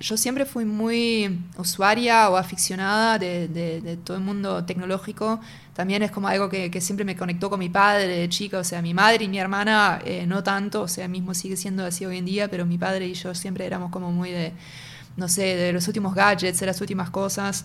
yo 0.00 0.16
siempre 0.16 0.46
fui 0.46 0.64
muy 0.64 1.40
usuaria 1.58 2.30
o 2.30 2.38
aficionada 2.38 3.18
de, 3.18 3.48
de, 3.48 3.96
todo 3.98 4.16
el 4.16 4.22
mundo 4.22 4.64
tecnológico. 4.64 5.40
También 5.78 6.02
es 6.02 6.10
como 6.10 6.26
algo 6.26 6.48
que, 6.48 6.72
que, 6.72 6.80
siempre 6.80 7.04
me 7.04 7.14
conectó 7.14 7.48
con 7.48 7.60
mi 7.60 7.68
padre 7.68 8.08
de 8.08 8.28
chica, 8.28 8.58
o 8.58 8.64
sea, 8.64 8.82
mi 8.82 8.94
madre 8.94 9.26
y 9.26 9.28
mi 9.28 9.38
hermana 9.38 10.00
eh, 10.04 10.26
no 10.26 10.42
tanto, 10.42 10.82
o 10.82 10.88
sea, 10.88 11.06
mismo 11.06 11.34
sigue 11.34 11.56
siendo 11.56 11.86
así 11.86 12.04
hoy 12.04 12.18
en 12.18 12.24
día, 12.24 12.48
pero 12.48 12.66
mi 12.66 12.76
padre 12.76 13.06
y 13.06 13.14
yo 13.14 13.32
siempre 13.32 13.64
éramos 13.64 13.92
como 13.92 14.10
muy 14.10 14.32
de, 14.32 14.52
no 15.16 15.28
sé, 15.28 15.54
de 15.54 15.72
los 15.72 15.86
últimos 15.86 16.16
gadgets, 16.16 16.58
de 16.58 16.66
las 16.66 16.80
últimas 16.80 17.10
cosas. 17.10 17.64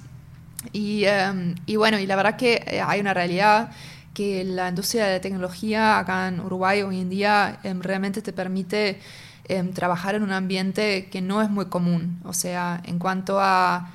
Y, 0.71 1.05
em, 1.05 1.55
y 1.65 1.75
bueno, 1.75 1.97
y 1.97 2.05
la 2.05 2.15
verdad 2.15 2.35
que 2.37 2.63
eh, 2.67 2.81
hay 2.85 2.99
una 2.99 3.15
realidad 3.15 3.71
que 4.13 4.43
la 4.43 4.69
industria 4.69 5.07
de 5.07 5.19
tecnología 5.19 5.97
acá 5.97 6.27
en 6.27 6.39
Uruguay 6.39 6.83
hoy 6.83 6.99
en 6.99 7.09
día 7.09 7.57
em, 7.63 7.81
realmente 7.81 8.21
te 8.21 8.31
permite 8.31 8.99
em, 9.45 9.73
trabajar 9.73 10.13
en 10.13 10.21
un 10.21 10.33
ambiente 10.33 11.09
que 11.11 11.19
no 11.21 11.41
es 11.41 11.49
muy 11.49 11.65
común. 11.65 12.21
O 12.25 12.33
sea, 12.33 12.79
en 12.85 12.99
cuanto 12.99 13.39
a 13.39 13.91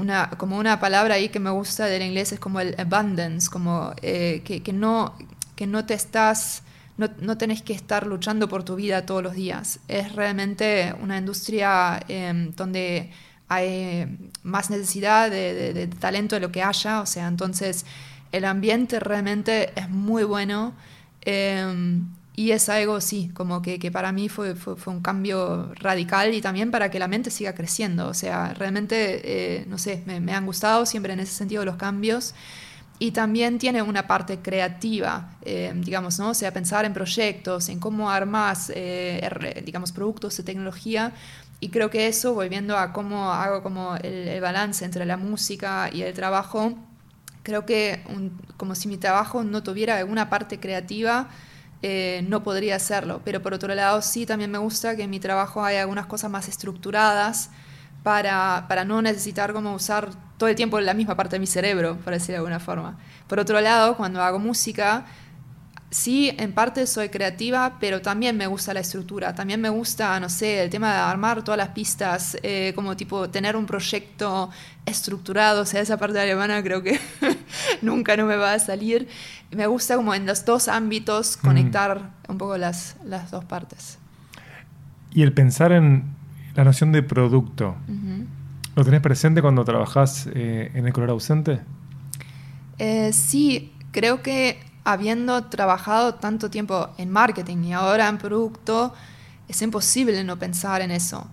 una, 0.00 0.30
como 0.30 0.58
una 0.58 0.80
palabra 0.80 1.14
ahí 1.14 1.28
que 1.28 1.40
me 1.40 1.50
gusta 1.50 1.86
del 1.86 2.02
inglés 2.02 2.32
es 2.32 2.40
como 2.40 2.60
el 2.60 2.74
abundance, 2.78 3.50
como 3.50 3.92
eh, 4.02 4.42
que, 4.44 4.72
no, 4.72 5.16
que 5.54 5.66
no 5.66 5.84
te 5.86 5.94
estás 5.94 6.62
no, 6.96 7.10
no 7.20 7.36
tenés 7.36 7.60
que 7.62 7.74
estar 7.74 8.06
luchando 8.06 8.48
por 8.48 8.64
tu 8.64 8.74
vida 8.74 9.04
todos 9.04 9.22
los 9.22 9.34
días. 9.34 9.80
Es 9.86 10.14
realmente 10.14 10.94
una 11.02 11.18
industria 11.18 12.02
em, 12.08 12.52
donde 12.54 13.10
hay 13.48 14.18
más 14.42 14.70
necesidad 14.70 15.30
de 15.30 15.88
talento 16.00 16.36
de 16.36 16.40
lo 16.40 16.50
que 16.50 16.62
haya, 16.62 17.00
o 17.00 17.06
sea, 17.06 17.28
entonces 17.28 17.84
el 18.32 18.44
ambiente 18.44 19.00
realmente 19.00 19.72
es 19.78 19.88
muy 19.88 20.24
bueno. 20.24 20.74
em, 21.22 22.06
y 22.36 22.50
es 22.52 22.68
algo, 22.68 23.00
sí, 23.00 23.30
como 23.34 23.62
que, 23.62 23.78
que 23.78 23.90
para 23.90 24.12
mí 24.12 24.28
fue, 24.28 24.54
fue, 24.54 24.76
fue 24.76 24.92
un 24.92 25.00
cambio 25.00 25.72
radical 25.76 26.34
y 26.34 26.42
también 26.42 26.70
para 26.70 26.90
que 26.90 26.98
la 26.98 27.08
mente 27.08 27.30
siga 27.30 27.54
creciendo. 27.54 28.08
O 28.08 28.14
sea, 28.14 28.52
realmente, 28.54 29.60
eh, 29.60 29.64
no 29.68 29.78
sé, 29.78 30.02
me, 30.06 30.20
me 30.20 30.34
han 30.34 30.44
gustado 30.44 30.84
siempre 30.84 31.14
en 31.14 31.20
ese 31.20 31.32
sentido 31.32 31.64
los 31.64 31.76
cambios. 31.76 32.34
Y 32.98 33.10
también 33.12 33.58
tiene 33.58 33.82
una 33.82 34.06
parte 34.06 34.38
creativa, 34.40 35.36
eh, 35.42 35.72
digamos, 35.76 36.18
¿no? 36.18 36.30
O 36.30 36.34
sea, 36.34 36.52
pensar 36.52 36.86
en 36.86 36.94
proyectos, 36.94 37.68
en 37.68 37.78
cómo 37.78 38.10
armas, 38.10 38.70
eh, 38.74 39.20
er- 39.22 39.62
digamos, 39.64 39.92
productos 39.92 40.36
de 40.38 40.42
tecnología. 40.44 41.12
Y 41.60 41.68
creo 41.70 41.90
que 41.90 42.06
eso, 42.08 42.32
volviendo 42.34 42.76
a 42.78 42.92
cómo 42.94 43.32
hago 43.32 43.62
como 43.62 43.96
el, 43.96 44.28
el 44.28 44.40
balance 44.40 44.84
entre 44.84 45.04
la 45.06 45.16
música 45.18 45.90
y 45.92 46.02
el 46.02 46.14
trabajo, 46.14 46.74
creo 47.42 47.66
que 47.66 48.02
un- 48.08 48.32
como 48.56 48.74
si 48.74 48.88
mi 48.88 48.96
trabajo 48.96 49.44
no 49.44 49.62
tuviera 49.62 49.98
alguna 49.98 50.30
parte 50.30 50.58
creativa, 50.60 51.28
eh, 51.82 52.24
no 52.28 52.42
podría 52.42 52.76
hacerlo. 52.76 53.20
Pero 53.24 53.42
por 53.42 53.54
otro 53.54 53.74
lado, 53.74 54.02
sí, 54.02 54.26
también 54.26 54.50
me 54.50 54.58
gusta 54.58 54.96
que 54.96 55.02
en 55.04 55.10
mi 55.10 55.20
trabajo 55.20 55.64
hay 55.64 55.76
algunas 55.76 56.06
cosas 56.06 56.30
más 56.30 56.48
estructuradas 56.48 57.50
para, 58.02 58.66
para 58.68 58.84
no 58.84 59.02
necesitar 59.02 59.52
como 59.52 59.74
usar 59.74 60.10
todo 60.38 60.48
el 60.48 60.54
tiempo 60.54 60.80
la 60.80 60.94
misma 60.94 61.16
parte 61.16 61.36
de 61.36 61.40
mi 61.40 61.46
cerebro, 61.46 61.96
por 62.04 62.12
decirlo 62.12 62.34
de 62.34 62.38
alguna 62.38 62.60
forma. 62.60 62.98
Por 63.26 63.40
otro 63.40 63.60
lado, 63.60 63.96
cuando 63.96 64.22
hago 64.22 64.38
música, 64.38 65.06
sí, 65.96 66.30
en 66.36 66.52
parte 66.52 66.86
soy 66.86 67.08
creativa, 67.08 67.78
pero 67.80 68.02
también 68.02 68.36
me 68.36 68.46
gusta 68.46 68.74
la 68.74 68.80
estructura. 68.80 69.34
También 69.34 69.60
me 69.60 69.70
gusta, 69.70 70.20
no 70.20 70.28
sé, 70.28 70.62
el 70.62 70.70
tema 70.70 70.92
de 70.92 70.98
armar 70.98 71.42
todas 71.42 71.56
las 71.56 71.70
pistas, 71.70 72.36
eh, 72.42 72.72
como 72.74 72.96
tipo 72.96 73.30
tener 73.30 73.56
un 73.56 73.64
proyecto 73.64 74.50
estructurado. 74.84 75.62
O 75.62 75.64
sea, 75.64 75.80
esa 75.80 75.96
parte 75.96 76.20
alemana 76.20 76.62
creo 76.62 76.82
que 76.82 77.00
nunca 77.82 78.16
no 78.16 78.26
me 78.26 78.36
va 78.36 78.52
a 78.52 78.58
salir. 78.58 79.08
Me 79.50 79.66
gusta 79.66 79.96
como 79.96 80.14
en 80.14 80.26
los 80.26 80.44
dos 80.44 80.68
ámbitos 80.68 81.38
conectar 81.38 82.10
un 82.28 82.36
poco 82.36 82.58
las, 82.58 82.96
las 83.04 83.30
dos 83.30 83.44
partes. 83.46 83.98
Y 85.12 85.22
el 85.22 85.32
pensar 85.32 85.72
en 85.72 86.04
la 86.54 86.64
noción 86.64 86.92
de 86.92 87.02
producto, 87.02 87.76
Ujú. 87.88 88.26
¿lo 88.74 88.84
tenés 88.84 89.00
presente 89.00 89.40
cuando 89.40 89.64
trabajás 89.64 90.28
eh, 90.34 90.70
en 90.74 90.86
el 90.86 90.92
color 90.92 91.10
ausente? 91.10 91.60
Eh, 92.78 93.14
sí, 93.14 93.72
creo 93.92 94.20
que 94.20 94.65
habiendo 94.86 95.44
trabajado 95.46 96.14
tanto 96.14 96.48
tiempo 96.48 96.90
en 96.96 97.10
marketing 97.10 97.64
y 97.64 97.72
ahora 97.72 98.08
en 98.08 98.18
producto, 98.18 98.94
es 99.48 99.60
imposible 99.60 100.22
no 100.22 100.38
pensar 100.38 100.80
en 100.80 100.92
eso. 100.92 101.26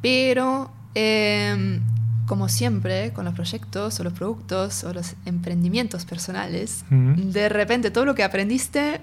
Pero, 0.00 0.72
eh, 0.94 1.80
como 2.26 2.48
siempre, 2.48 3.12
con 3.12 3.26
los 3.26 3.34
proyectos 3.34 4.00
o 4.00 4.04
los 4.04 4.14
productos 4.14 4.84
o 4.84 4.94
los 4.94 5.16
emprendimientos 5.26 6.06
personales, 6.06 6.84
de 6.90 7.48
repente 7.50 7.90
todo 7.90 8.06
lo 8.06 8.14
que 8.14 8.24
aprendiste 8.24 9.02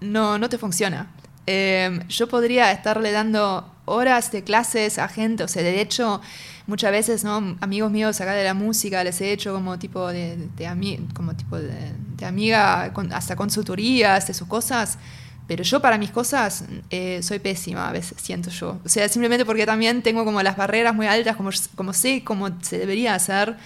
no, 0.00 0.38
no 0.38 0.48
te 0.48 0.56
funciona. 0.56 1.10
Eh, 1.46 2.00
yo 2.08 2.28
podría 2.28 2.72
estarle 2.72 3.12
dando 3.12 3.70
horas 3.84 4.32
de 4.32 4.44
clases 4.44 4.98
a 4.98 5.08
gente, 5.08 5.44
o 5.44 5.48
sea, 5.48 5.62
de 5.62 5.80
hecho, 5.82 6.22
muchas 6.66 6.90
veces. 6.92 7.24
Amigos 7.60 7.90
míos 7.90 8.20
acá 8.20 8.32
de 8.32 8.44
la 8.44 8.54
música 8.54 9.02
les 9.04 9.20
he 9.20 9.32
hecho 9.32 9.52
como 9.54 9.78
tipo 9.78 10.08
de, 10.08 10.36
de, 10.56 11.00
como 11.14 11.34
tipo 11.36 11.58
de, 11.58 11.92
de 12.16 12.26
amiga, 12.26 12.92
con- 12.92 13.12
hasta 13.12 13.36
consultorías 13.36 14.26
de 14.26 14.34
sus 14.34 14.48
cosas, 14.48 14.98
pero 15.46 15.64
yo 15.64 15.80
para 15.80 15.98
mis 15.98 16.10
cosas 16.10 16.64
eh, 16.90 17.20
soy 17.22 17.38
pésima 17.40 17.88
a 17.88 17.92
veces, 17.92 18.14
siento 18.22 18.50
yo. 18.50 18.78
O 18.84 18.88
sea, 18.88 19.08
simplemente 19.08 19.44
porque 19.44 19.66
también 19.66 20.02
tengo 20.02 20.24
como 20.24 20.42
las 20.42 20.56
barreras 20.56 20.94
muy 20.94 21.06
altas, 21.06 21.36
como, 21.36 21.50
como 21.74 21.92
sé 21.92 22.22
cómo 22.24 22.48
se 22.62 22.78
debería 22.78 23.14
hacer. 23.14 23.56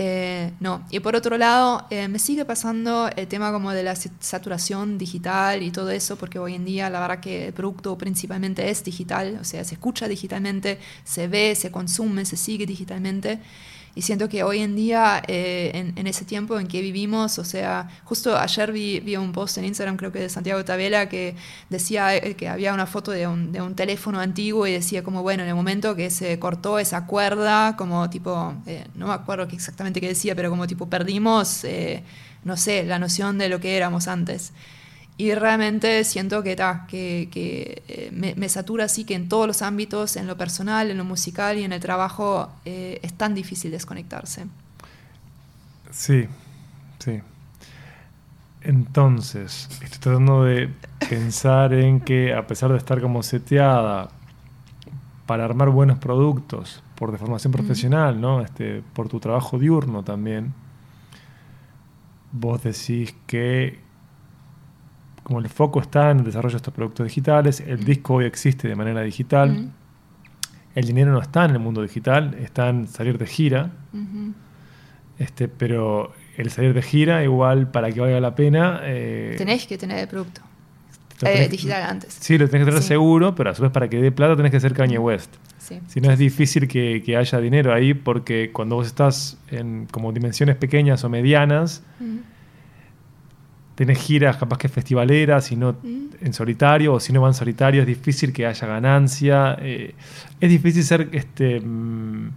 Eh, 0.00 0.52
no, 0.60 0.84
y 0.92 1.00
por 1.00 1.16
otro 1.16 1.36
lado, 1.38 1.84
eh, 1.90 2.06
me 2.06 2.20
sigue 2.20 2.44
pasando 2.44 3.08
el 3.16 3.26
tema 3.26 3.50
como 3.50 3.72
de 3.72 3.82
la 3.82 3.96
sa- 3.96 4.10
saturación 4.20 4.96
digital 4.96 5.60
y 5.64 5.72
todo 5.72 5.90
eso, 5.90 6.14
porque 6.16 6.38
hoy 6.38 6.54
en 6.54 6.64
día 6.64 6.88
la 6.88 7.00
verdad 7.00 7.18
que 7.18 7.48
el 7.48 7.52
producto 7.52 7.98
principalmente 7.98 8.70
es 8.70 8.84
digital, 8.84 9.38
o 9.40 9.44
sea, 9.44 9.64
se 9.64 9.74
escucha 9.74 10.06
digitalmente, 10.06 10.78
se 11.02 11.26
ve, 11.26 11.56
se 11.56 11.72
consume, 11.72 12.24
se 12.26 12.36
sigue 12.36 12.64
digitalmente. 12.64 13.40
Y 13.98 14.02
siento 14.02 14.28
que 14.28 14.44
hoy 14.44 14.60
en 14.60 14.76
día, 14.76 15.20
eh, 15.26 15.72
en, 15.74 15.92
en 15.98 16.06
ese 16.06 16.24
tiempo 16.24 16.56
en 16.60 16.68
que 16.68 16.80
vivimos, 16.80 17.36
o 17.40 17.44
sea, 17.44 17.88
justo 18.04 18.38
ayer 18.38 18.70
vi, 18.70 19.00
vi 19.00 19.16
un 19.16 19.32
post 19.32 19.58
en 19.58 19.64
Instagram, 19.64 19.96
creo 19.96 20.12
que 20.12 20.20
de 20.20 20.28
Santiago 20.28 20.64
Tabela, 20.64 21.08
que 21.08 21.34
decía 21.68 22.14
eh, 22.14 22.36
que 22.36 22.48
había 22.48 22.72
una 22.72 22.86
foto 22.86 23.10
de 23.10 23.26
un, 23.26 23.50
de 23.50 23.60
un 23.60 23.74
teléfono 23.74 24.20
antiguo 24.20 24.68
y 24.68 24.72
decía 24.72 25.02
como, 25.02 25.22
bueno, 25.24 25.42
en 25.42 25.48
el 25.48 25.56
momento 25.56 25.96
que 25.96 26.10
se 26.10 26.38
cortó 26.38 26.78
esa 26.78 27.06
cuerda, 27.06 27.74
como 27.74 28.08
tipo, 28.08 28.54
eh, 28.66 28.86
no 28.94 29.08
me 29.08 29.14
acuerdo 29.14 29.48
exactamente 29.50 30.00
qué 30.00 30.06
decía, 30.06 30.36
pero 30.36 30.48
como 30.48 30.68
tipo 30.68 30.88
perdimos, 30.88 31.64
eh, 31.64 32.04
no 32.44 32.56
sé, 32.56 32.84
la 32.84 33.00
noción 33.00 33.36
de 33.36 33.48
lo 33.48 33.58
que 33.58 33.76
éramos 33.76 34.06
antes. 34.06 34.52
Y 35.18 35.34
realmente 35.34 36.04
siento 36.04 36.44
que, 36.44 36.54
ta, 36.54 36.86
que, 36.88 37.28
que 37.32 37.82
eh, 37.88 38.10
me, 38.12 38.36
me 38.36 38.48
satura 38.48 38.84
así 38.84 39.04
que 39.04 39.14
en 39.14 39.28
todos 39.28 39.48
los 39.48 39.62
ámbitos, 39.62 40.16
en 40.16 40.28
lo 40.28 40.36
personal, 40.36 40.92
en 40.92 40.96
lo 40.96 41.04
musical 41.04 41.58
y 41.58 41.64
en 41.64 41.72
el 41.72 41.80
trabajo, 41.80 42.52
eh, 42.64 43.00
es 43.02 43.12
tan 43.14 43.34
difícil 43.34 43.72
desconectarse. 43.72 44.46
Sí, 45.90 46.28
sí. 47.00 47.20
Entonces, 48.62 49.68
estoy 49.82 49.98
tratando 49.98 50.44
de 50.44 50.70
pensar 51.08 51.74
en 51.74 52.00
que 52.00 52.32
a 52.32 52.46
pesar 52.46 52.70
de 52.70 52.78
estar 52.78 53.00
como 53.00 53.24
seteada 53.24 54.10
para 55.26 55.44
armar 55.44 55.70
buenos 55.70 55.98
productos 55.98 56.82
por 56.94 57.10
deformación 57.10 57.52
profesional, 57.52 58.20
¿no? 58.20 58.40
Este, 58.40 58.82
por 58.92 59.08
tu 59.08 59.18
trabajo 59.18 59.58
diurno 59.58 60.04
también, 60.04 60.54
vos 62.30 62.62
decís 62.62 63.16
que 63.26 63.87
como 65.28 65.40
el 65.40 65.48
foco 65.48 65.80
está 65.80 66.10
en 66.10 66.20
el 66.20 66.24
desarrollo 66.24 66.54
de 66.54 66.56
estos 66.56 66.72
productos 66.74 67.04
digitales, 67.06 67.60
el 67.60 67.74
Ujú. 67.76 67.84
disco 67.84 68.14
hoy 68.14 68.24
existe 68.24 68.66
de 68.66 68.74
manera 68.74 69.02
digital, 69.02 69.50
Ujú, 69.50 69.68
el 70.74 70.84
dinero 70.86 71.12
no 71.12 71.20
está 71.20 71.44
en 71.44 71.50
el 71.52 71.58
mundo 71.58 71.82
digital, 71.82 72.34
está 72.40 72.70
en 72.70 72.86
salir 72.88 73.18
de 73.18 73.26
gira, 73.26 73.70
ujú. 73.92 74.32
este, 75.18 75.48
pero 75.48 76.12
el 76.36 76.50
salir 76.50 76.72
de 76.72 76.80
gira, 76.82 77.22
igual 77.22 77.70
para 77.70 77.92
que 77.92 78.00
valga 78.00 78.20
la 78.20 78.34
pena. 78.34 78.80
eh, 78.84 79.34
Tenés 79.36 79.66
que 79.66 79.76
tener 79.76 79.98
el 79.98 80.08
producto 80.08 80.40
lo 81.20 81.28
eh, 81.28 81.34
tenés- 81.34 81.50
digital 81.50 81.82
antes. 81.82 82.16
Sí, 82.20 82.38
lo 82.38 82.48
tenés 82.48 82.64
que 82.64 82.70
tener 82.70 82.82
Sí. 82.82 82.88
seguro, 82.88 83.34
pero 83.34 83.50
a 83.50 83.54
su 83.54 83.62
vez 83.62 83.70
para 83.72 83.88
que 83.88 84.00
dé 84.00 84.10
plata 84.12 84.34
tenés 84.36 84.50
que 84.52 84.60
ser 84.60 84.72
Kanye 84.72 84.98
West. 84.98 85.34
Sí. 85.58 85.80
Si 85.88 86.00
no 86.00 86.10
es 86.10 86.18
difícil 86.18 86.68
que, 86.68 87.02
que 87.04 87.16
haya 87.18 87.38
dinero 87.40 87.74
ahí, 87.74 87.92
porque 87.92 88.50
cuando 88.52 88.76
vos 88.76 88.86
estás 88.86 89.36
en 89.50 89.86
como 89.90 90.12
dimensiones 90.12 90.56
pequeñas 90.56 91.02
o 91.04 91.08
medianas, 91.10 91.82
Ujú, 92.00 92.20
tenés 93.78 93.98
giras 93.98 94.36
capaz 94.36 94.58
que 94.58 94.68
festivaleras, 94.68 95.52
y 95.52 95.56
no 95.56 95.68
ujú. 95.70 96.10
en 96.20 96.32
solitario, 96.32 96.94
o 96.94 96.98
si 97.00 97.12
no 97.12 97.20
van 97.20 97.32
solitario, 97.32 97.80
es 97.82 97.86
difícil 97.86 98.32
que 98.32 98.44
haya 98.44 98.66
ganancia. 98.66 99.56
eh, 99.60 99.94
es 100.40 100.50
difícil 100.50 100.82
ser 100.82 101.08
este, 101.12 101.60
mm, 101.60 102.30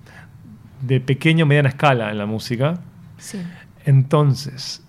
de 0.81 0.99
pequeño 1.01 1.45
o 1.45 1.47
mediana 1.47 1.69
escala 1.69 2.11
en 2.11 2.17
la 2.19 2.27
música. 2.27 2.79
Sí. 3.17 3.39
Entonces, 3.85 4.83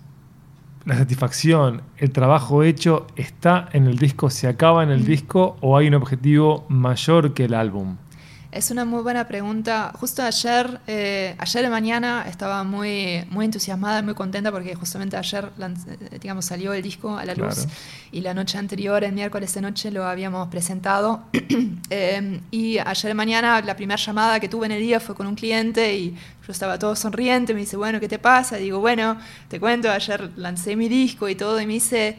la 0.85 0.95
satisfacción, 0.97 1.81
el 1.97 2.11
trabajo 2.11 2.61
hecho, 2.61 3.07
¿está 3.15 3.67
en 3.73 3.87
el 3.87 3.97
disco, 3.97 4.29
se 4.29 4.47
acaba 4.47 4.83
en 4.83 4.91
el 4.91 5.01
Mm. 5.01 5.05
disco 5.05 5.57
o 5.61 5.75
hay 5.77 5.87
un 5.87 5.95
objetivo 5.95 6.65
mayor 6.69 7.33
que 7.33 7.45
el 7.45 7.55
álbum? 7.55 7.97
Es 8.53 8.69
una 8.69 8.85
muy 8.85 9.01
buena 9.01 9.27
pregunta. 9.27 9.91
Justo 9.99 10.21
ayer, 10.21 10.79
eh, 10.85 11.33
ayer 11.39 11.63
de 11.63 11.69
mañana 11.69 12.23
estaba 12.29 12.63
muy, 12.63 13.25
muy 13.31 13.45
entusiasmada, 13.45 14.03
muy 14.03 14.13
contenta 14.13 14.51
porque 14.51 14.75
justamente 14.75 15.17
ayer, 15.17 15.49
eh, 15.59 16.19
digamos, 16.21 16.45
salió 16.45 16.71
el 16.73 16.83
disco 16.83 17.17
a 17.17 17.25
la 17.25 17.33
luz 17.33 17.55
Claro. 17.55 17.71
y 18.11 18.21
la 18.21 18.35
noche 18.35 18.59
anterior, 18.59 19.03
el 19.03 19.13
miércoles 19.13 19.51
de 19.55 19.61
noche, 19.61 19.89
lo 19.89 20.05
habíamos 20.05 20.49
presentado. 20.49 21.23
Eh, 21.89 22.41
y 22.51 22.77
ayer 22.77 23.09
de 23.09 23.13
mañana 23.15 23.59
la 23.61 23.75
primera 23.75 23.97
llamada 23.99 24.39
que 24.39 24.47
tuve 24.47 24.67
en 24.67 24.73
el 24.73 24.81
día 24.81 24.99
fue 24.99 25.15
con 25.15 25.25
un 25.25 25.33
cliente 25.33 25.95
y 25.97 26.11
yo 26.45 26.51
estaba 26.51 26.77
todo 26.77 26.95
sonriente, 26.95 27.55
me 27.55 27.61
dice, 27.61 27.75
bueno, 27.75 27.99
¿qué 27.99 28.07
te 28.07 28.19
pasa? 28.19 28.59
Y 28.59 28.63
digo, 28.65 28.79
bueno, 28.79 29.17
te 29.47 29.59
cuento, 29.59 29.89
ayer 29.89 30.29
lancé 30.35 30.75
mi 30.75 30.89
disco 30.89 31.27
y 31.27 31.33
todo 31.33 31.59
y 31.59 31.65
me 31.65 31.73
dice... 31.73 32.17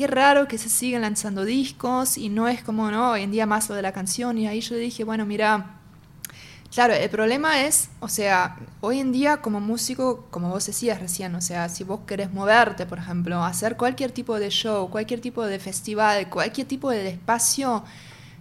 Qué 0.00 0.06
raro 0.06 0.48
que 0.48 0.56
se 0.56 0.70
siguen 0.70 1.02
lanzando 1.02 1.44
discos 1.44 2.16
y 2.16 2.30
no 2.30 2.48
es 2.48 2.62
como, 2.62 2.90
¿no? 2.90 3.10
Hoy 3.10 3.20
en 3.20 3.30
día 3.30 3.44
más 3.44 3.68
lo 3.68 3.74
de 3.74 3.82
la 3.82 3.92
canción 3.92 4.38
y 4.38 4.46
ahí 4.46 4.62
yo 4.62 4.74
dije, 4.74 5.04
bueno, 5.04 5.26
mira, 5.26 5.78
Claro, 6.74 6.94
el 6.94 7.10
problema 7.10 7.66
es, 7.66 7.90
o 8.00 8.08
sea, 8.08 8.56
hoy 8.80 8.98
en 8.98 9.12
día 9.12 9.42
como 9.42 9.60
músico, 9.60 10.26
como 10.30 10.48
vos 10.48 10.64
decías 10.64 11.00
recién, 11.00 11.34
o 11.34 11.42
sea, 11.42 11.68
si 11.68 11.84
vos 11.84 12.00
querés 12.06 12.32
moverte, 12.32 12.86
por 12.86 12.96
ejemplo, 12.96 13.44
hacer 13.44 13.76
cualquier 13.76 14.10
tipo 14.10 14.38
de 14.38 14.48
show, 14.48 14.88
cualquier 14.88 15.20
tipo 15.20 15.44
de 15.44 15.58
festival, 15.58 16.30
cualquier 16.30 16.66
tipo 16.66 16.88
de 16.88 17.06
espacio, 17.10 17.84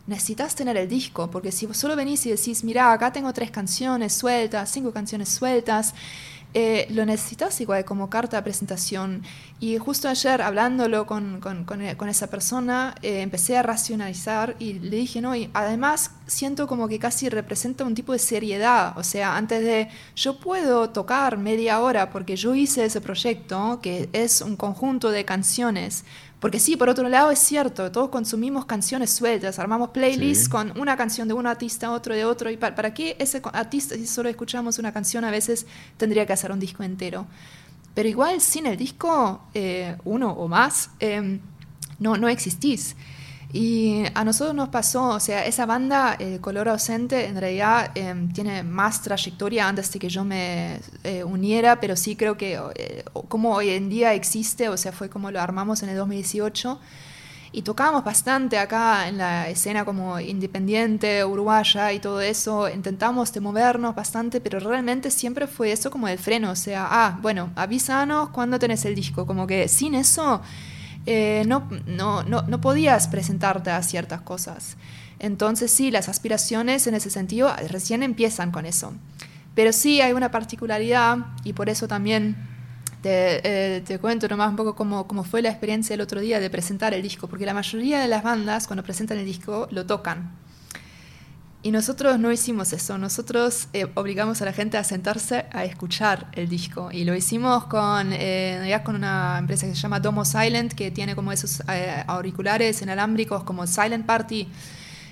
necesitas 0.07 0.55
tener 0.55 0.77
el 0.77 0.87
disco, 0.87 1.29
porque 1.29 1.51
si 1.51 1.65
vos 1.65 1.75
solo 1.75 1.97
venís 1.97 2.25
y 2.25 2.29
decís, 2.29 2.63
mira, 2.63 2.93
acá 2.93 3.11
tengo 3.11 3.33
tres 3.33 3.51
canciones 3.51 4.13
sueltas, 4.13 4.71
cinco 4.71 4.93
canciones 4.93 5.27
sueltas, 5.27 5.93
eh, 6.53 6.87
lo 6.89 7.05
necesitas 7.05 7.61
igual 7.61 7.85
como 7.85 8.09
carta 8.09 8.37
de 8.37 8.43
presentación. 8.43 9.21
Y 9.59 9.77
justo 9.77 10.09
ayer, 10.09 10.41
hablándolo 10.41 11.05
con, 11.05 11.39
con, 11.41 11.63
con, 11.63 11.81
eh, 11.81 11.95
esa 12.07 12.27
persona, 12.27 12.95
eh, 13.03 13.21
empecé 13.21 13.57
a 13.57 13.61
racionalizar 13.61 14.55
y 14.57 14.73
le 14.79 14.97
dije, 14.97 15.21
no, 15.21 15.35
y 15.35 15.49
además 15.53 16.11
siento 16.25 16.65
como 16.67 16.87
que 16.87 16.97
casi 16.97 17.29
representa 17.29 17.83
un 17.83 17.93
tipo 17.93 18.13
de 18.13 18.19
seriedad. 18.19 18.97
O 18.97 19.03
sea, 19.03 19.37
antes 19.37 19.61
de, 19.61 19.89
yo 20.15 20.39
puedo 20.39 20.89
tocar 20.89 21.37
media 21.37 21.81
hora 21.81 22.09
porque 22.09 22.35
yo 22.35 22.55
hice 22.55 22.85
ese 22.85 22.99
proyecto, 22.99 23.79
que 23.81 24.09
es 24.13 24.41
un 24.41 24.55
conjunto 24.55 25.11
de 25.11 25.25
canciones 25.25 26.03
porque 26.39 26.59
sí, 26.59 26.77
por 26.77 26.87
otro 26.87 27.09
lado 27.09 27.31
es 27.31 27.39
cierto, 27.39 27.91
todos 27.91 28.09
consumimos 28.09 28.65
canciones 28.65 29.09
sueltas, 29.09 29.59
armamos 29.59 29.89
playlists 29.89 30.47
con 30.47 30.77
una 30.79 30.95
canción 30.95 31.27
de 31.27 31.33
un 31.33 31.45
artista, 31.45 31.91
otro 31.91 32.15
de 32.15 32.23
otro, 32.23 32.49
y 32.49 32.55
para, 32.55 32.93
qué 32.93 33.17
ese 33.19 33.41
artista, 33.51 33.95
si 33.95 34.07
solo 34.07 34.29
escuchamos 34.29 34.79
una 34.79 34.93
canción, 34.93 35.25
a 35.25 35.31
veces 35.31 35.65
tendría 35.97 36.25
que 36.25 36.31
hacer 36.31 36.51
un 36.51 36.59
disco 36.59 36.83
entero. 36.83 37.27
Pero 37.93 38.07
igual 38.07 38.39
sin 38.39 38.67
el 38.67 38.77
disco, 38.77 39.41
eh, 39.53 39.97
uno 40.05 40.31
o 40.31 40.47
más, 40.47 40.91
em, 40.99 41.41
no, 41.99 42.15
no 42.15 42.29
existís. 42.29 42.95
Y 43.51 44.03
a 44.13 44.23
nosotros 44.23 44.55
nos 44.55 44.69
pasó, 44.69 45.07
o 45.09 45.19
sea, 45.19 45.43
esa 45.43 45.65
banda, 45.65 46.15
eh, 46.19 46.37
Color 46.39 46.69
Ausente, 46.69 47.25
en 47.25 47.39
realidad 47.39 47.91
em, 47.95 48.31
tiene 48.31 48.61
más 48.61 49.01
trayectoria 49.01 49.67
antes 49.67 49.91
de 49.91 49.97
que 49.97 50.07
yo 50.07 50.23
me 50.23 50.79
eh, 51.03 51.23
uniera, 51.23 51.79
pero 51.79 51.95
sí 51.95 52.15
creo 52.15 52.37
que 52.37 52.59
eh, 52.75 53.03
como 53.27 53.55
hoy 53.55 53.69
en 53.69 53.89
día 53.89 54.13
existe, 54.13 54.69
o 54.69 54.77
sea, 54.77 54.91
fue 54.91 55.09
como 55.09 55.31
lo 55.31 55.41
armamos 55.41 55.81
en 55.81 55.89
el 55.89 55.97
2018. 55.97 56.79
Y 57.51 57.63
tocábamos 57.63 58.03
bastante 58.03 58.59
acá 58.59 59.07
en 59.07 59.17
la 59.17 59.49
escena 59.49 59.83
como 59.83 60.19
independiente, 60.19 61.25
uruguaya 61.25 61.91
y 61.91 61.99
todo 61.99 62.21
eso. 62.21 62.69
Intentamos 62.69 63.33
de 63.33 63.39
movernos 63.39 63.95
bastante, 63.95 64.39
pero 64.39 64.59
realmente 64.59 65.09
siempre 65.09 65.47
fue 65.47 65.71
eso 65.71 65.89
como 65.89 66.07
el 66.07 66.19
freno. 66.19 66.51
O 66.51 66.55
sea, 66.55 66.87
ah, 66.87 67.17
bueno, 67.23 67.49
avísanos 67.55 68.29
cuando 68.29 68.59
tenés 68.59 68.85
el 68.85 68.93
disco. 68.93 69.25
Como 69.25 69.47
que 69.47 69.67
sin 69.67 69.95
eso 69.95 70.43
eh, 71.11 71.43
no, 71.47 71.67
no, 71.87 72.21
no, 72.21 72.43
no 72.43 72.61
podías 72.61 73.07
presentarte 73.07 73.71
a 73.71 73.81
ciertas 73.81 74.21
cosas. 74.21 74.77
Entonces 75.17 75.71
sí, 75.71 75.89
las 75.89 76.07
aspiraciones 76.07 76.85
en 76.85 76.93
ese 76.93 77.09
sentido 77.09 77.51
recién 77.67 78.03
empiezan 78.03 78.51
con 78.51 78.67
eso. 78.67 78.93
Pero 79.55 79.73
sí 79.73 80.01
hay 80.01 80.13
una 80.13 80.29
particularidad 80.29 81.17
y 81.43 81.53
por 81.53 81.67
eso 81.67 81.87
también 81.87 82.35
te, 83.01 83.41
eh, 83.43 83.81
te, 83.81 83.97
cuento 83.97 84.27
nomás 84.27 84.51
un 84.51 84.55
poco 84.55 84.75
cómo, 84.75 85.07
cómo, 85.07 85.23
fue 85.23 85.41
la 85.41 85.49
experiencia 85.49 85.95
el 85.95 86.01
otro 86.01 86.21
día 86.21 86.39
de 86.39 86.47
presentar 86.51 86.93
el 86.93 87.01
disco, 87.01 87.27
porque 87.27 87.47
la 87.47 87.55
mayoría 87.55 87.99
de 87.99 88.07
las 88.07 88.21
bandas 88.21 88.67
cuando 88.67 88.83
presentan 88.83 89.17
el 89.17 89.25
disco 89.25 89.67
lo 89.71 89.87
tocan. 89.87 90.29
Y 91.61 91.71
nosotros 91.71 92.17
no 92.19 92.31
hicimos 92.31 92.71
eso, 92.71 92.97
nosotros 92.97 93.67
eh, 93.73 93.85
obligamos 93.95 94.41
a 94.41 94.45
la 94.45 94.53
gente 94.53 94.77
a 94.77 94.83
sentarse 94.85 95.45
a 95.51 95.65
escuchar 95.65 96.29
el 96.31 96.47
disco. 96.47 96.89
Y 96.89 97.03
lo 97.03 97.13
hicimos 97.13 97.65
con, 97.65 98.13
eh, 98.13 98.81
con 98.85 98.95
una 98.95 99.35
empresa 99.37 99.67
que 99.67 99.75
se 99.75 99.81
llama 99.81 99.99
Domo 99.99 100.23
Silent, 100.23 100.71
que 100.71 100.89
tiene 100.89 101.15
como 101.15 101.33
esos 101.33 101.61
eh, 101.67 102.01
auriculares 102.07 102.81
inalámbricos 102.81 103.43
como 103.43 103.67
Silent 103.67 104.05
Party. 104.05 104.47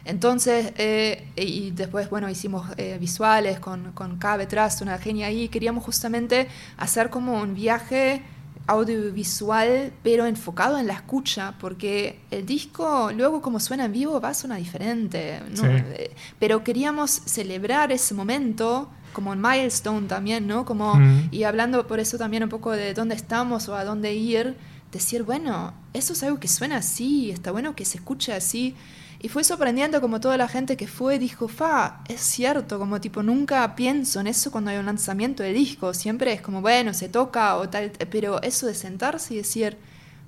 Entonces, 0.06 0.72
eh, 0.78 1.28
y 1.36 1.72
después, 1.72 2.10
bueno, 2.10 2.30
hicimos 2.30 2.66
visuales 2.98 3.60
con, 3.60 3.92
con 3.92 4.18
Cabe 4.18 4.46
Trust, 4.46 4.82
una 4.82 4.98
genia 5.00 5.28
ahí. 5.28 5.50
Queríamos 5.50 5.84
justamente 5.84 6.48
hacer 6.78 7.10
como 7.10 7.42
un 7.42 7.56
viaje 7.56 8.24
audiovisual, 8.68 9.94
pero 10.04 10.26
enfocado 10.26 10.78
en 10.78 10.88
la 10.88 10.94
escucha, 10.94 11.56
porque 11.60 12.20
el 12.30 12.46
disco, 12.46 13.12
luego 13.16 13.42
como 13.42 13.60
suena 13.60 13.86
en 13.86 13.94
vivo, 13.94 14.20
va 14.20 14.30
a 14.30 14.34
sonar 14.34 14.60
diferente. 14.60 15.42
Eh, 15.64 16.12
pero 16.38 16.64
queríamos 16.64 17.10
celebrar 17.10 17.92
ese 17.92 18.14
momento 18.14 18.90
como 19.14 19.32
un 19.32 19.42
milestone 19.42 20.08
también, 20.08 20.46
¿no? 20.46 20.66
Como, 20.66 20.94
Y 21.32 21.44
hablando 21.44 21.88
por 21.88 22.00
eso 22.00 22.18
también 22.18 22.44
un 22.44 22.50
poco 22.50 22.72
de 22.72 22.94
dónde 22.94 23.16
estamos 23.16 23.68
o 23.70 23.76
a 23.76 23.84
dónde 23.84 24.14
ir, 24.14 24.56
decir, 24.92 25.24
bueno, 25.24 25.74
eso 25.94 26.14
es 26.14 26.22
algo 26.24 26.40
que 26.40 26.48
suena 26.48 26.78
así, 26.78 27.32
está 27.32 27.52
bueno 27.52 27.76
que 27.76 27.86
se 27.86 27.98
escuche 27.98 28.34
así. 28.34 28.76
Y 29.20 29.30
fue 29.30 29.44
sorprendiendo 29.44 30.00
como 30.00 30.20
toda 30.20 30.38
la 30.38 30.48
gente 30.48 30.78
que 30.78 30.88
fue 30.88 31.18
dijo, 31.18 31.48
fa, 31.48 32.02
es 32.08 32.22
cierto, 32.22 32.78
como 32.78 33.02
tipo 33.02 33.24
nunca 33.24 33.76
pienso 33.76 34.20
en 34.20 34.28
eso 34.28 34.52
cuando 34.52 34.70
hay 34.70 34.78
un 34.78 34.86
lanzamiento 34.86 35.42
de 35.42 35.54
disco, 35.54 35.94
siempre 35.94 36.34
es 36.34 36.42
como, 36.42 36.62
bueno, 36.62 36.94
se 36.94 37.10
toca 37.10 37.56
o 37.58 37.68
tal, 37.68 37.92
pero 38.12 38.42
eso 38.44 38.68
de 38.68 38.76
sentarse 38.76 39.34
y 39.34 39.38
decir, 39.38 39.78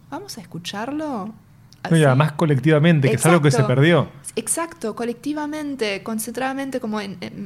vamos 0.10 0.38
a 0.40 0.42
escucharlo. 0.42 1.34
y 1.92 2.04
además 2.04 2.32
colectivamente, 2.32 3.10
que 3.10 3.16
es 3.16 3.26
algo 3.26 3.42
que 3.42 3.52
se 3.52 3.64
perdió. 3.64 4.10
Exacto, 4.36 4.96
colectivamente, 4.96 6.02
concentradamente, 6.02 6.80
como 6.80 7.00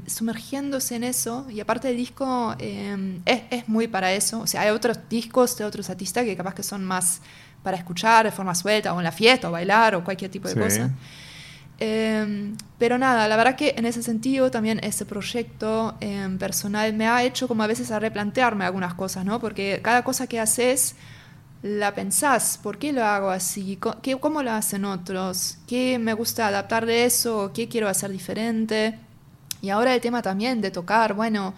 sumergiéndose 0.05 0.95
en 0.95 1.03
eso. 1.03 1.47
Y 1.49 1.59
aparte 1.59 1.89
el 1.89 1.97
disco 1.97 2.55
em, 2.59 3.21
es, 3.25 3.41
es, 3.49 3.67
muy 3.67 3.87
para 3.87 4.13
eso. 4.13 4.41
O 4.41 4.47
sea, 4.47 4.61
hay 4.61 4.69
otros 4.69 4.99
discos 5.09 5.57
de 5.57 5.65
otros 5.65 5.89
artistas 5.89 6.23
que 6.23 6.35
capaz 6.35 6.53
que 6.53 6.63
son 6.63 6.83
más 6.83 7.21
para 7.63 7.77
escuchar 7.77 8.25
de 8.25 8.31
forma 8.31 8.53
suelta, 8.53 8.93
o 8.93 8.99
en 8.99 9.05
la 9.05 9.11
fiesta, 9.11 9.49
o 9.49 9.51
bailar, 9.51 9.95
o 9.95 10.03
cualquier 10.03 10.29
tipo 10.29 10.47
de 10.47 10.55
cosa. 10.55 10.91
Em, 11.85 12.55
pero 12.77 12.97
nada, 12.97 13.27
la 13.27 13.35
verdad 13.35 13.57
que 13.57 13.75
en 13.77 13.85
ese 13.85 14.01
sentido 14.03 14.49
también 14.49 14.79
ese 14.83 15.05
proyecto 15.05 15.95
em, 15.99 16.37
personal 16.37 16.93
me 16.93 17.07
ha 17.07 17.25
hecho 17.25 17.45
como 17.49 17.61
a 17.61 17.67
veces 17.67 17.91
a 17.91 17.99
replantearme 17.99 18.63
algunas 18.63 18.93
cosas, 18.93 19.25
¿no? 19.25 19.41
Porque 19.41 19.81
cada 19.83 20.01
cosa 20.05 20.25
que 20.27 20.39
haces 20.39 20.95
la 21.61 21.93
pensás, 21.93 22.57
¿por 22.63 22.77
qué 22.77 22.93
lo 22.93 23.03
hago 23.03 23.29
así? 23.31 23.77
¿Cómo 24.21 24.43
lo 24.43 24.51
hacen 24.51 24.85
otros? 24.85 25.57
¿Qué 25.67 25.99
me 25.99 26.13
gusta 26.13 26.47
adaptar 26.47 26.85
de 26.85 27.03
eso? 27.03 27.51
¿Qué 27.53 27.67
quiero 27.67 27.89
hacer 27.89 28.11
diferente? 28.11 28.97
Y 29.61 29.69
ahora 29.69 29.93
el 29.93 29.99
tema 29.99 30.21
también 30.21 30.61
de 30.61 30.71
tocar, 30.71 31.13
bueno, 31.15 31.53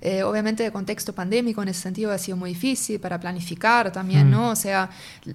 eh, 0.00 0.22
obviamente, 0.22 0.64
el 0.64 0.70
contexto 0.70 1.12
pandémico 1.12 1.60
en 1.62 1.68
ese 1.68 1.82
sentido 1.82 2.12
ha 2.12 2.18
sido 2.18 2.36
muy 2.36 2.50
difícil 2.50 3.00
para 3.00 3.18
planificar 3.18 3.90
también, 3.90 4.30
¿no? 4.30 4.48
Mm. 4.48 4.52
O 4.52 4.56
sea, 4.56 4.90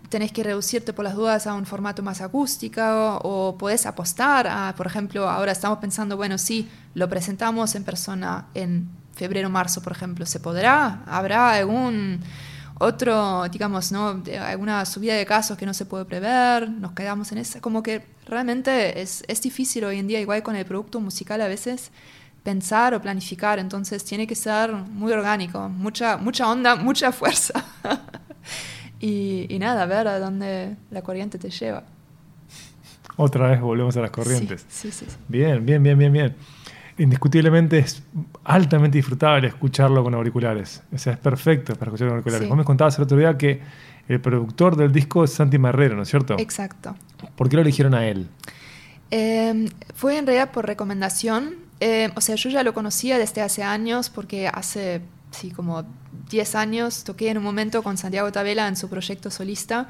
tenés 0.08 0.32
que 0.32 0.42
reducirte 0.42 0.94
por 0.94 1.04
las 1.04 1.16
dudas 1.16 1.48
a 1.48 1.54
un 1.54 1.66
formato 1.66 2.02
más 2.02 2.22
acústico 2.22 2.82
o, 3.24 3.58
podés 3.58 3.86
apostar 3.86 4.48
a, 4.48 4.74
por 4.78 4.88
ejemplo, 4.88 5.30
ahora 5.30 5.52
estamos 5.52 5.80
pensando, 5.80 6.16
bueno, 6.16 6.38
sí, 6.38 6.70
lo 6.94 7.10
presentamos 7.10 7.76
en 7.76 7.84
persona 7.84 8.48
en 8.54 8.90
febrero, 9.14 9.50
marzo, 9.50 9.82
por 9.82 9.92
ejemplo, 9.92 10.26
¿se 10.26 10.40
podrá? 10.40 11.04
¿Habrá 11.08 11.52
algún 11.52 12.22
otro, 12.80 13.44
digamos, 13.50 13.92
¿no? 13.92 14.24
alguna 14.42 14.86
subida 14.86 15.16
de 15.16 15.26
casos 15.26 15.58
que 15.58 15.66
no 15.66 15.74
se 15.74 15.86
puede 15.86 16.06
prever? 16.06 16.70
Nos 16.70 16.94
quedamos 16.94 17.34
en 17.34 17.40
esa, 17.40 17.60
como 17.60 17.84
que 17.84 18.06
realmente 18.26 19.02
es, 19.02 19.26
es 19.28 19.42
difícil 19.42 19.84
hoy 19.84 20.00
en 20.00 20.08
día, 20.08 20.22
igual 20.22 20.42
con 20.42 20.56
el 20.56 20.66
producto 20.66 21.02
musical 21.02 21.42
a 21.42 21.48
veces 21.50 21.92
pensar 22.44 22.94
o 22.94 23.02
planificar, 23.02 23.58
entonces 23.58 24.04
tiene 24.04 24.28
que 24.28 24.36
ser 24.36 24.74
muy 24.74 25.12
orgánico, 25.12 25.70
mucha, 25.70 26.18
mucha 26.18 26.50
onda, 26.50 26.76
mucha 26.90 27.12
fuerza. 27.12 27.64
y, 29.00 29.48
y, 29.50 29.60
nada, 29.60 29.86
ver 29.86 30.08
a 30.08 30.20
dónde 30.20 30.76
la 30.92 31.02
corriente 31.02 31.40
te 31.40 31.50
lleva. 31.50 31.84
Otra 33.16 33.48
vez 33.48 33.62
volvemos 33.62 33.96
a 33.98 34.02
las 34.02 34.12
corrientes. 34.12 34.66
Sí, 34.68 34.92
sí, 34.92 35.06
sí. 35.08 35.16
Bien, 35.28 35.66
bien, 35.66 35.82
bien, 35.82 35.98
bien, 35.98 36.12
bien. 36.12 36.36
Indiscutiblemente 36.98 37.80
es 37.80 38.04
altamente 38.44 38.98
disfrutable 38.98 39.48
escucharlo 39.48 40.04
con 40.04 40.14
auriculares. 40.14 40.82
O 40.92 40.98
sea, 40.98 41.14
es 41.14 41.20
perfecto 41.20 41.76
para 41.76 41.90
escuchar 41.90 42.08
con 42.08 42.18
auriculares. 42.18 42.50
Vos 42.50 42.58
me 42.58 42.64
contabas 42.64 42.98
el 42.98 43.04
otro 43.04 43.18
día 43.18 43.38
que 43.38 43.62
el 44.08 44.20
productor 44.20 44.76
del 44.76 44.92
disco 44.92 45.24
es 45.24 45.32
Santi 45.32 45.58
Marrero, 45.58 45.96
¿no 45.96 46.04
es 46.04 46.10
cierto? 46.10 46.36
Exacto. 46.40 46.96
¿Por 47.36 47.50
qué 47.50 47.56
lo 47.56 47.62
eligieron 47.62 47.94
a 47.94 48.06
él? 48.06 48.28
Eh, 49.12 49.70
fue 49.96 50.18
en 50.18 50.26
realidad 50.26 50.52
por 50.52 50.66
recomendación 50.66 51.56
eh, 51.86 52.10
o 52.16 52.22
sea, 52.22 52.36
yo 52.36 52.50
ya 52.50 52.64
lo 52.64 52.74
conocía 52.74 53.18
desde 53.18 53.42
hace 53.42 53.62
años 53.62 54.10
porque 54.10 54.48
hace, 54.48 55.02
sí, 55.32 55.52
como 55.52 55.84
10 56.30 56.56
años 56.56 57.04
toqué 57.04 57.30
en 57.30 57.38
un 57.38 57.44
momento 57.44 57.84
con 57.84 57.98
Santiago 57.98 58.32
Tabela 58.32 58.70
en 58.70 58.78
su 58.78 58.88
proyecto 58.90 59.30
solista 59.30 59.86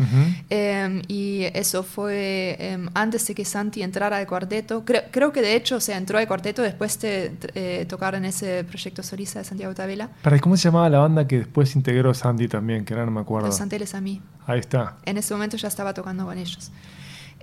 em, 0.49 1.03
y 1.07 1.43
eso 1.53 1.83
fue 1.83 2.57
em, 2.57 2.89
antes 2.95 3.27
de 3.27 3.35
que 3.35 3.45
Santi 3.45 3.83
entrara 3.83 4.17
al 4.17 4.25
cuarteto. 4.25 4.83
Creo, 4.83 5.31
que 5.31 5.43
de 5.43 5.55
hecho 5.55 5.79
se 5.79 5.93
entró 5.93 6.17
al 6.17 6.27
cuarteto 6.27 6.63
después 6.63 6.99
de 6.99 7.37
eh, 7.53 7.85
tocar 7.87 8.15
en 8.15 8.25
ese 8.25 8.63
proyecto 8.63 9.03
solista 9.03 9.37
de 9.37 9.45
Santiago 9.45 9.75
Tabela. 9.75 10.09
¿Para 10.23 10.39
cómo 10.39 10.57
se 10.57 10.63
llamaba 10.63 10.89
la 10.89 10.97
banda 10.97 11.27
que 11.27 11.37
después 11.37 11.75
integró 11.75 12.11
Santi 12.15 12.47
también? 12.47 12.85
Que 12.85 12.95
ahora 12.95 13.05
no 13.05 13.11
me 13.11 13.21
acuerdo. 13.21 13.45
Los 13.45 13.57
Santeles 13.57 13.93
a 13.93 14.01
mí. 14.01 14.19
Ahí 14.47 14.59
está. 14.59 14.97
En 15.05 15.17
ese 15.17 15.31
momento 15.35 15.57
ya 15.57 15.67
estaba 15.67 15.93
tocando 15.93 16.25
con 16.25 16.39
ellos. 16.39 16.71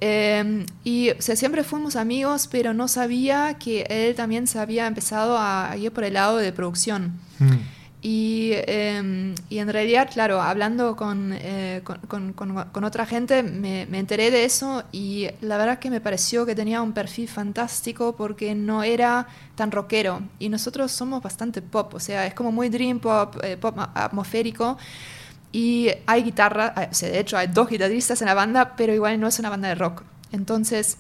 Em, 0.00 0.64
y 0.82 1.10
o 1.10 1.20
sea, 1.20 1.36
siempre 1.36 1.62
fuimos 1.62 1.94
amigos, 1.94 2.48
pero 2.50 2.72
no 2.72 2.88
sabía 2.88 3.58
que 3.58 3.82
él 3.90 4.14
también 4.14 4.46
se 4.46 4.58
había 4.58 4.86
empezado 4.86 5.36
a 5.38 5.76
ir 5.76 5.92
por 5.92 6.04
el 6.04 6.14
lado 6.14 6.38
de 6.38 6.52
producción. 6.52 7.12
Mm. 7.38 7.80
Y, 8.02 8.52
em, 8.66 9.34
y, 9.50 9.58
en 9.58 9.68
realidad, 9.68 10.08
claro, 10.10 10.40
hablando 10.40 10.96
con, 10.96 11.34
eh, 11.34 11.82
con, 11.84 12.32
con, 12.32 12.84
otra 12.84 13.04
gente, 13.04 13.42
me, 13.42 13.84
me, 13.90 13.98
enteré 13.98 14.30
de 14.30 14.44
eso 14.44 14.84
y 14.90 15.28
la 15.42 15.58
verdad 15.58 15.78
que 15.78 15.90
me 15.90 16.00
pareció 16.00 16.46
que 16.46 16.54
tenía 16.54 16.80
un 16.80 16.92
perfil 16.92 17.28
fantástico 17.28 18.16
porque 18.16 18.54
no 18.54 18.82
era 18.82 19.26
tan 19.54 19.70
rockero. 19.70 20.22
Y 20.38 20.48
nosotros 20.48 20.92
somos 20.92 21.22
bastante 21.22 21.60
pop, 21.60 21.92
o 21.92 22.00
sea, 22.00 22.26
es 22.26 22.32
como 22.32 22.50
muy 22.52 22.70
dream 22.70 23.00
pop, 23.00 23.36
eh, 23.42 23.58
pop 23.58 23.76
atmosférico. 23.94 24.78
Y 25.52 25.90
hay 26.06 26.22
guitarra, 26.22 26.74
o 26.90 26.94
sea, 26.94 27.08
de 27.10 27.18
hecho 27.18 27.36
hay 27.36 27.48
dos 27.48 27.68
guitarristas 27.68 28.20
en 28.22 28.26
la 28.26 28.34
banda, 28.34 28.76
pero 28.76 28.94
igual 28.94 29.18
no 29.20 29.26
es 29.28 29.38
una 29.38 29.50
banda 29.50 29.68
de 29.68 29.74
rock. 29.74 30.02
Entonces, 30.32 30.96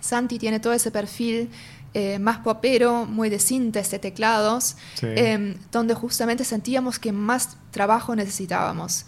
Santi 0.00 0.38
tiene 0.38 0.60
todo 0.60 0.72
ese 0.72 0.90
perfil 0.90 1.50
eh, 1.96 2.18
más 2.18 2.38
popero, 2.38 3.04
muy 3.06 3.28
de 3.30 3.38
sintes, 3.38 3.90
de 3.90 3.98
teclados, 4.00 4.76
Sí. 4.94 5.06
em, 5.14 5.54
donde 5.70 5.94
justamente 5.94 6.42
sentíamos 6.44 6.98
que 6.98 7.12
más 7.12 7.56
trabajo 7.70 8.16
necesitábamos. 8.16 9.04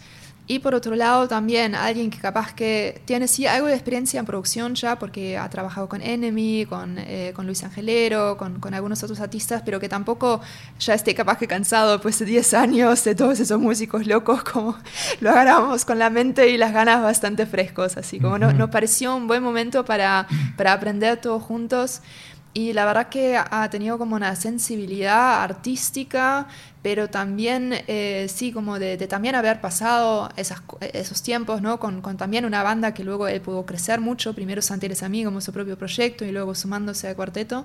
Y 0.49 0.59
por 0.59 0.73
otro 0.73 0.95
lado 0.95 1.27
también 1.27 1.75
alguien 1.75 2.09
que 2.09 2.19
capaz 2.19 2.53
que 2.53 3.01
tiene 3.03 3.27
sí 3.27 3.45
algo 3.47 3.67
de 3.67 3.73
experiencia 3.73 4.17
en 4.21 4.25
producción 4.25 4.75
ya, 4.75 4.97
porque 4.97 5.37
ha 5.37 5.49
trabajado 5.49 5.89
con 5.89 6.01
Enemy, 6.01 6.65
con, 6.65 6.95
eh, 6.99 7.33
con 7.35 7.45
Luis 7.45 7.63
Angelero, 7.65 8.37
con, 8.37 8.61
con 8.61 8.73
algunos 8.73 9.03
otros 9.03 9.19
artistas, 9.19 9.61
pero 9.65 9.81
que 9.81 9.89
tampoco 9.89 10.39
ya 10.79 10.93
esté 10.93 11.13
capaz 11.13 11.37
que 11.37 11.47
cansado 11.49 11.91
después 11.91 12.17
de 12.19 12.25
10 12.25 12.53
años 12.53 13.03
de 13.03 13.13
todos 13.13 13.39
esos 13.41 13.59
músicos 13.59 14.07
locos, 14.07 14.41
como 14.45 14.77
lo 15.19 15.31
agarramos 15.31 15.83
con 15.83 15.99
la 15.99 16.09
mente 16.09 16.47
y 16.49 16.57
las 16.57 16.71
ganas 16.71 17.03
bastante 17.03 17.45
frescos. 17.45 17.97
Así 17.97 18.17
como 18.17 18.37
no- 18.39 18.47
Ujú. 18.47 18.57
nos 18.57 18.69
pareció 18.69 19.15
un 19.17 19.27
buen 19.27 19.43
momento 19.43 19.83
para, 19.83 20.27
para 20.55 20.71
aprender 20.71 21.19
todos 21.19 21.43
juntos. 21.43 21.99
Y 22.57 22.73
la 22.73 22.85
verdad 22.85 23.09
que 23.09 23.37
ha 23.37 23.69
tenido 23.69 23.99
como 23.99 24.15
una 24.15 24.35
sensibilidad 24.35 25.43
artística, 25.43 26.47
pero 26.81 27.07
también, 27.07 27.71
eh, 27.85 28.25
sí, 28.33 28.51
como 28.51 28.79
de, 28.79 28.97
también 29.05 29.35
haber 29.35 29.61
pasado 29.61 30.31
esas, 30.37 30.63
esos 30.91 31.21
tiempos, 31.21 31.61
¿no? 31.61 31.79
Con, 31.79 32.01
también 32.17 32.45
una 32.45 32.63
banda 32.63 32.95
que 32.95 33.03
luego 33.03 33.27
él 33.27 33.41
pudo 33.41 33.63
crecer 33.67 34.01
mucho, 34.01 34.33
primero 34.33 34.63
Santi 34.63 34.87
a 34.99 35.07
mí 35.07 35.23
como 35.23 35.39
su 35.39 35.53
propio 35.53 35.77
proyecto 35.77 36.25
y 36.25 36.31
luego 36.31 36.55
sumándose 36.55 37.07
a 37.07 37.13
cuarteto. 37.13 37.63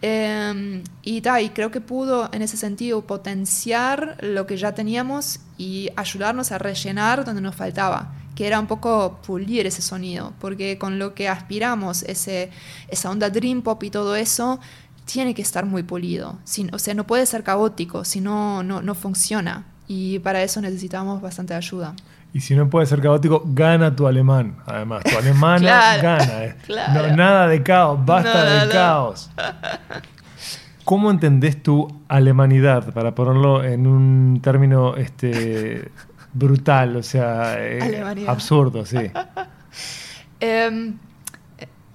Eh, 0.00 0.84
y, 1.02 1.20
y 1.26 1.48
creo 1.48 1.72
que 1.72 1.80
pudo 1.80 2.30
en 2.32 2.42
ese 2.42 2.56
sentido 2.56 3.04
potenciar 3.04 4.16
lo 4.20 4.46
que 4.46 4.56
ya 4.56 4.76
teníamos 4.76 5.40
y 5.58 5.90
ayudarnos 5.96 6.52
a 6.52 6.58
rellenar 6.58 7.24
donde 7.24 7.40
nos 7.40 7.56
faltaba, 7.56 8.14
que 8.34 8.46
era 8.46 8.58
un 8.60 8.66
poco 8.66 9.18
pulir 9.26 9.66
ese 9.66 9.80
sonido, 9.82 10.32
porque 10.40 10.76
con 10.78 10.98
lo 10.98 11.14
que 11.14 11.28
aspiramos, 11.28 12.02
ese, 12.02 12.50
esa 12.88 13.10
onda 13.10 13.30
dream 13.30 13.62
pop 13.62 13.82
y 13.84 13.90
todo 13.90 14.16
eso, 14.16 14.58
tiene 15.04 15.34
que 15.34 15.42
estar 15.42 15.66
muy 15.66 15.82
pulido. 15.82 16.38
Sin- 16.44 16.74
o 16.74 16.78
sea, 16.78 16.94
no 16.94 17.06
puede 17.06 17.26
ser 17.26 17.42
caótico, 17.44 18.04
si 18.04 18.20
no, 18.20 18.62
no, 18.62 18.94
funciona. 18.94 19.64
Y 19.86 20.18
para 20.20 20.42
eso 20.42 20.60
necesitamos 20.60 21.20
bastante 21.20 21.52
ayuda. 21.54 21.94
Y 22.32 22.40
si 22.40 22.56
no 22.56 22.68
puede 22.68 22.86
ser 22.86 23.00
caótico, 23.00 23.42
gana 23.46 23.94
tu 23.94 24.06
alemán. 24.08 24.56
Además, 24.66 25.04
tu 25.04 25.16
alemana 25.16 25.58
Claro, 25.60 26.02
gana. 26.02 26.44
eh. 26.44 26.56
claro. 26.66 27.08
No, 27.10 27.16
nada 27.16 27.46
de 27.48 27.62
caos, 27.62 28.00
basta 28.04 28.44
No, 28.44 28.50
no, 28.60 28.66
de 28.66 28.72
caos. 28.72 29.30
¿Cómo 30.84 31.10
entendés 31.10 31.62
tu 31.62 31.88
alemanidad, 32.08 32.92
para 32.92 33.14
ponerlo 33.14 33.64
en 33.64 33.86
un 33.86 34.40
término 34.42 34.96
este, 34.96 35.90
brutal, 36.34 36.96
o 36.96 37.02
sea, 37.02 37.56
eh, 37.58 38.24
absurdo, 38.28 38.84
sí? 38.84 38.98
Em, 40.40 40.98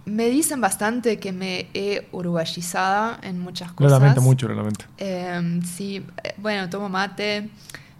me 0.05 0.25
dicen 0.29 0.59
bastante 0.59 1.19
que 1.19 1.31
me 1.31 1.67
he 1.73 2.07
uruguayizada 2.11 3.19
en 3.21 3.39
muchas 3.39 3.71
cosas. 3.73 3.91
Lo 3.91 3.99
lamento 3.99 4.21
mucho, 4.21 4.47
lo 4.47 4.55
lamento. 4.55 4.85
Em, 4.97 5.61
sí, 5.61 6.03
eh, 6.23 6.33
bueno, 6.37 6.67
tomo 6.69 6.89
mate, 6.89 7.49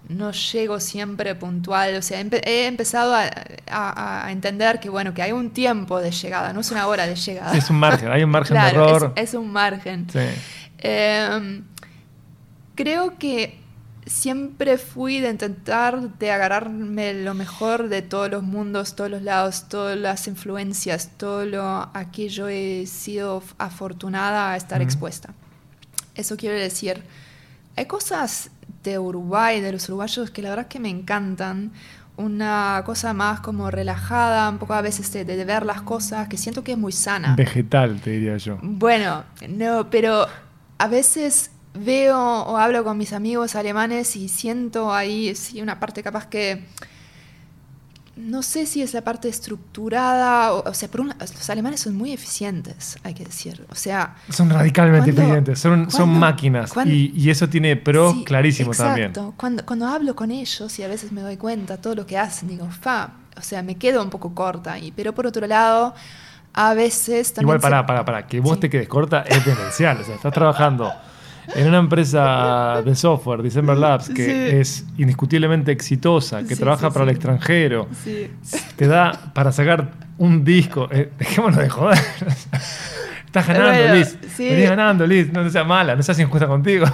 no 0.08 0.32
llego 0.32 0.80
siempre 0.80 1.36
puntual, 1.36 1.96
o 1.98 2.02
sea, 2.02 2.20
empe- 2.20 2.42
he 2.48 2.66
empezado 2.66 3.14
a, 3.14 3.26
a- 3.70 4.26
a 4.26 4.32
entender 4.32 4.80
que, 4.80 4.90
bueno, 4.90 5.14
que 5.14 5.22
hay 5.22 5.34
un 5.34 5.52
tiempo 5.52 6.00
de 6.00 6.10
llegada, 6.10 6.52
no 6.52 6.62
es 6.62 6.72
una 6.72 6.88
hora 6.88 7.06
de 7.06 7.16
llegada. 7.16 7.56
Es 7.56 7.70
un 7.70 7.78
margen, 7.78 8.10
hay 8.12 8.24
un 8.24 8.32
margen 8.32 8.58
de 8.60 8.68
error. 8.70 9.14
Es, 9.16 9.30
es 9.30 9.34
un 9.36 9.52
margen. 9.52 10.08
Sí. 10.12 10.20
Em, 10.80 11.64
creo 12.74 13.20
que 13.20 13.59
siempre 14.10 14.78
fui 14.78 15.20
de 15.20 15.30
intentar 15.30 16.18
de 16.18 16.32
agarrarme 16.32 17.14
lo 17.14 17.36
mejor 17.36 17.90
de 17.90 18.02
todos 18.02 18.30
los 18.30 18.42
mundos, 18.42 18.96
todos 18.96 19.10
los 19.10 19.22
lados, 19.22 19.70
todas 19.70 19.98
las 19.98 20.28
influencias, 20.28 21.12
todo 21.16 21.46
lo 21.46 21.90
aquello 21.94 22.48
he 22.48 22.86
sido 22.88 23.44
afortunada 23.60 24.52
a 24.52 24.58
estar 24.58 24.82
expuesta. 24.82 25.34
Eso 26.16 26.38
quiere 26.38 26.60
decir, 26.60 27.04
hay 27.76 27.86
cosas 27.86 28.50
de 28.84 28.98
Uruguay, 28.98 29.62
de 29.62 29.72
los 29.72 29.88
uruguayos, 29.88 30.32
que 30.32 30.42
la 30.42 30.50
verdad 30.50 30.68
que 30.68 30.80
me 30.80 30.90
encantan. 30.90 31.72
Una 32.18 32.82
cosa 32.86 33.14
más 33.14 33.40
como 33.40 33.72
relajada, 33.72 34.50
un 34.50 34.58
poco 34.58 34.74
a 34.74 34.82
veces 34.82 35.14
de, 35.14 35.24
de 35.24 35.46
ver 35.46 35.66
las 35.66 35.84
cosas, 35.84 36.28
que 36.28 36.36
siento 36.36 36.66
que 36.66 36.74
es 36.74 36.78
muy 36.78 36.92
sana. 36.92 37.36
Vegetal, 37.36 38.02
te 38.02 38.10
diría 38.10 38.36
yo. 38.36 38.60
Bueno, 38.62 39.24
no, 39.48 39.90
pero 39.90 40.26
a 40.78 40.88
veces 40.88 41.52
veo 41.74 42.18
o 42.20 42.58
hablo 42.58 42.84
con 42.84 42.98
mis 42.98 43.14
amigos 43.14 43.56
alemanes 43.56 44.16
y 44.16 44.28
siento 44.30 44.94
ahí 44.94 45.36
sí, 45.36 45.62
una 45.62 45.80
parte 45.80 46.02
capaz 46.04 46.28
que 46.28 46.66
no 48.16 48.42
sé 48.44 48.66
si 48.66 48.82
es 48.82 48.94
la 48.94 49.02
parte 49.02 49.30
estructurada, 49.30 50.52
o, 50.54 50.70
o 50.70 50.74
sea, 50.74 50.90
por 50.90 51.00
un 51.02 51.08
la- 51.10 51.16
los 51.20 51.50
alemanes 51.50 51.80
son 51.80 51.96
muy 51.96 52.12
eficientes, 52.12 52.98
hay 53.04 53.14
que 53.14 53.24
decir. 53.24 53.66
O 53.70 53.76
sea, 53.76 54.16
Son 54.30 54.50
radicalmente 54.50 55.14
¿Cuándo- 55.14 55.22
eficientes, 55.22 55.60
son, 55.60 55.90
son 55.90 56.10
máquinas. 56.20 56.74
Y, 56.86 57.14
y 57.16 57.30
eso 57.30 57.48
tiene 57.48 57.78
pros 57.78 58.14
sí, 58.16 58.24
clarísimos 58.26 58.76
también. 58.76 59.14
Cuando, 59.38 59.66
cuando 59.66 59.88
hablo 59.88 60.16
con 60.18 60.32
ellos 60.32 60.78
y 60.80 60.84
a 60.84 60.90
veces 60.90 61.14
me 61.14 61.22
doy 61.22 61.38
cuenta 61.38 61.78
todo 61.78 61.96
lo 61.96 62.06
que 62.06 62.18
hacen, 62.18 62.50
digo, 62.50 62.68
fa, 62.70 63.12
o 63.38 63.42
sea, 63.42 63.64
me 63.64 63.76
quedo 63.76 64.04
un 64.04 64.10
poco 64.10 64.36
corta. 64.36 64.78
Y, 64.78 64.92
pero 64.92 65.16
por 65.16 65.26
otro 65.26 65.48
lado, 65.48 65.96
a 66.54 66.74
veces 66.74 67.32
también... 67.34 67.46
Igual, 67.56 67.60
se- 67.60 67.62
para, 67.62 67.86
para, 67.86 68.04
para, 68.04 68.28
que 68.28 68.42
vos 68.42 68.56
Sí. 68.56 68.60
te 68.62 68.70
quedes 68.70 68.90
corta 68.90 69.22
es 69.22 69.46
demencial. 69.46 69.98
O 70.02 70.04
sea, 70.04 70.16
estás 70.16 70.34
trabajando 70.34 70.92
en 71.56 71.68
una 71.68 71.78
empresa 71.80 72.82
de 72.84 72.96
software, 72.96 73.42
December 73.42 73.78
Labs, 73.78 74.10
que 74.10 74.26
Sí. 74.26 74.56
es 74.58 74.86
indiscutiblemente 74.98 75.72
exitosa, 75.72 76.44
que 76.44 76.56
Sí, 76.56 76.62
trabaja 76.62 76.88
sí, 76.88 76.94
para 76.94 77.04
el 77.06 77.12
extranjero, 77.12 77.88
te 78.76 78.88
da 78.88 79.32
para 79.34 79.52
sacar 79.52 79.92
un 80.18 80.44
disco. 80.44 80.88
Eh, 80.92 81.12
dejémonos 81.18 81.58
de 81.60 81.70
joder. 81.70 81.98
Estás 83.26 83.46
ganando, 83.48 83.70
Bueno, 83.80 83.94
Liz. 83.94 84.18
Venís 84.40 84.70
ganando, 84.70 85.06
Liz. 85.06 85.32
No 85.32 85.48
seas 85.52 85.66
mala, 85.68 85.96
no 85.96 86.02
seas 86.02 86.18
injusta 86.20 86.48
contigo. 86.48 86.88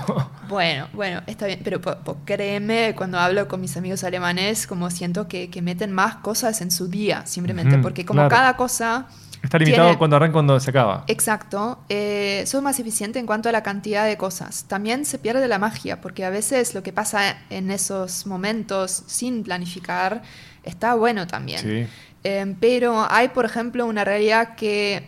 Bueno, 0.50 0.88
bueno, 0.94 1.22
está 1.28 1.48
bien, 1.48 1.62
pero 1.64 1.80
po- 1.82 1.96
po- 2.04 2.18
créeme, 2.26 2.94
cuando 2.96 3.18
hablo 3.18 3.48
con 3.48 3.62
mis 3.62 3.76
amigos 3.78 4.04
alemanes, 4.04 4.68
como 4.68 4.92
siento 4.92 5.28
que, 5.30 5.50
que 5.50 5.62
meten 5.62 5.92
más 5.94 6.18
cosas 6.18 6.62
en 6.62 6.72
su 6.72 6.88
día, 6.90 7.26
simplemente, 7.26 7.78
porque 7.80 8.06
como 8.06 8.20
claro. 8.20 8.30
cada 8.30 8.56
cosa... 8.58 9.08
Está 9.46 9.58
limitado 9.60 9.88
tiene- 9.88 9.98
cuando 9.98 10.16
arranca 10.18 10.34
cuando 10.34 10.60
se 10.60 10.70
acaba. 10.70 11.04
Exacto, 11.08 11.80
eh, 11.90 12.44
soy 12.46 12.62
más 12.62 12.80
eficiente 12.80 13.20
en 13.20 13.26
cuanto 13.26 13.48
a 13.50 13.52
la 13.52 13.64
cantidad 13.64 14.06
de 14.06 14.18
cosas. 14.18 14.66
También 14.68 15.06
se 15.06 15.18
pierde 15.20 15.48
la 15.48 15.60
magia, 15.60 16.02
porque 16.02 16.26
a 16.26 16.30
veces 16.30 16.74
lo 16.74 16.84
que 16.84 16.92
pasa 16.92 17.38
en 17.50 17.72
esos 17.72 18.26
momentos 18.28 19.04
sin 19.08 19.44
planificar 19.44 20.22
está 20.64 20.96
bueno 20.96 21.28
también. 21.28 21.60
Sí. 21.62 21.88
Eh, 22.24 22.56
pero 22.60 23.06
hay, 23.10 23.28
por 23.30 23.46
ejemplo, 23.46 23.86
una 23.86 24.04
realidad 24.04 24.56
que 24.56 25.08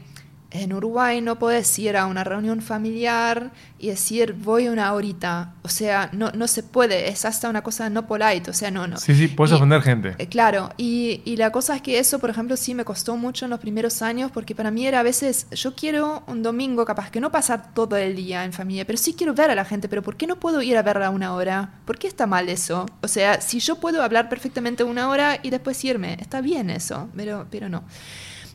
en 0.50 0.72
Uruguay 0.72 1.20
no 1.20 1.38
puedes 1.40 1.78
ir 1.78 1.98
a 1.98 2.06
una 2.06 2.24
reunión 2.24 2.62
familiar 2.62 3.52
y 3.80 3.90
decir 3.90 4.32
voy 4.34 4.70
una 4.70 4.94
horita. 4.94 5.54
O 5.62 5.68
sea, 5.70 6.10
no, 6.14 6.32
no 6.32 6.48
se 6.48 6.64
puede, 6.64 7.10
es 7.10 7.26
hasta 7.26 7.50
una 7.50 7.62
cosa 7.64 7.90
no 7.90 8.08
polite, 8.08 8.50
o 8.50 8.54
sea, 8.54 8.72
no, 8.72 8.88
no. 8.88 8.96
Sí, 8.98 9.14
sí, 9.14 9.28
puedes 9.28 9.52
Y- 9.52 9.56
ofender 9.56 9.82
gente. 9.82 10.16
eh, 10.18 10.28
Claro, 10.28 10.70
y, 10.78 11.22
y 11.26 11.36
la 11.36 11.52
cosa 11.52 11.76
es 11.76 11.82
que 11.82 12.00
eso, 12.00 12.20
por 12.20 12.30
ejemplo, 12.30 12.56
sí 12.56 12.74
me 12.74 12.86
costó 12.86 13.18
mucho 13.18 13.44
en 13.46 13.52
los 13.52 13.60
primeros 13.60 14.02
años, 14.02 14.32
porque 14.32 14.56
para 14.56 14.72
mí 14.72 14.88
era 14.88 15.02
a 15.02 15.04
veces, 15.04 15.48
yo 15.52 15.76
quiero 15.76 16.24
un 16.28 16.42
domingo 16.44 16.86
capaz 16.86 17.12
que 17.12 17.20
no 17.20 17.30
pasar 17.30 17.74
todo 17.74 17.98
el 17.98 18.16
día 18.16 18.46
en 18.46 18.54
familia, 18.54 18.86
pero 18.86 18.98
sí 18.98 19.16
quiero 19.16 19.34
ver 19.34 19.52
a 19.52 19.56
la 19.56 19.66
gente, 19.66 19.90
pero 19.90 20.02
¿por 20.02 20.16
qué 20.16 20.28
no 20.28 20.38
puedo 20.40 20.62
ir 20.62 20.78
a 20.78 20.82
verla 20.82 21.10
una 21.10 21.34
hora? 21.34 21.72
¿Por 21.84 22.00
qué 22.00 22.08
está 22.08 22.26
mal 22.26 22.48
eso? 22.48 22.86
O 23.02 23.08
sea, 23.10 23.42
si 23.42 23.60
yo 23.60 23.76
puedo 23.82 24.02
hablar 24.02 24.30
perfectamente 24.30 24.86
una 24.86 25.10
hora 25.10 25.40
y 25.44 25.50
después 25.50 25.84
irme, 25.84 26.16
está 26.22 26.40
bien 26.40 26.70
eso, 26.70 27.10
pero, 27.18 27.48
pero 27.52 27.68
no. 27.68 27.84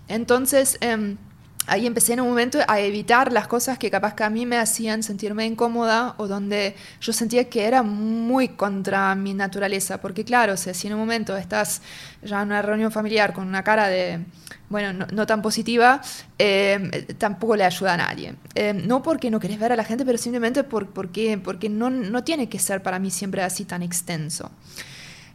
Entonces... 0.08 0.78
em, 0.80 1.18
ahí 1.66 1.86
empecé 1.86 2.14
en 2.14 2.20
un 2.20 2.28
momento 2.28 2.58
a 2.66 2.80
evitar 2.80 3.32
las 3.32 3.46
cosas 3.46 3.78
que 3.78 3.90
capaz 3.90 4.14
que 4.14 4.24
a 4.24 4.30
mí 4.30 4.46
me 4.46 4.58
hacían 4.58 5.02
sentirme 5.02 5.46
incómoda 5.46 6.14
o 6.18 6.26
donde 6.26 6.74
yo 7.00 7.12
sentía 7.12 7.48
que 7.48 7.64
era 7.64 7.82
muy 7.82 8.48
contra 8.48 9.14
mi 9.14 9.34
naturaleza. 9.34 10.00
Porque 10.00 10.24
claro, 10.24 10.54
o 10.54 10.56
si 10.56 10.86
en 10.86 10.94
un 10.94 11.00
momento 11.00 11.36
estás 11.36 11.82
ya 12.22 12.42
en 12.42 12.48
una 12.48 12.62
reunión 12.62 12.90
familiar 12.90 13.32
con 13.32 13.46
una 13.46 13.62
cara 13.62 13.88
de, 13.88 14.20
bueno, 14.68 14.92
no, 14.92 15.06
no 15.12 15.26
tan 15.26 15.42
positiva, 15.42 16.00
eh, 16.38 17.14
tampoco 17.18 17.56
le 17.56 17.64
ayuda 17.64 17.94
a 17.94 17.96
nadie. 17.96 18.34
Eh, 18.54 18.72
no 18.74 19.02
porque 19.02 19.30
no 19.30 19.38
querés 19.38 19.58
ver 19.58 19.72
a 19.72 19.76
la 19.76 19.84
gente, 19.84 20.04
pero 20.04 20.18
simplemente 20.18 20.64
por, 20.64 20.88
porque, 20.88 21.38
porque 21.38 21.68
no, 21.68 21.90
no 21.90 22.24
tiene 22.24 22.48
que 22.48 22.58
ser 22.58 22.82
para 22.82 22.98
mí 22.98 23.10
siempre 23.10 23.42
así 23.42 23.64
tan 23.64 23.82
extenso. 23.82 24.50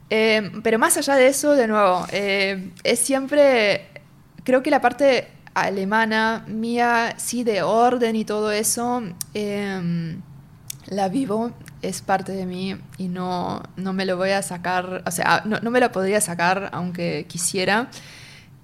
Eh, 0.09 0.51
pero 0.63 0.80
más 0.80 0.97
allá 0.97 1.15
de 1.15 1.28
eso, 1.28 1.53
de 1.53 1.67
nuevo, 1.67 2.05
eh, 2.11 2.71
es 2.84 2.99
siempre, 2.99 3.88
creo 4.43 4.63
que 4.63 4.71
la 4.71 4.82
parte 4.82 5.28
alemana 5.66 6.43
mía, 6.47 7.16
sí, 7.18 7.43
de 7.43 7.62
orden 7.64 8.16
y 8.16 8.26
todo 8.26 8.51
eso, 8.51 9.01
eh, 9.34 10.18
la 10.86 11.10
vivo, 11.10 11.51
es 11.82 12.01
parte 12.01 12.32
de 12.32 12.45
mí 12.45 12.76
y 12.97 13.08
no, 13.08 13.64
no 13.76 13.93
me 13.93 14.05
lo 14.05 14.18
voy 14.18 14.32
a 14.32 14.41
sacar, 14.41 15.03
o 15.05 15.12
sea, 15.12 15.41
no, 15.45 15.60
no 15.60 15.72
me 15.72 15.80
lo 15.80 15.91
podría 15.91 16.22
sacar 16.22 16.70
aunque 16.74 17.26
quisiera. 17.28 17.89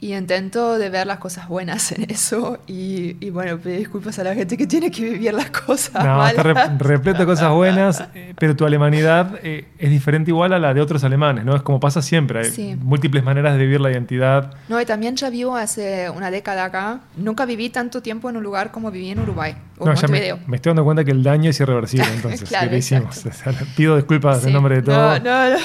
Y 0.04 0.14
intento 0.16 0.78
de 0.78 0.90
ver 0.90 1.08
las 1.08 1.18
cosas 1.20 1.48
buenas 1.48 1.92
en 1.94 2.10
eso 2.12 2.60
y, 2.68 3.16
y 3.26 3.30
bueno, 3.30 3.58
pedir 3.58 3.80
disculpas 3.80 4.20
a 4.20 4.24
la 4.26 4.36
gente 4.36 4.58
que 4.58 4.68
tiene 4.68 4.92
que 4.92 5.02
vivir 5.12 5.34
las 5.34 5.50
cosas 5.50 6.04
No, 6.04 6.18
malas. 6.18 6.32
está 6.38 6.44
re- 6.44 6.78
repleto 6.78 7.20
de 7.20 7.26
cosas 7.26 7.52
buenas, 7.54 8.04
eh, 8.14 8.34
pero 8.38 8.56
tu 8.56 8.66
alemanidad 8.66 9.40
eh, 9.44 9.68
es 9.78 9.90
diferente 9.90 10.32
igual 10.32 10.52
a 10.54 10.60
la 10.60 10.74
de 10.74 10.82
otros 10.82 11.04
alemanes, 11.04 11.46
¿no? 11.46 11.56
Es 11.56 11.62
como 11.62 11.80
pasa 11.80 12.02
siempre, 12.02 12.40
hay 12.40 12.52
Sí. 12.52 12.76
múltiples 12.82 13.24
maneras 13.24 13.54
de 13.58 13.60
vivir 13.66 13.80
la 13.80 13.92
identidad. 13.92 14.54
No, 14.68 14.82
y 14.82 14.86
también 14.86 15.16
ya 15.16 15.30
vivo 15.30 15.56
hace 15.56 16.10
una 16.10 16.30
década 16.32 16.66
acá. 16.66 17.00
Nunca 17.16 17.46
viví 17.46 17.70
tanto 17.70 18.02
tiempo 18.02 18.30
en 18.30 18.38
un 18.38 18.44
lugar 18.44 18.72
como 18.72 18.92
viví 18.92 19.10
en 19.10 19.20
Uruguay 19.20 19.56
o 19.78 19.86
No, 19.86 19.94
ya 19.94 20.08
me, 20.08 20.20
me 20.48 20.56
estoy 20.58 20.72
dando 20.72 20.84
cuenta 20.84 21.04
que 21.04 21.12
el 21.12 21.24
daño 21.24 21.50
es 21.50 21.60
irreversible, 21.60 22.08
entonces, 22.16 22.50
Claro, 22.50 22.66
que 22.68 22.72
le 22.74 22.78
hicimos. 22.80 23.26
O 23.26 23.32
sea, 23.32 23.54
pido 23.78 23.96
disculpas 23.96 24.42
Sí. 24.42 24.48
en 24.48 24.54
nombre 24.54 24.76
de 24.76 24.82
todo, 24.82 25.20
No, 25.20 25.20
no, 25.20 25.50
no. 25.52 25.58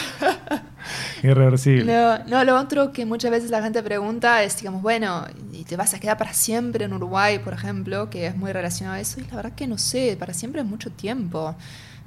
irreversible. 1.23 1.93
No, 2.27 2.45
lo 2.45 2.59
otro 2.59 2.93
que 2.93 3.07
muchas 3.07 3.31
veces 3.31 3.51
la 3.51 3.63
gente 3.63 3.83
pregunta 3.83 4.43
es, 4.43 4.57
digamos, 4.59 4.83
bueno, 4.83 5.27
¿y 5.53 5.65
te 5.65 5.77
vas 5.77 5.95
a 5.95 6.01
quedar 6.01 6.17
para 6.17 6.33
siempre 6.33 6.85
en 6.85 6.93
Uruguay, 6.93 7.39
por 7.39 7.53
ejemplo? 7.53 8.11
Que 8.11 8.27
es 8.27 8.37
muy 8.37 8.53
relacionado 8.53 8.97
a 8.97 9.01
eso. 9.01 9.21
Y 9.21 9.25
la 9.25 9.37
verdad 9.37 9.53
que 9.53 9.67
no 9.67 9.79
sé, 9.79 10.17
para 10.19 10.35
siempre 10.35 10.61
es 10.61 10.67
mucho 10.67 10.91
tiempo. 10.91 11.57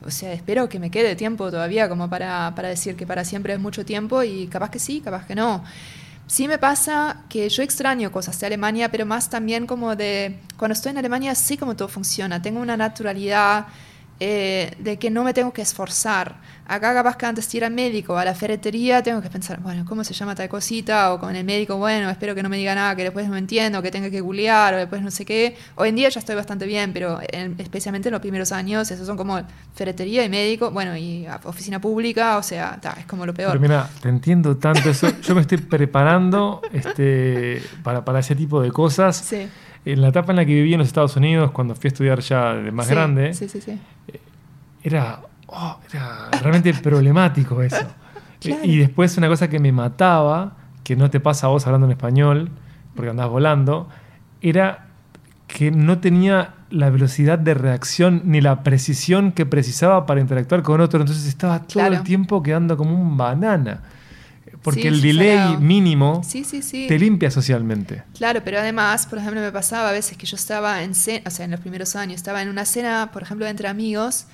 O 0.03 0.09
sea, 0.09 0.33
espero 0.33 0.67
que 0.67 0.79
me 0.79 0.89
quede 0.89 1.15
tiempo 1.15 1.51
todavía 1.51 1.87
como 1.87 2.09
para, 2.09 2.53
para 2.55 2.69
decir 2.69 2.95
que 2.95 3.05
para 3.05 3.23
siempre 3.23 3.53
es 3.53 3.59
mucho 3.59 3.85
tiempo 3.85 4.23
y 4.23 4.47
capaz 4.47 4.71
que 4.71 4.79
sí, 4.79 5.01
capaz 5.01 5.25
que 5.25 5.35
no. 5.35 5.63
Sí 6.25 6.47
me 6.47 6.57
pasa 6.57 7.23
que 7.29 7.49
yo 7.49 7.61
extraño 7.61 8.11
cosas 8.11 8.39
de 8.39 8.47
Alemania, 8.47 8.89
pero 8.89 9.05
más 9.05 9.29
también 9.29 9.67
como 9.67 9.95
de, 9.95 10.39
cuando 10.57 10.73
estoy 10.73 10.91
en 10.91 10.97
Alemania 10.97 11.35
sé 11.35 11.57
cómo 11.57 11.75
todo 11.75 11.89
funciona, 11.89 12.41
tengo 12.41 12.61
una 12.61 12.77
naturalidad 12.77 13.67
eh, 14.23 14.75
de 14.77 14.99
que 14.99 15.09
no 15.09 15.23
me 15.23 15.33
tengo 15.33 15.51
que 15.51 15.63
esforzar. 15.63 16.35
Acá 16.67 16.93
capaz 16.93 17.17
que 17.17 17.25
antes 17.25 17.51
de 17.51 17.57
ir 17.57 17.65
al 17.65 17.73
médico, 17.73 18.15
a 18.17 18.23
la 18.23 18.35
ferretería, 18.35 19.01
tengo 19.01 19.19
que 19.19 19.29
pensar, 19.31 19.59
bueno, 19.61 19.83
¿cómo 19.83 20.03
se 20.03 20.13
llama 20.13 20.35
tal 20.35 20.47
cosita? 20.47 21.11
O 21.11 21.19
con 21.19 21.35
el 21.35 21.43
médico, 21.43 21.75
bueno, 21.77 22.07
espero 22.09 22.35
que 22.35 22.43
no 22.43 22.47
me 22.47 22.55
diga 22.57 22.75
nada, 22.75 22.95
que 22.95 23.01
después 23.03 23.27
no 23.27 23.35
entiendo, 23.35 23.81
que 23.81 23.89
tenga 23.89 24.11
que 24.11 24.21
googlear, 24.21 24.75
o 24.75 24.77
después 24.77 25.01
no 25.01 25.09
sé 25.09 25.25
qué. 25.25 25.57
Hoy 25.75 25.89
en 25.89 25.95
día 25.95 26.09
ya 26.09 26.19
estoy 26.19 26.35
bastante 26.35 26.67
bien, 26.67 26.93
pero 26.93 27.19
en- 27.31 27.55
especialmente 27.57 28.09
en 28.09 28.13
los 28.13 28.21
primeros 28.21 28.51
años, 28.51 28.89
esos 28.91 29.07
son 29.07 29.17
como 29.17 29.41
ferretería 29.73 30.23
y 30.23 30.29
médico, 30.29 30.69
bueno, 30.69 30.95
y 30.95 31.25
oficina 31.45 31.81
pública, 31.81 32.37
o 32.37 32.43
sea, 32.43 32.77
ta, 32.79 32.95
es 32.99 33.05
como 33.07 33.25
lo 33.25 33.33
peor. 33.33 33.49
Pero 33.53 33.61
mira, 33.61 33.89
te 34.01 34.09
entiendo 34.09 34.55
tanto 34.55 34.87
eso. 34.91 35.07
Yo 35.23 35.33
me 35.33 35.41
estoy 35.41 35.57
preparando 35.57 36.61
este, 36.71 37.61
para, 37.83 38.05
para 38.05 38.19
ese 38.19 38.35
tipo 38.35 38.61
de 38.61 38.71
cosas. 38.71 39.17
Sí. 39.17 39.47
En 39.83 39.99
la 39.99 40.09
etapa 40.09 40.31
en 40.31 40.35
la 40.35 40.45
que 40.45 40.53
viví 40.53 40.73
en 40.73 40.79
los 40.79 40.87
Estados 40.87 41.15
Unidos, 41.15 41.49
cuando 41.51 41.73
fui 41.75 41.87
a 41.87 41.89
estudiar 41.89 42.19
ya 42.19 42.53
de 42.53 42.71
más 42.71 42.85
Sí, 42.85 42.93
grande, 42.93 43.33
Sí, 43.33 43.49
sí, 43.49 43.59
sí. 43.59 43.79
Era, 44.83 45.21
oh, 45.47 45.79
era 45.93 46.29
realmente 46.41 46.73
problemático 46.81 47.61
eso. 47.61 47.85
Claro. 48.39 48.61
Y 48.63 48.77
después 48.77 49.17
una 49.17 49.27
cosa 49.27 49.49
que 49.49 49.59
me 49.59 49.71
mataba, 49.71 50.57
que 50.83 50.95
no 50.95 51.09
te 51.09 51.19
pasa 51.19 51.47
a 51.47 51.49
vos 51.49 51.65
hablando 51.67 51.85
en 51.85 51.91
español, 51.91 52.49
porque 52.95 53.11
andás 53.11 53.29
volando, 53.29 53.87
era 54.41 54.87
que 55.47 55.69
no 55.71 55.99
tenía 55.99 56.55
la 56.69 56.89
velocidad 56.89 57.37
de 57.37 57.53
reacción 57.53 58.21
ni 58.25 58.39
la 58.41 58.63
precisión 58.63 59.31
que 59.33 59.45
precisaba 59.45 60.05
para 60.05 60.21
interactuar 60.21 60.63
con 60.63 60.79
otro. 60.81 61.01
Entonces 61.01 61.25
estaba 61.27 61.59
todo 61.59 61.67
Claro. 61.73 61.95
el 61.95 62.03
tiempo 62.03 62.41
quedando 62.41 62.77
como 62.77 62.99
un 62.99 63.17
banana. 63.17 63.81
Porque 64.63 64.81
Sí, 64.83 64.87
el 64.87 65.01
delay 65.01 65.57
mínimo 65.57 66.21
Sí, 66.23 66.43
sí, 66.43 66.61
sí. 66.61 66.85
te 66.87 66.97
limpia 66.99 67.29
socialmente. 67.31 68.03
Claro, 68.15 68.41
pero 68.43 68.59
además, 68.59 69.05
por 69.07 69.17
ejemplo, 69.19 69.41
me 69.41 69.51
pasaba 69.51 69.89
a 69.89 69.91
veces 69.91 70.17
que 70.17 70.25
yo 70.25 70.35
estaba 70.35 70.83
en 70.83 70.93
cena, 70.95 71.23
o 71.25 71.29
sea, 71.31 71.45
en 71.45 71.51
los 71.51 71.59
primeros 71.59 71.95
años, 71.95 72.15
estaba 72.17 72.41
en 72.41 72.49
una 72.49 72.65
cena, 72.65 73.09
por 73.11 73.23
ejemplo, 73.23 73.47
entre 73.47 73.67
amigos, 73.67 74.27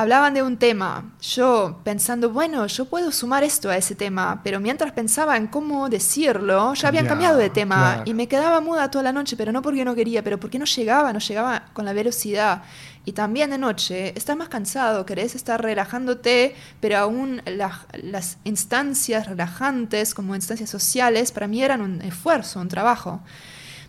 hablaban 0.00 0.34
de 0.34 0.42
un 0.42 0.56
tema, 0.56 1.12
yo 1.20 1.80
pensando, 1.84 2.30
bueno, 2.30 2.66
yo 2.66 2.84
puedo 2.84 3.10
sumar 3.12 3.42
esto 3.44 3.68
a 3.70 3.76
ese 3.76 3.94
tema, 3.94 4.40
pero 4.44 4.60
mientras 4.60 4.92
pensaba 4.92 5.36
en 5.36 5.46
cómo 5.48 5.88
decirlo, 5.88 6.74
ya 6.74 6.88
habían 6.88 7.06
cambiado 7.06 7.36
de 7.38 7.50
tema 7.50 7.94
claro. 7.94 8.02
y 8.06 8.14
me 8.14 8.28
quedaba 8.28 8.60
muda 8.60 8.90
toda 8.90 9.04
la 9.04 9.12
noche, 9.12 9.36
pero 9.36 9.50
no 9.52 9.60
porque 9.62 9.84
no 9.84 9.94
quería, 9.94 10.22
pero 10.22 10.38
porque 10.38 10.58
no 10.58 10.64
llegaba, 10.66 11.12
no 11.12 11.18
llegaba 11.18 11.64
con 11.72 11.84
la 11.84 11.92
velocidad. 11.92 12.62
Y 13.04 13.12
también 13.12 13.50
de 13.50 13.58
noche 13.58 14.12
estás 14.16 14.36
más 14.36 14.48
cansado, 14.48 15.06
querés 15.06 15.34
estar 15.34 15.62
relajándote, 15.62 16.54
pero 16.80 16.98
aún 16.98 17.40
la- 17.46 17.86
las 17.94 18.36
instancias 18.44 19.26
relajantes 19.26 20.14
como 20.14 20.34
instancias 20.34 20.68
sociales 20.70 21.32
para 21.32 21.46
mí 21.48 21.62
eran 21.62 21.80
un 21.80 22.02
esfuerzo, 22.02 22.60
un 22.60 22.68
trabajo. 22.68 23.20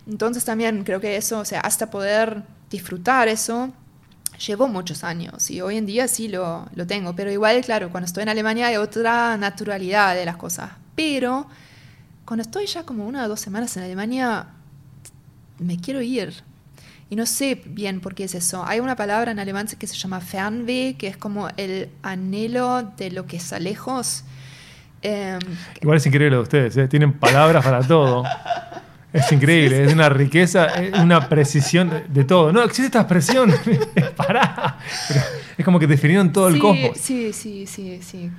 Entonces 0.07 0.43
también 0.45 0.83
creo 0.83 0.99
que 0.99 1.17
eso, 1.17 1.39
o 1.39 1.45
sea, 1.45 1.59
hasta 1.59 1.91
poder 1.91 2.43
disfrutar 2.69 3.27
eso, 3.27 3.71
llevó 4.45 4.67
muchos 4.67 5.03
años 5.03 5.49
y 5.51 5.61
hoy 5.61 5.77
en 5.77 5.85
día 5.85 6.07
sí 6.07 6.27
lo, 6.27 6.67
lo 6.73 6.87
tengo, 6.87 7.15
pero 7.15 7.31
igual, 7.31 7.63
claro, 7.63 7.89
cuando 7.89 8.05
estoy 8.05 8.23
en 8.23 8.29
Alemania 8.29 8.67
hay 8.67 8.77
otra 8.77 9.37
naturalidad 9.37 10.15
de 10.15 10.25
las 10.25 10.37
cosas, 10.37 10.71
pero 10.95 11.47
cuando 12.25 12.43
estoy 12.43 12.65
ya 12.67 12.83
como 12.83 13.07
una 13.07 13.25
o 13.25 13.27
dos 13.27 13.39
semanas 13.39 13.75
en 13.77 13.83
Alemania, 13.83 14.47
me 15.57 15.77
quiero 15.79 16.01
ir. 16.01 16.33
Y 17.09 17.15
no 17.15 17.25
sé 17.25 17.59
bien 17.65 18.01
por 18.01 18.13
qué 18.13 18.25
es 18.25 18.35
eso. 18.35 18.63
Hay 18.63 18.79
una 18.79 18.95
palabra 18.95 19.31
en 19.31 19.39
alemán 19.39 19.67
que 19.67 19.87
se 19.87 19.95
llama 19.95 20.19
Fernweh, 20.19 20.95
que 20.95 21.07
es 21.07 21.17
como 21.17 21.49
el 21.57 21.89
anhelo 22.03 22.83
de 22.97 23.09
lo 23.09 23.25
que 23.25 23.37
está 23.37 23.59
lejos. 23.59 24.23
Em, 25.01 25.39
Igual 25.81 25.97
es 25.97 26.05
increíble 26.05 26.29
lo 26.29 26.37
de 26.37 26.43
ustedes, 26.43 26.77
¿eh? 26.77 26.87
tienen 26.87 27.13
palabras 27.13 27.63
para 27.63 27.81
todo. 27.81 28.23
Es 29.11 29.31
increíble, 29.31 29.85
es 29.85 29.93
una 29.93 30.07
riqueza, 30.09 30.65
es 30.67 30.99
una 30.99 31.27
precisión 31.27 31.89
de, 31.89 32.01
de 32.07 32.23
todo. 32.25 32.51
No, 32.53 32.61
existe 32.61 32.85
esta 32.85 32.99
expresión. 33.01 33.51
Pará. 34.15 34.77
Pero 35.07 35.21
es 35.57 35.65
como 35.65 35.79
que 35.79 35.87
definieron 35.87 36.31
todo 36.31 36.47
el 36.49 36.55
sí, 36.55 36.59
cosmos. 36.59 36.97
Sí, 36.97 37.33
sí, 37.33 37.65
sí, 37.65 37.99
sí. 38.03 38.29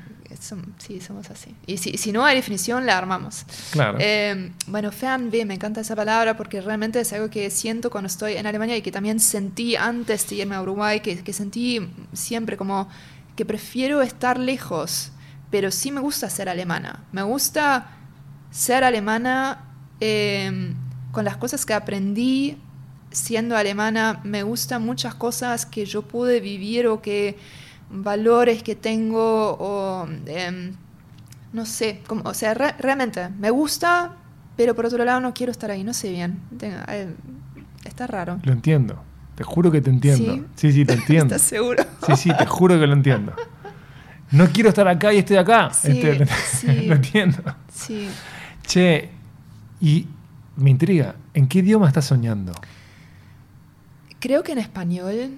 Som- 0.40 0.72
sí, 0.78 1.00
somos 1.00 1.28
así. 1.28 1.54
Y 1.66 1.76
si, 1.76 1.98
si 1.98 2.12
no 2.12 2.24
hay 2.24 2.36
definición, 2.36 2.86
la 2.86 2.96
armamos. 2.96 3.44
Claro. 3.72 3.98
Eh, 4.00 4.52
bueno, 4.68 4.92
Fernweh, 4.92 5.44
me 5.44 5.54
encanta 5.54 5.80
esa 5.80 5.96
palabra 5.96 6.36
porque 6.36 6.60
realmente 6.60 7.00
es 7.00 7.12
algo 7.12 7.28
que 7.28 7.50
siento 7.50 7.90
cuando 7.90 8.06
estoy 8.06 8.34
en 8.34 8.46
Alemania 8.46 8.76
y 8.76 8.80
que 8.82 8.92
también 8.92 9.18
sentí 9.18 9.74
antes 9.74 10.28
de 10.30 10.36
irme 10.36 10.54
a 10.54 10.62
Uruguay, 10.62 11.00
que, 11.00 11.18
que 11.22 11.32
sentí 11.32 11.80
siempre 12.12 12.56
como 12.56 12.88
que 13.36 13.44
prefiero 13.44 14.02
estar 14.02 14.38
lejos, 14.38 15.10
pero 15.50 15.70
sí 15.72 15.90
me 15.90 16.00
gusta 16.00 16.30
ser 16.30 16.48
alemana. 16.48 17.02
Me 17.10 17.22
gusta 17.24 17.88
ser 18.50 18.84
alemana 18.84 19.64
eh, 20.00 20.72
con 21.12 21.24
las 21.24 21.36
cosas 21.36 21.64
que 21.66 21.74
aprendí 21.74 22.56
siendo 23.10 23.56
alemana. 23.56 24.20
Me 24.24 24.42
gustan 24.42 24.82
muchas 24.84 25.14
cosas 25.14 25.66
que 25.66 25.84
yo 25.86 26.02
pude 26.02 26.40
vivir 26.40 26.86
o 26.86 27.00
que 27.02 27.36
valores 27.90 28.62
que 28.62 28.74
tengo 28.76 29.56
o... 29.58 30.06
em, 30.26 30.72
no 31.52 31.66
sé, 31.66 32.00
como, 32.06 32.22
o 32.28 32.34
sea, 32.34 32.54
re- 32.54 32.76
realmente 32.78 33.28
me 33.40 33.50
gusta, 33.50 34.12
pero 34.56 34.76
por 34.76 34.86
otro 34.86 35.04
lado 35.04 35.18
no 35.20 35.34
quiero 35.34 35.50
estar 35.50 35.68
ahí, 35.72 35.82
no 35.82 35.92
sé 35.92 36.10
bien. 36.12 36.38
Tengo- 36.56 36.76
eh, 36.88 37.12
está 37.84 38.06
raro. 38.06 38.38
Lo 38.44 38.52
entiendo. 38.52 39.02
Te 39.34 39.42
juro 39.42 39.72
que 39.72 39.80
te 39.80 39.90
entiendo. 39.90 40.34
¿Sí? 40.34 40.44
Sí, 40.54 40.72
sí, 40.72 40.84
te 40.84 40.92
entiendo. 41.00 41.34
¿Estás 41.34 41.48
seguro? 41.48 41.84
Sí, 42.06 42.14
sí, 42.16 42.30
te 42.38 42.46
juro 42.46 42.78
que 42.78 42.86
lo 42.86 42.92
entiendo. 42.92 43.32
No 44.30 44.46
quiero 44.52 44.68
estar 44.68 44.86
acá 44.86 45.12
y 45.12 45.18
estoy 45.18 45.38
acá. 45.38 45.70
Sí, 45.74 46.00
Este, 46.00 46.26
sí. 46.52 46.86
Lo 46.86 46.94
entiendo. 46.94 47.42
Sí. 47.74 48.08
Che, 48.62 49.10
y 49.80 50.06
me 50.56 50.70
intriga, 50.70 51.14
¿en 51.34 51.48
qué 51.48 51.60
idioma 51.60 51.88
estás 51.88 52.04
soñando? 52.06 52.52
Creo 54.18 54.42
que 54.42 54.52
en 54.52 54.58
español, 54.58 55.30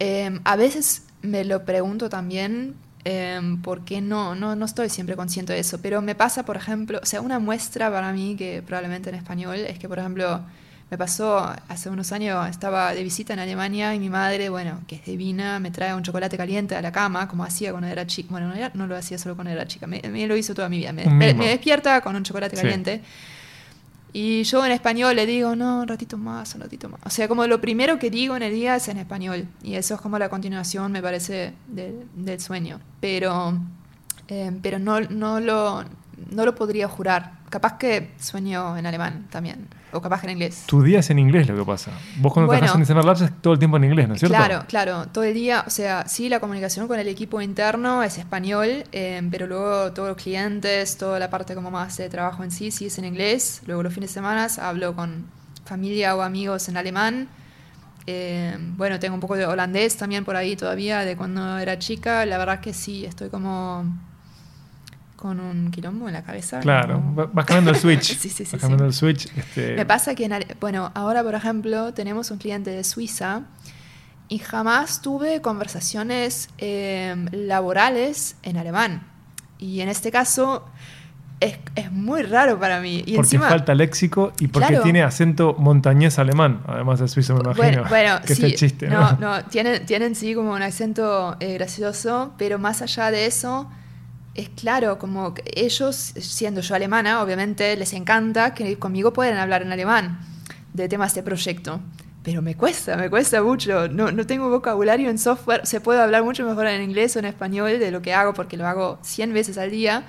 eh, 0.00 0.40
a 0.44 0.56
veces 0.56 1.04
me 1.22 1.44
lo 1.44 1.64
pregunto 1.64 2.08
también, 2.08 2.74
eh, 3.04 3.40
porque 3.62 4.00
no, 4.00 4.34
no, 4.34 4.56
no 4.56 4.64
estoy 4.64 4.88
siempre 4.88 5.14
consciente 5.14 5.52
de 5.52 5.60
eso, 5.60 5.78
pero 5.80 6.02
me 6.02 6.14
pasa, 6.14 6.44
por 6.44 6.56
ejemplo, 6.56 6.98
o 7.02 7.06
sea, 7.06 7.20
una 7.20 7.38
muestra 7.38 7.90
para 7.90 8.12
mí 8.12 8.34
que 8.36 8.62
probablemente 8.66 9.10
en 9.10 9.14
español 9.16 9.56
es 9.56 9.78
que, 9.78 9.88
por 9.88 9.98
ejemplo, 9.98 10.40
me 10.90 10.98
pasó 10.98 11.38
hace 11.68 11.88
unos 11.90 12.12
años, 12.12 12.48
estaba 12.48 12.92
de 12.94 13.02
visita 13.02 13.32
en 13.34 13.38
Alemania 13.40 13.94
y 13.94 14.00
mi 14.00 14.10
madre, 14.10 14.48
bueno, 14.48 14.80
que 14.88 14.96
es 14.96 15.04
divina, 15.04 15.58
me 15.60 15.70
trae 15.70 15.94
un 15.94 16.02
chocolate 16.02 16.36
caliente 16.36 16.74
a 16.76 16.82
la 16.82 16.92
cama, 16.92 17.28
como 17.28 17.44
hacía 17.44 17.70
cuando 17.70 17.88
era 17.88 18.06
chica. 18.06 18.28
Bueno, 18.30 18.48
no, 18.48 18.54
era- 18.54 18.70
no 18.74 18.86
lo 18.86 18.96
hacía 18.96 19.18
solo 19.18 19.34
cuando 19.36 19.52
era 19.52 19.66
chica, 19.66 19.86
me, 19.86 20.02
me 20.10 20.26
lo 20.26 20.36
hizo 20.36 20.54
toda 20.54 20.68
mi 20.68 20.78
vida. 20.78 20.92
Me, 20.92 21.06
mimo. 21.06 21.38
me 21.38 21.48
despierta 21.48 22.00
con 22.00 22.16
un 22.16 22.22
chocolate 22.24 22.56
Sí. 22.56 22.62
Y 24.16 24.44
yo 24.44 24.64
en 24.64 24.70
español 24.70 25.16
le 25.16 25.26
digo, 25.26 25.56
no, 25.56 25.80
un 25.80 25.88
ratito 25.88 26.16
más, 26.16 26.54
un 26.54 26.60
ratito 26.60 26.88
más. 26.88 27.00
O 27.04 27.10
sea, 27.10 27.26
como 27.26 27.46
lo 27.48 27.60
primero 27.60 27.98
que 27.98 28.10
digo 28.10 28.36
en 28.36 28.42
el 28.44 28.52
día 28.54 28.76
es 28.76 28.86
en 28.88 28.96
español. 28.98 29.48
Y 29.62 29.74
eso 29.74 29.94
es 29.96 30.00
como 30.00 30.18
la 30.20 30.28
continuación, 30.28 30.92
me 30.92 31.02
parece, 31.02 31.52
de- 31.66 32.06
del 32.14 32.40
sueño. 32.40 32.78
Pero, 33.00 33.58
eh, 34.28 34.52
pero 34.62 34.78
no, 34.78 35.00
no, 35.00 35.40
lo, 35.40 35.82
no 36.30 36.44
lo 36.44 36.54
podría 36.54 36.86
jurar. 36.86 37.32
Capaz 37.54 37.78
que 37.78 38.10
sueño 38.18 38.76
en 38.76 38.84
alemán 38.84 39.28
también. 39.30 39.68
O 39.92 40.00
capaz 40.00 40.20
que 40.22 40.26
en 40.26 40.32
inglés. 40.32 40.64
Tu 40.66 40.82
día 40.82 40.98
es 40.98 41.10
en 41.10 41.20
inglés 41.20 41.46
lo 41.46 41.54
que 41.56 41.64
pasa. 41.64 41.92
Vos 42.16 42.32
cuando 42.32 42.48
Bueno. 42.48 42.58
trabajas 42.66 42.80
en 42.80 42.84
Summer 42.86 43.04
Labs 43.04 43.20
es 43.20 43.30
todo 43.40 43.52
el 43.52 43.60
tiempo 43.60 43.76
en 43.76 43.84
inglés, 43.84 44.08
¿no 44.08 44.14
es 44.14 44.18
cierto? 44.18 44.36
Claro, 44.36 44.64
claro, 44.66 45.06
todo 45.06 45.22
el 45.22 45.34
día, 45.34 45.62
o 45.64 45.70
sea, 45.70 46.08
sí, 46.08 46.28
la 46.28 46.40
comunicación 46.40 46.88
con 46.88 46.98
el 46.98 47.06
equipo 47.06 47.40
interno 47.40 48.02
es 48.02 48.18
español, 48.18 48.82
eh, 48.90 49.22
pero 49.30 49.46
luego 49.46 49.92
todos 49.92 50.08
los 50.08 50.16
clientes, 50.20 50.96
toda 50.96 51.20
la 51.20 51.30
parte 51.30 51.54
como 51.54 51.70
más 51.70 51.96
de 51.96 52.08
trabajo 52.08 52.42
en 52.42 52.50
sí, 52.50 52.72
sí 52.72 52.86
es 52.86 52.98
en 52.98 53.04
inglés. 53.04 53.62
Luego 53.66 53.84
los 53.84 53.94
fines 53.94 54.10
de 54.10 54.14
semana 54.14 54.48
hablo 54.60 54.96
con 54.96 55.24
familia 55.64 56.16
o 56.16 56.22
amigos 56.22 56.68
en 56.68 56.76
alemán. 56.76 57.28
Eh, 58.08 58.56
bueno, 58.76 58.98
tengo 58.98 59.14
un 59.14 59.20
poco 59.20 59.36
de 59.36 59.46
holandés 59.46 59.96
también 59.96 60.24
por 60.24 60.34
ahí 60.34 60.56
todavía, 60.56 61.04
de 61.04 61.16
cuando 61.16 61.56
era 61.58 61.78
chica. 61.78 62.26
La 62.26 62.36
verdad 62.36 62.58
que 62.58 62.74
sí, 62.74 63.04
estoy 63.06 63.28
como 63.28 63.84
con 65.24 65.40
un 65.40 65.70
quilombo 65.70 66.06
en 66.06 66.12
la 66.12 66.22
cabeza. 66.22 66.60
Claro, 66.60 67.02
va- 67.18 67.30
vas 67.32 67.46
cambiando 67.46 67.70
el 67.70 67.76
switch. 67.78 68.18
Sí, 68.20 68.28
sí, 68.28 68.44
sí, 68.44 68.52
Vas 68.52 68.60
cambiando 68.60 68.84
el 68.84 68.92
switch. 68.92 69.26
Este, 69.34 69.74
Me 69.74 69.86
pasa 69.86 70.14
que, 70.14 70.26
en 70.26 70.34
bueno, 70.60 70.92
ahora 70.94 71.22
por 71.22 71.34
ejemplo 71.34 71.94
tenemos 71.94 72.30
un 72.30 72.36
cliente 72.36 72.68
de 72.68 72.84
Suiza 72.84 73.40
y 74.28 74.38
jamás 74.38 75.00
tuve 75.00 75.40
conversaciones 75.40 76.50
eh, 76.58 77.16
laborales 77.32 78.36
en 78.42 78.58
alemán. 78.58 79.06
Y 79.58 79.80
en 79.80 79.88
este 79.88 80.10
caso 80.10 80.66
es, 81.40 81.56
es 81.74 81.90
muy 81.90 82.20
raro 82.22 82.60
para 82.60 82.80
mí. 82.80 82.96
Y 82.98 83.14
porque 83.14 83.16
encima, 83.20 83.48
falta 83.48 83.74
léxico 83.74 84.34
y 84.40 84.48
porque 84.48 84.68
Claro. 84.68 84.82
tiene 84.82 85.02
acento 85.02 85.56
montañés 85.58 86.18
alemán, 86.18 86.60
además 86.66 87.00
de 87.00 87.08
suizo, 87.08 87.32
me 87.34 87.40
imagino. 87.44 87.62
Bueno, 87.62 87.84
bueno, 87.88 88.20
que 88.26 88.34
sí, 88.34 88.44
es 88.44 88.52
el 88.52 88.58
chiste, 88.58 88.88
no, 88.88 89.12
¿no? 89.12 89.18
no, 89.38 89.44
tienen, 89.46 89.86
tienen 89.86 90.14
sí 90.16 90.34
como 90.34 90.52
un 90.52 90.60
acento 90.60 91.36
eh, 91.40 91.54
gracioso, 91.54 92.34
pero 92.36 92.58
más 92.58 92.82
allá 92.82 93.10
de 93.10 93.24
eso, 93.24 93.70
es 94.34 94.48
claro, 94.50 94.98
como 94.98 95.34
ellos, 95.54 95.94
siendo 95.96 96.60
yo 96.60 96.74
alemana, 96.74 97.22
obviamente 97.22 97.76
les 97.76 97.92
encanta 97.92 98.54
que 98.54 98.78
conmigo 98.78 99.12
puedan 99.12 99.38
hablar 99.38 99.62
en 99.62 99.72
alemán 99.72 100.20
de 100.72 100.88
temas 100.88 101.14
de 101.14 101.22
proyecto. 101.22 101.80
Pero 102.22 102.40
me 102.40 102.56
cuesta, 102.56 102.96
me 102.96 103.10
cuesta 103.10 103.42
mucho. 103.42 103.86
No, 103.88 104.10
no 104.10 104.26
tengo 104.26 104.48
vocabulario 104.48 105.10
en 105.10 105.18
software. 105.18 105.66
Se 105.66 105.80
puede 105.80 106.00
hablar 106.00 106.24
mucho 106.24 106.44
mejor 106.46 106.66
en 106.66 106.82
inglés 106.82 107.14
o 107.16 107.18
en 107.18 107.26
español 107.26 107.78
de 107.78 107.90
lo 107.90 108.00
que 108.00 108.14
hago 108.14 108.32
porque 108.32 108.56
lo 108.56 108.66
hago 108.66 108.98
100 109.02 109.34
veces 109.34 109.58
al 109.58 109.70
día. 109.70 110.04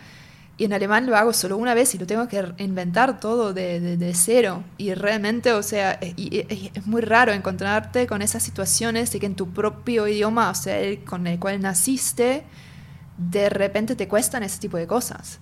Y 0.57 0.63
en 0.63 0.71
alemán 0.71 1.05
lo 1.05 1.17
hago 1.17 1.33
solo 1.33 1.57
una 1.57 1.73
vez 1.73 1.93
y 1.93 1.97
lo 1.97 2.07
tengo 2.07 2.29
que 2.29 2.41
inventar 2.59 3.19
todo 3.19 3.53
de, 3.53 3.81
de- 3.81 3.97
de 3.97 4.13
cero. 4.13 4.63
Y 4.77 4.93
realmente, 4.93 5.51
o 5.51 5.61
sea, 5.61 5.99
es 6.01 6.87
muy 6.87 7.01
raro 7.01 7.33
encontrarte 7.33 8.07
con 8.07 8.21
esas 8.21 8.41
situaciones 8.41 9.11
de 9.11 9.19
que 9.19 9.25
en 9.25 9.35
tu 9.35 9.49
propio 9.51 10.07
idioma, 10.07 10.49
o 10.49 10.55
sea, 10.55 10.79
el 10.79 11.03
con 11.03 11.27
el 11.27 11.37
cual 11.39 11.59
naciste, 11.61 12.43
de 13.17 13.49
repente 13.49 13.95
te 13.95 14.07
cuestan 14.07 14.43
ese 14.43 14.59
tipo 14.59 14.77
de 14.77 14.87
cosas. 14.87 15.39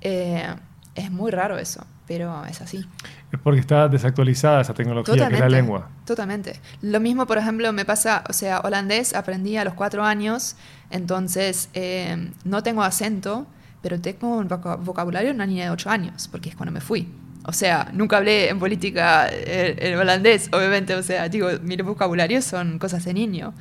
Eh, 0.00 0.54
es 0.94 1.10
muy 1.10 1.30
raro 1.30 1.58
eso, 1.58 1.86
pero 2.06 2.44
es 2.46 2.60
así. 2.60 2.86
Es 3.32 3.38
porque 3.40 3.60
está 3.60 3.88
desactualizada 3.88 4.60
esa 4.60 4.74
tecnología 4.74 5.14
que 5.28 5.34
es 5.34 5.40
la 5.40 5.48
lengua. 5.48 5.88
Totalmente. 6.04 6.60
Lo 6.82 7.00
mismo, 7.00 7.26
por 7.26 7.38
ejemplo, 7.38 7.72
me 7.72 7.84
pasa, 7.84 8.24
o 8.28 8.32
sea, 8.32 8.60
holandés 8.60 9.14
aprendí 9.14 9.56
a 9.56 9.64
los 9.64 9.74
cuatro 9.74 10.04
años, 10.04 10.56
entonces 10.90 11.70
eh, 11.72 12.30
no 12.44 12.62
tengo 12.62 12.82
acento, 12.82 13.46
pero 13.80 14.00
tengo 14.00 14.36
un 14.36 14.48
voca- 14.48 14.76
vocabulario 14.76 15.30
de 15.30 15.34
una 15.34 15.46
niña 15.46 15.64
de 15.64 15.70
ocho 15.70 15.88
años, 15.88 16.28
porque 16.30 16.50
es 16.50 16.56
cuando 16.56 16.72
me 16.72 16.80
fui. 16.80 17.08
O 17.44 17.52
sea, 17.52 17.90
nunca 17.92 18.18
hablé 18.18 18.50
en 18.50 18.58
política 18.58 19.26
el, 19.28 19.78
el 19.82 19.98
holandés, 19.98 20.48
obviamente, 20.52 20.94
o 20.94 21.02
sea, 21.02 21.28
digo, 21.28 21.48
mi 21.62 21.76
vocabulario 21.76 22.40
son 22.42 22.78
cosas 22.78 23.04
de 23.04 23.14
niño. 23.14 23.54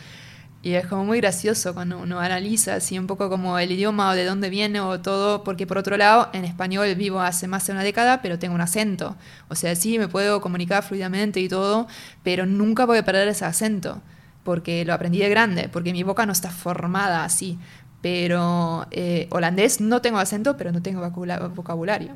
Y 0.64 0.74
es 0.74 0.86
como 0.86 1.05
muy 1.05 1.20
gracioso 1.20 1.74
cuando 1.74 1.97
uno 1.97 2.20
analiza 2.20 2.76
así 2.76 2.99
un 2.99 3.07
poco 3.07 3.30
como 3.32 3.57
el 3.57 3.72
idioma 3.72 4.12
o 4.12 4.14
de 4.14 4.26
dónde 4.26 4.49
viene 4.51 4.80
o 4.80 4.99
todo, 4.99 5.43
porque 5.43 5.66
por 5.66 5.80
otro 5.80 5.97
lado, 5.97 6.30
en 6.34 6.45
español 6.45 6.93
vivo 6.95 7.20
hace 7.20 7.47
más 7.47 7.66
de 7.66 7.74
una 7.74 7.82
década, 7.84 8.22
pero 8.22 8.38
tengo 8.38 8.53
un 8.53 8.62
acento. 8.62 9.16
O 9.47 9.55
sea, 9.55 9.76
sí, 9.76 9.97
me 9.97 10.07
puedo 10.07 10.39
comunicar 10.39 10.84
fluidamente 10.84 11.39
y 11.39 11.47
todo, 11.49 11.88
pero 12.22 12.45
nunca 12.45 12.86
voy 12.86 12.99
a 12.99 13.03
perder 13.05 13.28
ese 13.28 13.43
acento, 13.43 14.01
porque 14.43 14.86
lo 14.86 14.93
aprendí 14.93 15.18
de 15.18 15.30
grande, 15.30 15.68
porque 15.68 15.93
mi 15.93 16.03
boca 16.03 16.28
no 16.28 16.32
está 16.32 16.51
formada 16.51 17.24
así. 17.24 17.57
Pero 18.01 18.88
eh, 18.91 19.28
holandés 19.32 19.80
no 19.82 20.01
tengo 20.01 20.18
acento, 20.20 20.57
pero 20.57 20.72
no 20.72 20.82
tengo 20.82 21.01
vocabula- 21.01 21.47
vocabulario. 21.53 22.12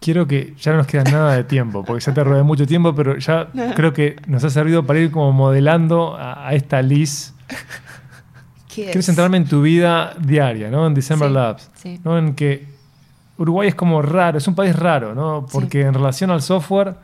Quiero 0.00 0.26
que 0.26 0.54
ya 0.60 0.72
no 0.72 0.78
nos 0.78 0.88
queda 0.88 1.04
nada 1.04 1.34
de 1.36 1.44
tiempo, 1.44 1.84
porque 1.84 2.04
ya 2.04 2.12
te 2.12 2.24
robé 2.24 2.42
mucho 2.42 2.66
tiempo, 2.66 2.92
pero 2.94 3.16
ya 3.18 3.48
creo 3.76 3.92
que 3.92 4.16
nos 4.26 4.42
ha 4.42 4.50
servido 4.50 4.84
para 4.84 4.98
ir 4.98 5.10
como 5.12 5.30
modelando 5.32 6.16
a, 6.16 6.48
a 6.48 6.54
esta 6.54 6.82
Liz. 6.82 7.34
¿Qué 8.74 8.84
Quiero 8.86 9.02
centrarme 9.02 9.36
en 9.36 9.44
tu 9.46 9.60
vida 9.62 10.14
diaria, 10.18 10.70
¿no? 10.70 10.86
En 10.86 10.94
December 10.94 11.28
Sí, 11.28 11.34
Labs. 11.34 11.70
sí. 11.74 12.00
¿no? 12.04 12.18
En 12.18 12.34
que 12.34 12.66
Uruguay 13.36 13.68
es 13.68 13.74
como 13.74 14.00
raro, 14.02 14.38
es 14.38 14.48
un 14.48 14.54
país 14.54 14.74
raro, 14.74 15.14
¿no? 15.14 15.46
Porque 15.50 15.82
en 15.82 15.94
relación 15.94 16.30
al 16.30 16.42
software, 16.42 16.94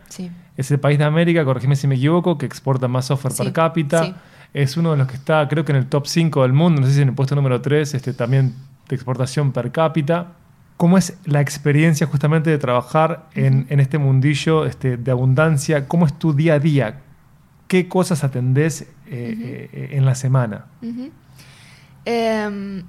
es 0.56 0.70
el 0.70 0.80
país 0.80 0.98
de 0.98 1.04
América, 1.04 1.44
corregime 1.44 1.76
si 1.76 1.86
me 1.86 1.96
equivoco, 1.96 2.38
que 2.38 2.46
exporta 2.46 2.88
más 2.88 3.06
software 3.06 3.34
per 3.34 3.52
cápita. 3.52 4.16
Es 4.54 4.76
uno 4.78 4.92
de 4.92 4.96
los 4.98 5.06
que 5.08 5.14
está, 5.16 5.46
creo 5.46 5.64
que 5.64 5.72
en 5.72 5.78
el 5.78 5.86
top 5.86 6.06
5 6.06 6.42
del 6.42 6.52
mundo, 6.54 6.80
no 6.80 6.86
sé 6.86 6.94
si 6.94 7.02
en 7.02 7.08
el 7.10 7.14
puesto 7.14 7.34
número 7.34 7.60
3, 7.60 7.94
este, 7.94 8.14
también 8.14 8.54
de 8.88 8.94
exportación 8.94 9.52
per 9.52 9.70
cápita. 9.70 10.28
¿Cómo 10.78 10.96
es 10.96 11.18
la 11.26 11.40
experiencia 11.40 12.06
justamente 12.06 12.48
de 12.50 12.56
trabajar 12.58 13.26
en, 13.34 13.66
en 13.68 13.80
este 13.80 13.98
mundillo 13.98 14.64
este, 14.64 14.96
de 14.96 15.10
abundancia? 15.10 15.86
¿Cómo 15.88 16.06
es 16.06 16.18
tu 16.18 16.32
día 16.32 16.54
a 16.54 16.58
día? 16.60 17.00
¿Qué 17.68 17.86
cosas 17.86 18.24
atendés 18.24 18.82
eh, 18.82 18.88
eh, 19.06 19.88
en 19.92 20.06
la 20.06 20.14
semana? 20.14 20.66
Ujú. 20.82 21.10
Em, 22.06 22.82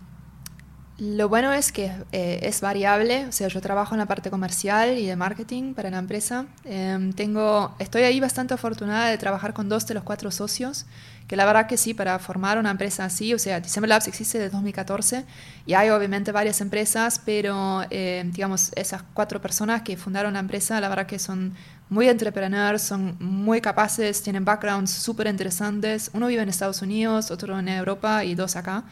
lo 0.99 1.29
bueno 1.29 1.53
es 1.53 1.71
que 1.71 1.91
eh, 2.11 2.39
es 2.43 2.59
variable, 2.59 3.25
o 3.25 3.31
sea, 3.31 3.47
yo 3.47 3.61
trabajo 3.61 3.95
en 3.95 3.99
la 3.99 4.05
parte 4.05 4.29
comercial 4.29 4.97
y 4.97 5.05
de 5.05 5.15
marketing 5.15 5.73
para 5.73 5.89
la 5.89 5.97
empresa. 5.97 6.45
Em, 6.65 7.13
tengo, 7.13 7.73
estoy 7.79 8.01
ahí 8.03 8.19
bastante 8.19 8.53
afortunada 8.53 9.09
de 9.09 9.17
trabajar 9.17 9.53
con 9.53 9.69
dos 9.69 9.87
de 9.87 9.93
los 9.93 10.03
cuatro 10.03 10.29
socios, 10.29 10.85
que 11.27 11.37
la 11.37 11.45
verdad 11.45 11.67
que 11.67 11.77
sí, 11.77 11.93
para 11.93 12.19
formar 12.19 12.57
una 12.57 12.71
empresa 12.71 13.05
así, 13.05 13.33
o 13.33 13.39
sea, 13.39 13.61
December 13.61 13.87
Labs 13.87 14.09
existe 14.09 14.39
desde 14.39 14.51
2014 14.51 15.25
y 15.65 15.73
hay 15.73 15.89
obviamente 15.89 16.33
varias 16.33 16.59
empresas, 16.59 17.21
pero 17.23 17.83
eh, 17.91 18.23
digamos, 18.33 18.71
esas 18.75 19.03
cuatro 19.13 19.41
personas 19.41 19.83
que 19.83 19.95
fundaron 19.95 20.33
la 20.33 20.39
empresa, 20.39 20.81
la 20.81 20.89
verdad 20.89 21.05
que 21.05 21.19
son 21.19 21.53
muy 21.89 22.07
entrepreneurs, 22.07 22.81
son 22.81 23.15
muy 23.19 23.61
capaces, 23.61 24.21
tienen 24.21 24.45
backgrounds 24.45 24.91
súper 24.91 25.27
interesantes. 25.27 26.11
Uno 26.13 26.27
vive 26.27 26.43
en 26.43 26.49
Estados 26.49 26.81
Unidos, 26.81 27.31
otro 27.31 27.57
en 27.57 27.67
Europa 27.67 28.23
y 28.23 28.35
dos 28.35 28.55
acá. 28.55 28.83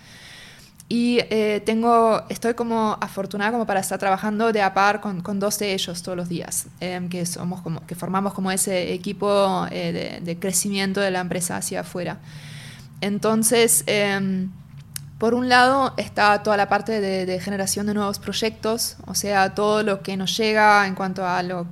Y 0.89 1.19
eh, 1.29 1.61
tengo, 1.65 2.23
estoy 2.29 2.53
como 2.53 2.97
afortunada 3.01 3.51
como 3.51 3.65
para 3.65 3.81
estar 3.81 3.99
trabajando 3.99 4.53
de 4.53 4.61
a 4.61 4.73
par 4.73 5.01
con, 5.01 5.21
con 5.21 5.37
dos 5.37 5.59
de 5.59 5.73
ellos 5.73 6.01
todos 6.01 6.17
los 6.17 6.29
días, 6.29 6.67
em, 6.79 7.09
que, 7.09 7.25
somos 7.25 7.61
como, 7.61 7.85
que 7.85 7.93
formamos 7.93 8.33
como 8.33 8.51
ese 8.51 8.93
equipo 8.93 9.67
eh, 9.69 10.19
de, 10.21 10.25
de 10.25 10.39
crecimiento 10.39 11.01
de 11.01 11.11
la 11.11 11.19
empresa 11.19 11.57
hacia 11.57 11.81
afuera. 11.81 12.19
Entonces, 13.01 13.83
em, 13.85 14.49
por 15.18 15.34
un 15.34 15.49
lado 15.49 15.93
está 15.97 16.43
toda 16.43 16.57
la 16.57 16.70
parte 16.70 17.01
de, 17.01 17.39
generación 17.39 17.88
de 17.88 17.93
nuevos 17.95 18.20
proyectos, 18.20 18.97
o 19.07 19.15
sea, 19.15 19.55
todo 19.55 19.82
lo 19.84 20.01
que 20.03 20.15
nos 20.15 20.38
llega 20.38 20.86
en 20.86 20.93
cuanto 20.95 21.26
a 21.26 21.41
lo- 21.43 21.65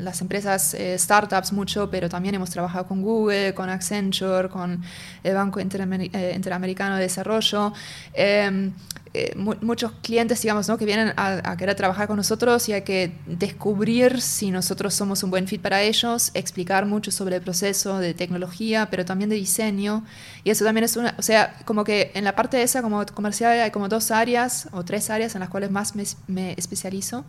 las 0.00 0.20
empresas 0.20 0.74
eh, 0.74 0.98
startups 0.98 1.52
mucho, 1.52 1.88
pero 1.90 2.08
también 2.08 2.34
hemos 2.34 2.50
trabajado 2.50 2.86
con 2.86 3.02
Google, 3.02 3.54
con 3.54 3.70
Accenture, 3.70 4.48
con 4.48 4.82
el 5.22 5.34
Banco 5.34 5.60
Interamer- 5.60 6.10
eh, 6.12 6.32
Interamericano 6.34 6.96
de 6.96 7.02
Desarrollo. 7.02 7.72
em, 8.12 8.72
eh, 9.14 9.32
mu- 9.36 9.56
muchos 9.60 9.92
clientes, 10.02 10.40
digamos, 10.40 10.68
¿no? 10.68 10.78
que 10.78 10.84
vienen 10.86 11.12
a, 11.16 11.56
querer 11.56 11.74
trabajar 11.74 12.06
con 12.08 12.16
nosotros 12.16 12.68
y 12.68 12.72
hay 12.72 12.82
que 12.82 13.12
descubrir 13.26 14.20
si 14.20 14.50
nosotros 14.50 14.94
somos 14.94 15.22
un 15.22 15.30
buen 15.30 15.46
fit 15.46 15.60
para 15.60 15.82
ellos, 15.82 16.30
explicar 16.34 16.86
mucho 16.86 17.10
sobre 17.10 17.36
el 17.36 17.42
proceso 17.42 17.98
de 17.98 18.14
tecnología, 18.14 18.88
pero 18.90 19.04
también 19.04 19.28
de 19.30 19.36
diseño. 19.36 20.04
Y 20.44 20.50
eso 20.50 20.64
también 20.64 20.84
es 20.84 20.96
una, 20.96 21.14
o 21.18 21.22
sea, 21.22 21.56
como 21.64 21.84
que 21.84 22.10
en 22.14 22.24
la 22.24 22.34
parte 22.34 22.56
de 22.56 22.62
esa 22.62 22.82
como 22.82 23.04
comercial 23.06 23.58
hay 23.60 23.70
como 23.70 23.88
dos 23.88 24.10
áreas 24.10 24.68
o 24.72 24.84
tres 24.84 25.10
áreas 25.10 25.34
en 25.34 25.40
las 25.40 25.50
cuales 25.50 25.70
más 25.70 25.94
me 26.26 26.54
especializo. 26.56 27.24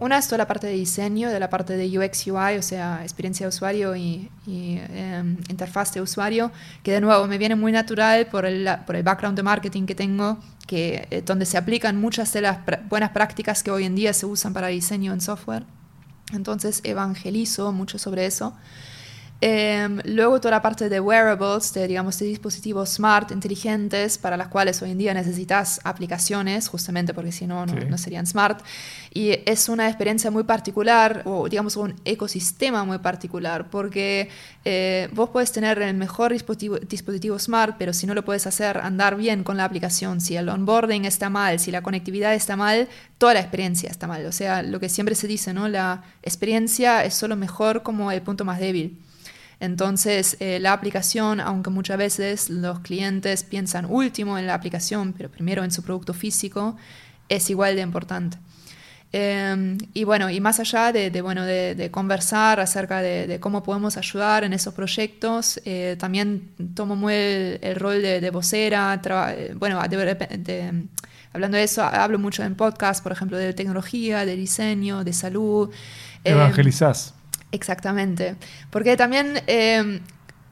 Una 0.00 0.18
es 0.18 0.26
toda 0.26 0.38
la 0.38 0.46
parte 0.48 0.66
de 0.66 0.72
diseño, 0.74 1.30
de 1.30 1.38
la 1.38 1.48
parte 1.48 1.76
de 1.76 1.98
UX 1.98 2.26
UI, 2.26 2.58
o 2.58 2.62
sea, 2.62 3.00
experiencia 3.02 3.46
de 3.46 3.48
usuario 3.48 3.94
y, 3.94 4.28
y, 4.46 4.78
em, 4.90 5.36
interfaz 5.48 5.94
de 5.94 6.00
usuario, 6.00 6.50
que 6.82 6.92
de 6.92 7.00
nuevo 7.00 7.26
me 7.28 7.38
viene 7.38 7.54
muy 7.54 7.70
natural 7.70 8.26
por 8.26 8.44
el, 8.44 8.68
por 8.86 8.96
el 8.96 9.04
background 9.04 9.36
de 9.36 9.44
marketing 9.44 9.86
que 9.86 9.94
tengo, 9.94 10.38
que, 10.66 11.06
eh, 11.10 11.22
donde 11.24 11.46
se 11.46 11.56
aplican 11.58 11.96
muchas 12.00 12.32
de 12.32 12.40
las 12.40 12.58
pr- 12.66 12.88
buenas 12.88 13.10
prácticas 13.10 13.62
que 13.62 13.70
hoy 13.70 13.84
en 13.84 13.94
día 13.94 14.12
se 14.12 14.26
usan 14.26 14.52
para 14.52 14.66
diseño 14.66 15.12
en 15.12 15.20
software. 15.20 15.64
Entonces 16.32 16.80
evangelizo 16.84 17.70
mucho 17.72 17.98
sobre 17.98 18.26
eso. 18.26 18.54
Em, 19.46 20.00
luego 20.06 20.40
toda 20.40 20.52
la 20.52 20.62
parte 20.62 20.88
de 20.88 21.00
wearables, 21.00 21.74
de, 21.74 21.86
digamos, 21.86 22.18
de 22.18 22.24
dispositivos 22.24 22.88
smart, 22.88 23.30
inteligentes, 23.30 24.16
para 24.16 24.38
las 24.38 24.48
cuales 24.48 24.80
hoy 24.80 24.92
en 24.92 24.96
día 24.96 25.12
necesitas 25.12 25.82
aplicaciones, 25.84 26.66
justamente 26.68 27.12
porque 27.12 27.30
si 27.30 27.46
no, 27.46 27.66
no, 27.66 27.74
Sí. 27.78 27.86
no 27.90 27.98
serían 27.98 28.26
smart. 28.26 28.62
Y 29.12 29.32
es 29.44 29.68
una 29.68 29.86
experiencia 29.86 30.30
muy 30.30 30.44
particular, 30.44 31.20
o 31.26 31.46
digamos 31.46 31.76
un 31.76 31.94
ecosistema 32.06 32.84
muy 32.84 32.96
particular, 33.00 33.68
porque 33.68 34.30
eh, 34.64 35.10
vos 35.12 35.28
puedes 35.28 35.52
tener 35.52 35.78
el 35.82 35.94
mejor 35.94 36.32
dispositivo, 36.32 36.78
dispositivo 36.78 37.38
smart, 37.38 37.76
pero 37.78 37.92
si 37.92 38.06
no 38.06 38.14
lo 38.14 38.24
puedes 38.24 38.46
hacer 38.46 38.78
andar 38.78 39.14
bien 39.14 39.44
con 39.44 39.58
la 39.58 39.66
aplicación, 39.66 40.22
si 40.22 40.36
el 40.36 40.48
onboarding 40.48 41.04
está 41.04 41.28
mal, 41.28 41.60
si 41.60 41.70
la 41.70 41.82
conectividad 41.82 42.32
está 42.32 42.56
mal, 42.56 42.88
toda 43.18 43.34
la 43.34 43.40
experiencia 43.40 43.90
está 43.90 44.06
mal. 44.06 44.24
O 44.24 44.32
sea, 44.32 44.62
lo 44.62 44.80
que 44.80 44.88
siempre 44.88 45.14
se 45.14 45.26
dice, 45.26 45.52
¿no? 45.52 45.68
La 45.68 46.02
experiencia 46.22 47.04
es 47.04 47.12
solo 47.12 47.36
mejor 47.36 47.82
como 47.82 48.10
el 48.10 48.22
punto 48.22 48.46
más 48.46 48.58
débil. 48.58 48.98
Entonces, 49.60 50.36
eh, 50.40 50.58
la 50.60 50.72
aplicación, 50.72 51.40
aunque 51.40 51.70
muchas 51.70 51.98
veces 51.98 52.50
los 52.50 52.80
clientes 52.80 53.44
piensan 53.44 53.86
último 53.86 54.38
en 54.38 54.46
la 54.46 54.54
aplicación, 54.54 55.12
pero 55.12 55.30
primero 55.30 55.64
en 55.64 55.70
su 55.70 55.82
producto 55.82 56.14
físico, 56.14 56.76
es 57.28 57.50
igual 57.50 57.76
de 57.76 57.82
importante. 57.82 58.36
Eh, 59.16 59.78
y 59.94 60.02
bueno, 60.02 60.28
y 60.28 60.40
más 60.40 60.58
allá 60.58 60.90
de, 60.90 61.08
bueno, 61.22 61.44
de, 61.44 61.88
conversar 61.92 62.58
acerca 62.58 63.00
de, 63.00 63.38
cómo 63.38 63.62
podemos 63.62 63.96
ayudar 63.96 64.42
en 64.42 64.52
esos 64.52 64.74
proyectos, 64.74 65.60
eh, 65.64 65.94
también 66.00 66.50
tomo 66.74 66.96
muy 66.96 67.14
el, 67.14 67.76
rol 67.76 68.02
de, 68.02 68.30
vocera, 68.30 69.00
bueno, 69.54 69.80
de, 69.88 70.88
hablando 71.32 71.56
de 71.56 71.62
eso, 71.62 71.84
hablo 71.84 72.18
mucho 72.18 72.42
en 72.42 72.56
podcast, 72.56 73.04
por 73.04 73.12
ejemplo, 73.12 73.38
de 73.38 73.52
tecnología, 73.52 74.26
de 74.26 74.34
diseño, 74.34 75.04
de 75.04 75.12
salud. 75.12 75.70
Em, 76.24 76.34
Evangelizás. 76.36 77.13
Exactamente. 77.54 78.34
Porque 78.70 78.96
también 78.96 79.40
em, 79.46 80.00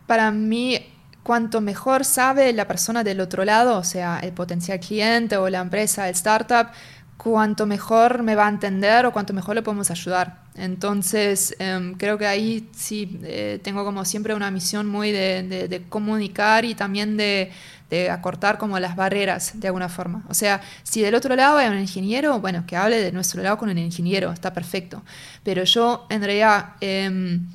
para 0.06 0.30
mí, 0.30 0.78
cuanto 1.24 1.60
mejor 1.60 2.04
sabe 2.04 2.52
la 2.52 2.68
persona 2.68 3.02
del 3.02 3.20
otro 3.20 3.44
lado, 3.44 3.76
o 3.78 3.84
sea, 3.84 4.20
el 4.20 4.32
potencial 4.32 4.78
cliente 4.78 5.36
o 5.36 5.48
la 5.48 5.60
empresa, 5.60 6.08
el 6.08 6.14
startup, 6.14 6.68
cuanto 7.16 7.66
mejor 7.66 8.22
me 8.22 8.34
va 8.36 8.46
a 8.46 8.48
entender 8.48 9.04
o 9.06 9.12
cuanto 9.12 9.32
mejor 9.32 9.56
le 9.56 9.62
podemos 9.62 9.90
ayudar. 9.90 10.42
Entonces, 10.54 11.56
em, 11.58 11.94
creo 11.94 12.18
que 12.18 12.26
ahí 12.26 12.68
sí 12.76 13.18
eh, 13.24 13.58
tengo 13.62 13.84
como 13.84 14.04
siempre 14.04 14.34
una 14.34 14.50
misión 14.52 14.86
muy 14.86 15.10
de, 15.10 15.68
de 15.68 15.82
comunicar 15.88 16.64
y 16.64 16.74
también 16.74 17.16
de, 17.16 17.50
de 17.92 18.08
acortar 18.08 18.56
como 18.56 18.78
las 18.78 18.96
barreras 18.96 19.52
de 19.60 19.66
alguna 19.66 19.90
forma. 19.90 20.24
O 20.30 20.32
sea, 20.32 20.62
si 20.82 21.02
del 21.02 21.14
otro 21.14 21.36
lado 21.36 21.58
hay 21.58 21.68
un 21.68 21.78
ingeniero, 21.78 22.40
bueno, 22.40 22.64
que 22.66 22.74
hable 22.74 23.02
de 23.02 23.12
nuestro 23.12 23.42
lado 23.42 23.58
con 23.58 23.68
el 23.68 23.76
ingeniero, 23.76 24.32
está 24.32 24.54
perfecto. 24.54 25.02
Pero 25.44 25.64
yo 25.64 26.06
en 26.08 26.22
realidad 26.22 26.70
em, 26.80 27.46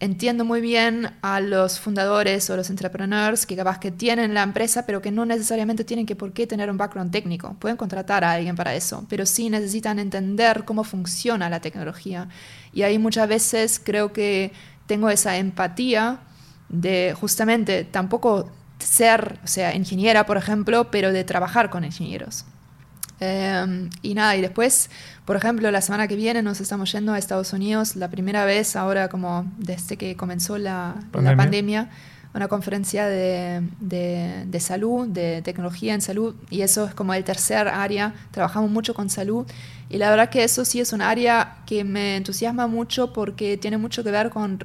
entiendo 0.00 0.44
muy 0.44 0.60
bien 0.60 1.12
a 1.22 1.38
los 1.38 1.78
fundadores 1.78 2.50
o 2.50 2.56
los 2.56 2.68
entrepreneurs 2.68 3.46
que 3.46 3.54
capaz 3.54 3.78
que 3.78 3.92
tienen 3.92 4.34
la 4.34 4.42
empresa, 4.42 4.86
pero 4.86 5.00
que 5.00 5.12
no 5.12 5.24
necesariamente 5.24 5.84
tienen 5.84 6.04
que 6.04 6.16
por 6.16 6.32
qué 6.32 6.48
tener 6.48 6.68
un 6.68 6.78
background 6.78 7.12
técnico. 7.12 7.54
Pueden 7.60 7.76
contratar 7.76 8.24
a 8.24 8.32
alguien 8.32 8.56
para 8.56 8.74
eso, 8.74 9.06
pero 9.08 9.24
sí 9.24 9.50
necesitan 9.50 10.00
entender 10.00 10.64
cómo 10.64 10.82
funciona 10.82 11.48
la 11.48 11.60
tecnología. 11.60 12.28
Y 12.72 12.82
ahí 12.82 12.98
muchas 12.98 13.28
veces 13.28 13.80
creo 13.80 14.12
que 14.12 14.50
tengo 14.88 15.10
esa 15.10 15.36
empatía 15.36 16.18
de 16.68 17.14
justamente 17.16 17.84
tampoco 17.84 18.50
ser, 18.78 19.38
o 19.44 19.46
sea, 19.46 19.74
ingeniera, 19.74 20.26
por 20.26 20.36
ejemplo, 20.36 20.90
pero 20.90 21.12
de 21.12 21.24
trabajar 21.24 21.70
con 21.70 21.84
ingenieros. 21.84 22.44
Em, 23.18 23.88
y 24.02 24.14
nada, 24.14 24.36
y 24.36 24.42
después, 24.42 24.90
por 25.24 25.36
ejemplo, 25.36 25.70
la 25.70 25.80
semana 25.80 26.06
que 26.06 26.16
viene 26.16 26.42
nos 26.42 26.60
estamos 26.60 26.92
yendo 26.92 27.12
a 27.12 27.18
Estados 27.18 27.52
Unidos, 27.52 27.96
la 27.96 28.08
primera 28.08 28.44
vez 28.44 28.76
ahora 28.76 29.08
como 29.08 29.50
desde 29.56 29.96
que 29.96 30.16
comenzó 30.16 30.58
la 30.58 30.96
pandemia, 31.12 31.30
la 31.30 31.36
pandemia 31.36 31.90
una 32.36 32.48
conferencia 32.48 33.06
de, 33.06 33.66
de, 33.80 34.44
de, 34.46 34.60
salud, 34.60 35.08
de 35.08 35.40
tecnología 35.40 35.94
en 35.94 36.02
salud, 36.02 36.34
y 36.50 36.60
eso 36.60 36.84
es 36.84 36.94
como 36.94 37.14
el 37.14 37.24
tercer 37.24 37.66
área, 37.66 38.12
trabajamos 38.30 38.70
mucho 38.70 38.92
con 38.92 39.08
salud, 39.08 39.46
y 39.88 39.96
la 39.96 40.10
verdad 40.10 40.28
que 40.28 40.44
eso 40.44 40.66
sí 40.66 40.80
es 40.80 40.92
un 40.92 41.00
área 41.00 41.58
que 41.64 41.82
me 41.82 42.16
entusiasma 42.16 42.66
mucho 42.66 43.14
porque 43.14 43.56
tiene 43.56 43.78
mucho 43.78 44.04
que 44.04 44.10
ver 44.10 44.28
con 44.28 44.58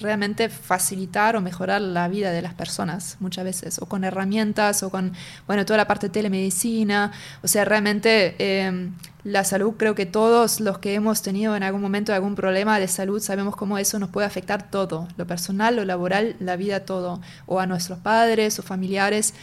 realmente 0.00 0.48
facilitar 0.48 1.36
o 1.36 1.40
mejorar 1.40 1.80
la 1.80 2.08
vida 2.08 2.30
de 2.30 2.42
las 2.42 2.54
personas 2.54 3.16
muchas 3.20 3.44
veces, 3.44 3.78
o 3.80 3.86
con 3.86 4.04
herramientas, 4.04 4.82
o 4.82 4.90
con, 4.90 5.12
bueno, 5.46 5.64
toda 5.64 5.78
la 5.78 5.86
parte 5.86 6.08
de 6.08 6.12
telemedicina, 6.12 7.12
o 7.42 7.48
sea, 7.48 7.64
realmente 7.64 8.36
eh, 8.38 8.90
la 9.24 9.42
salud, 9.42 9.74
creo 9.78 9.94
que 9.94 10.06
todos 10.06 10.60
los 10.60 10.78
que 10.78 10.94
hemos 10.94 11.22
tenido 11.22 11.56
en 11.56 11.62
algún 11.62 11.80
momento 11.80 12.12
algún 12.12 12.34
problema 12.34 12.78
de 12.78 12.88
salud 12.88 13.20
sabemos 13.20 13.56
cómo 13.56 13.78
eso 13.78 13.98
nos 13.98 14.10
puede 14.10 14.26
afectar 14.26 14.70
todo, 14.70 15.08
lo 15.16 15.26
personal, 15.26 15.76
lo 15.76 15.84
laboral, 15.84 16.36
la 16.40 16.56
vida, 16.56 16.80
todo, 16.80 17.20
o 17.46 17.58
a 17.58 17.66
nuestros 17.66 17.98
padres 17.98 18.58
o 18.58 18.62
familiares 18.62 19.34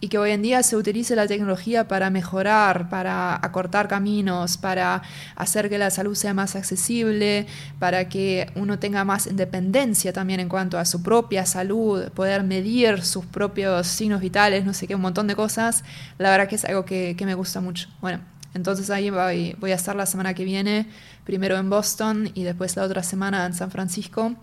y 0.00 0.08
que 0.08 0.18
hoy 0.18 0.30
en 0.30 0.42
día 0.42 0.62
se 0.62 0.76
utilice 0.76 1.16
la 1.16 1.26
tecnología 1.26 1.88
para 1.88 2.10
mejorar, 2.10 2.90
para 2.90 3.34
acortar 3.34 3.88
caminos, 3.88 4.58
para 4.58 5.02
hacer 5.36 5.70
que 5.70 5.78
la 5.78 5.90
salud 5.90 6.14
sea 6.14 6.34
más 6.34 6.54
accesible, 6.54 7.46
para 7.78 8.08
que 8.08 8.50
uno 8.56 8.78
tenga 8.78 9.04
más 9.04 9.26
independencia 9.26 10.12
también 10.12 10.40
en 10.40 10.48
cuanto 10.48 10.78
a 10.78 10.84
su 10.84 11.02
propia 11.02 11.46
salud, 11.46 12.10
poder 12.10 12.42
medir 12.42 13.02
sus 13.02 13.24
propios 13.24 13.86
signos 13.86 14.20
vitales, 14.20 14.66
no 14.66 14.74
sé 14.74 14.86
qué, 14.86 14.94
un 14.94 15.00
montón 15.00 15.26
de 15.26 15.34
cosas, 15.34 15.82
la 16.18 16.30
verdad 16.30 16.48
que 16.48 16.56
es 16.56 16.64
algo 16.64 16.84
que, 16.84 17.16
me 17.26 17.34
gusta 17.34 17.60
mucho. 17.60 17.88
Bueno, 18.00 18.20
entonces 18.54 18.88
ahí 18.90 19.10
voy, 19.10 19.56
voy 19.58 19.72
a 19.72 19.74
estar 19.74 19.96
la 19.96 20.06
semana 20.06 20.32
que 20.34 20.44
viene, 20.44 20.86
primero 21.24 21.56
en 21.56 21.68
Boston 21.68 22.30
y 22.34 22.44
después 22.44 22.76
la 22.76 22.84
otra 22.84 23.02
semana 23.02 23.46
en 23.46 23.54
San 23.54 23.72
Francisco. 23.72 24.36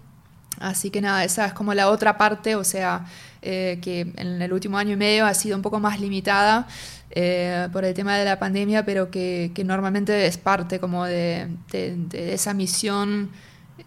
Así 0.63 0.89
que 0.91 1.01
nada, 1.01 1.25
esa 1.25 1.45
es 1.45 1.53
como 1.53 1.73
la 1.73 1.89
otra 1.89 2.17
parte, 2.17 2.55
o 2.55 2.63
sea, 2.63 3.05
eh, 3.41 3.79
que 3.81 4.01
en 4.15 4.41
el 4.41 4.53
último 4.53 4.77
año 4.77 4.93
y 4.93 4.95
medio 4.95 5.25
ha 5.25 5.33
sido 5.33 5.57
un 5.57 5.61
poco 5.61 5.81
más 5.81 5.99
limitada 5.99 6.67
eh, 7.11 7.67
por 7.73 7.83
el 7.83 7.93
tema 7.93 8.15
de 8.15 8.23
la 8.23 8.39
pandemia, 8.39 8.85
pero 8.85 9.11
que, 9.11 9.51
normalmente 9.65 10.25
es 10.25 10.37
parte 10.37 10.79
como 10.79 11.03
de, 11.03 11.49
esa 12.13 12.53
misión 12.53 13.31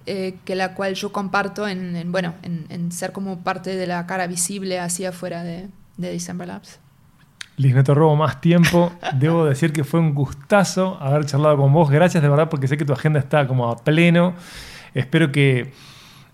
eh, 0.04 0.34
que 0.44 0.54
la 0.54 0.74
cual 0.74 0.92
yo 0.92 1.12
comparto 1.12 1.66
en, 1.66 2.12
bueno, 2.12 2.34
en, 2.42 2.92
ser 2.92 3.12
como 3.12 3.40
parte 3.40 3.74
de 3.74 3.86
la 3.86 4.06
cara 4.06 4.26
visible 4.26 4.78
hacia 4.78 5.08
afuera 5.08 5.42
de, 5.44 5.68
de 5.96 6.12
December 6.12 6.46
Labs. 6.46 6.78
Liz, 7.56 7.74
no 7.74 7.82
te 7.82 7.94
robo 7.94 8.16
más 8.16 8.42
tiempo. 8.42 8.92
Debo 9.14 9.46
decir 9.46 9.72
que 9.72 9.82
fue 9.82 9.98
un 9.98 10.14
gustazo 10.14 10.98
haber 11.00 11.24
charlado 11.24 11.56
con 11.56 11.72
vos. 11.72 11.88
Gracias 11.90 12.22
de 12.22 12.28
verdad 12.28 12.50
porque 12.50 12.68
sé 12.68 12.76
que 12.76 12.84
tu 12.84 12.92
agenda 12.92 13.18
está 13.18 13.46
como 13.46 13.70
a 13.70 13.76
pleno. 13.76 14.34
Espero 14.92 15.32
que 15.32 15.72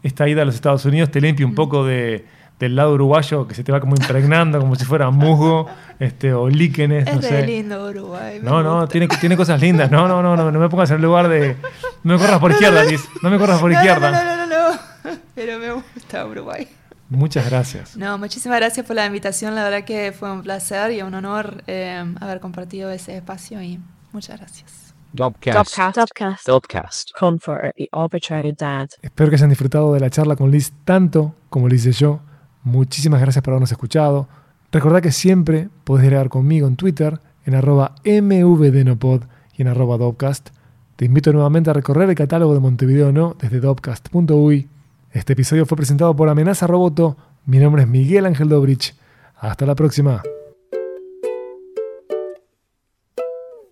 esta 0.03 0.29
ida 0.29 0.43
a 0.43 0.45
los 0.45 0.55
Estados 0.55 0.85
Unidos 0.85 1.11
te 1.11 1.21
limpie 1.21 1.45
un 1.45 1.53
mm. 1.53 1.57
poco 1.57 1.85
de 1.85 2.25
del 2.63 2.77
lado 2.77 2.95
uruguayo 2.95 3.49
que 3.49 3.57
se 3.57 3.65
te 3.65 3.73
va 3.73 3.81
como 3.81 3.97
impregnando 3.97 4.61
como 4.61 4.77
si 4.77 4.85
fuera 4.85 5.11
musgo 5.11 5.67
este, 5.99 6.33
o 6.33 6.49
líquenes. 6.49 7.09
Es 7.09 7.17
no 7.17 7.21
sé. 7.21 7.45
lindo 7.45 7.89
Uruguay. 7.89 8.39
No, 8.41 8.63
no, 8.63 8.87
tiene, 8.87 9.09
tiene 9.09 9.37
cosas 9.37 9.61
lindas. 9.61 9.91
No, 9.91 10.07
no, 10.07 10.23
no, 10.23 10.37
no, 10.37 10.53
no 10.53 10.61
me 10.61 10.69
pongas 10.69 10.91
en 10.91 10.97
el 10.97 11.03
lugar 11.03 11.29
de. 11.29 11.57
No 12.05 12.15
me 12.15 12.21
corras 12.21 12.39
por 12.39 12.53
izquierda, 12.53 12.85
Liz. 12.85 13.09
No 13.21 13.31
me 13.31 13.39
corras 13.39 13.61
por 13.61 13.73
izquierda. 13.73 14.13
No, 14.13 14.25
no, 14.25 14.47
no, 14.47 14.71
no, 14.71 15.19
Pero 15.35 15.59
me 15.59 15.73
gusta 15.73 16.25
Uruguay. 16.25 16.69
Muchas 17.09 17.51
gracias. 17.51 17.97
No, 17.97 18.17
muchísimas 18.17 18.59
gracias 18.59 18.87
por 18.87 18.95
la 18.95 19.07
invitación. 19.07 19.57
La 19.57 19.65
verdad 19.65 19.85
que 19.85 20.13
fue 20.13 20.31
un 20.31 20.43
placer 20.43 20.93
y 20.93 21.03
un 21.03 21.15
honor 21.15 21.65
eh, 21.67 22.05
haber 22.21 22.39
compartido 22.39 22.93
ese 22.93 23.17
espacio 23.17 23.61
y 23.61 23.81
muchas 24.13 24.39
gracias. 24.39 24.92
Dopcast. 25.13 25.77
Dopcast. 25.97 26.47
Dopcast. 26.47 27.11
Con 27.19 27.39
for 27.39 27.73
the 27.77 27.89
oportunidad. 27.93 28.89
Espero 29.03 29.29
que 29.29 29.37
hayan 29.37 29.51
disfrutado 29.51 29.93
de 29.93 30.01
la 30.01 30.11
charla 30.11 30.37
con 30.37 30.51
Liz 30.51 30.73
tanto 30.85 31.35
como 31.51 31.69
lo 31.69 31.75
hice 31.75 31.93
yo. 31.93 32.21
Muchísimas 32.65 33.21
gracias 33.21 33.43
por 33.43 33.53
habernos 33.53 33.73
escuchado. 33.73 34.29
Recordad 34.71 35.03
que 35.03 35.13
siempre 35.13 35.69
podés 35.85 36.03
dialogar 36.03 36.31
conmigo 36.31 36.67
en 36.67 36.77
Twitter, 36.77 37.21
en 37.45 37.55
arroba 37.55 37.95
mvdenopod 38.05 39.25
y 39.57 39.63
en 39.63 39.69
arroba 39.69 39.99
Dopcast. 39.99 40.49
Te 40.97 41.05
invito 41.05 41.33
nuevamente 41.33 41.69
a 41.69 41.73
recorrer 41.73 42.09
el 42.09 42.15
catálogo 42.15 42.55
de 42.55 42.61
Montevideo 42.61 43.13
No 43.13 43.37
desde 43.39 43.61
dopcast.uy. 43.61 44.69
Este 45.11 45.35
episodio 45.35 45.67
fue 45.67 45.77
presentado 45.77 46.17
por 46.17 46.29
Amenaza 46.29 46.67
Roboto. 46.67 47.17
Mi 47.45 47.59
nombre 47.59 47.83
es 47.83 47.89
Miguel 47.89 48.25
Ángel 48.25 48.49
Dobrich. 48.49 48.95
Hasta 49.37 49.67
la 49.67 49.75
próxima. 49.75 50.23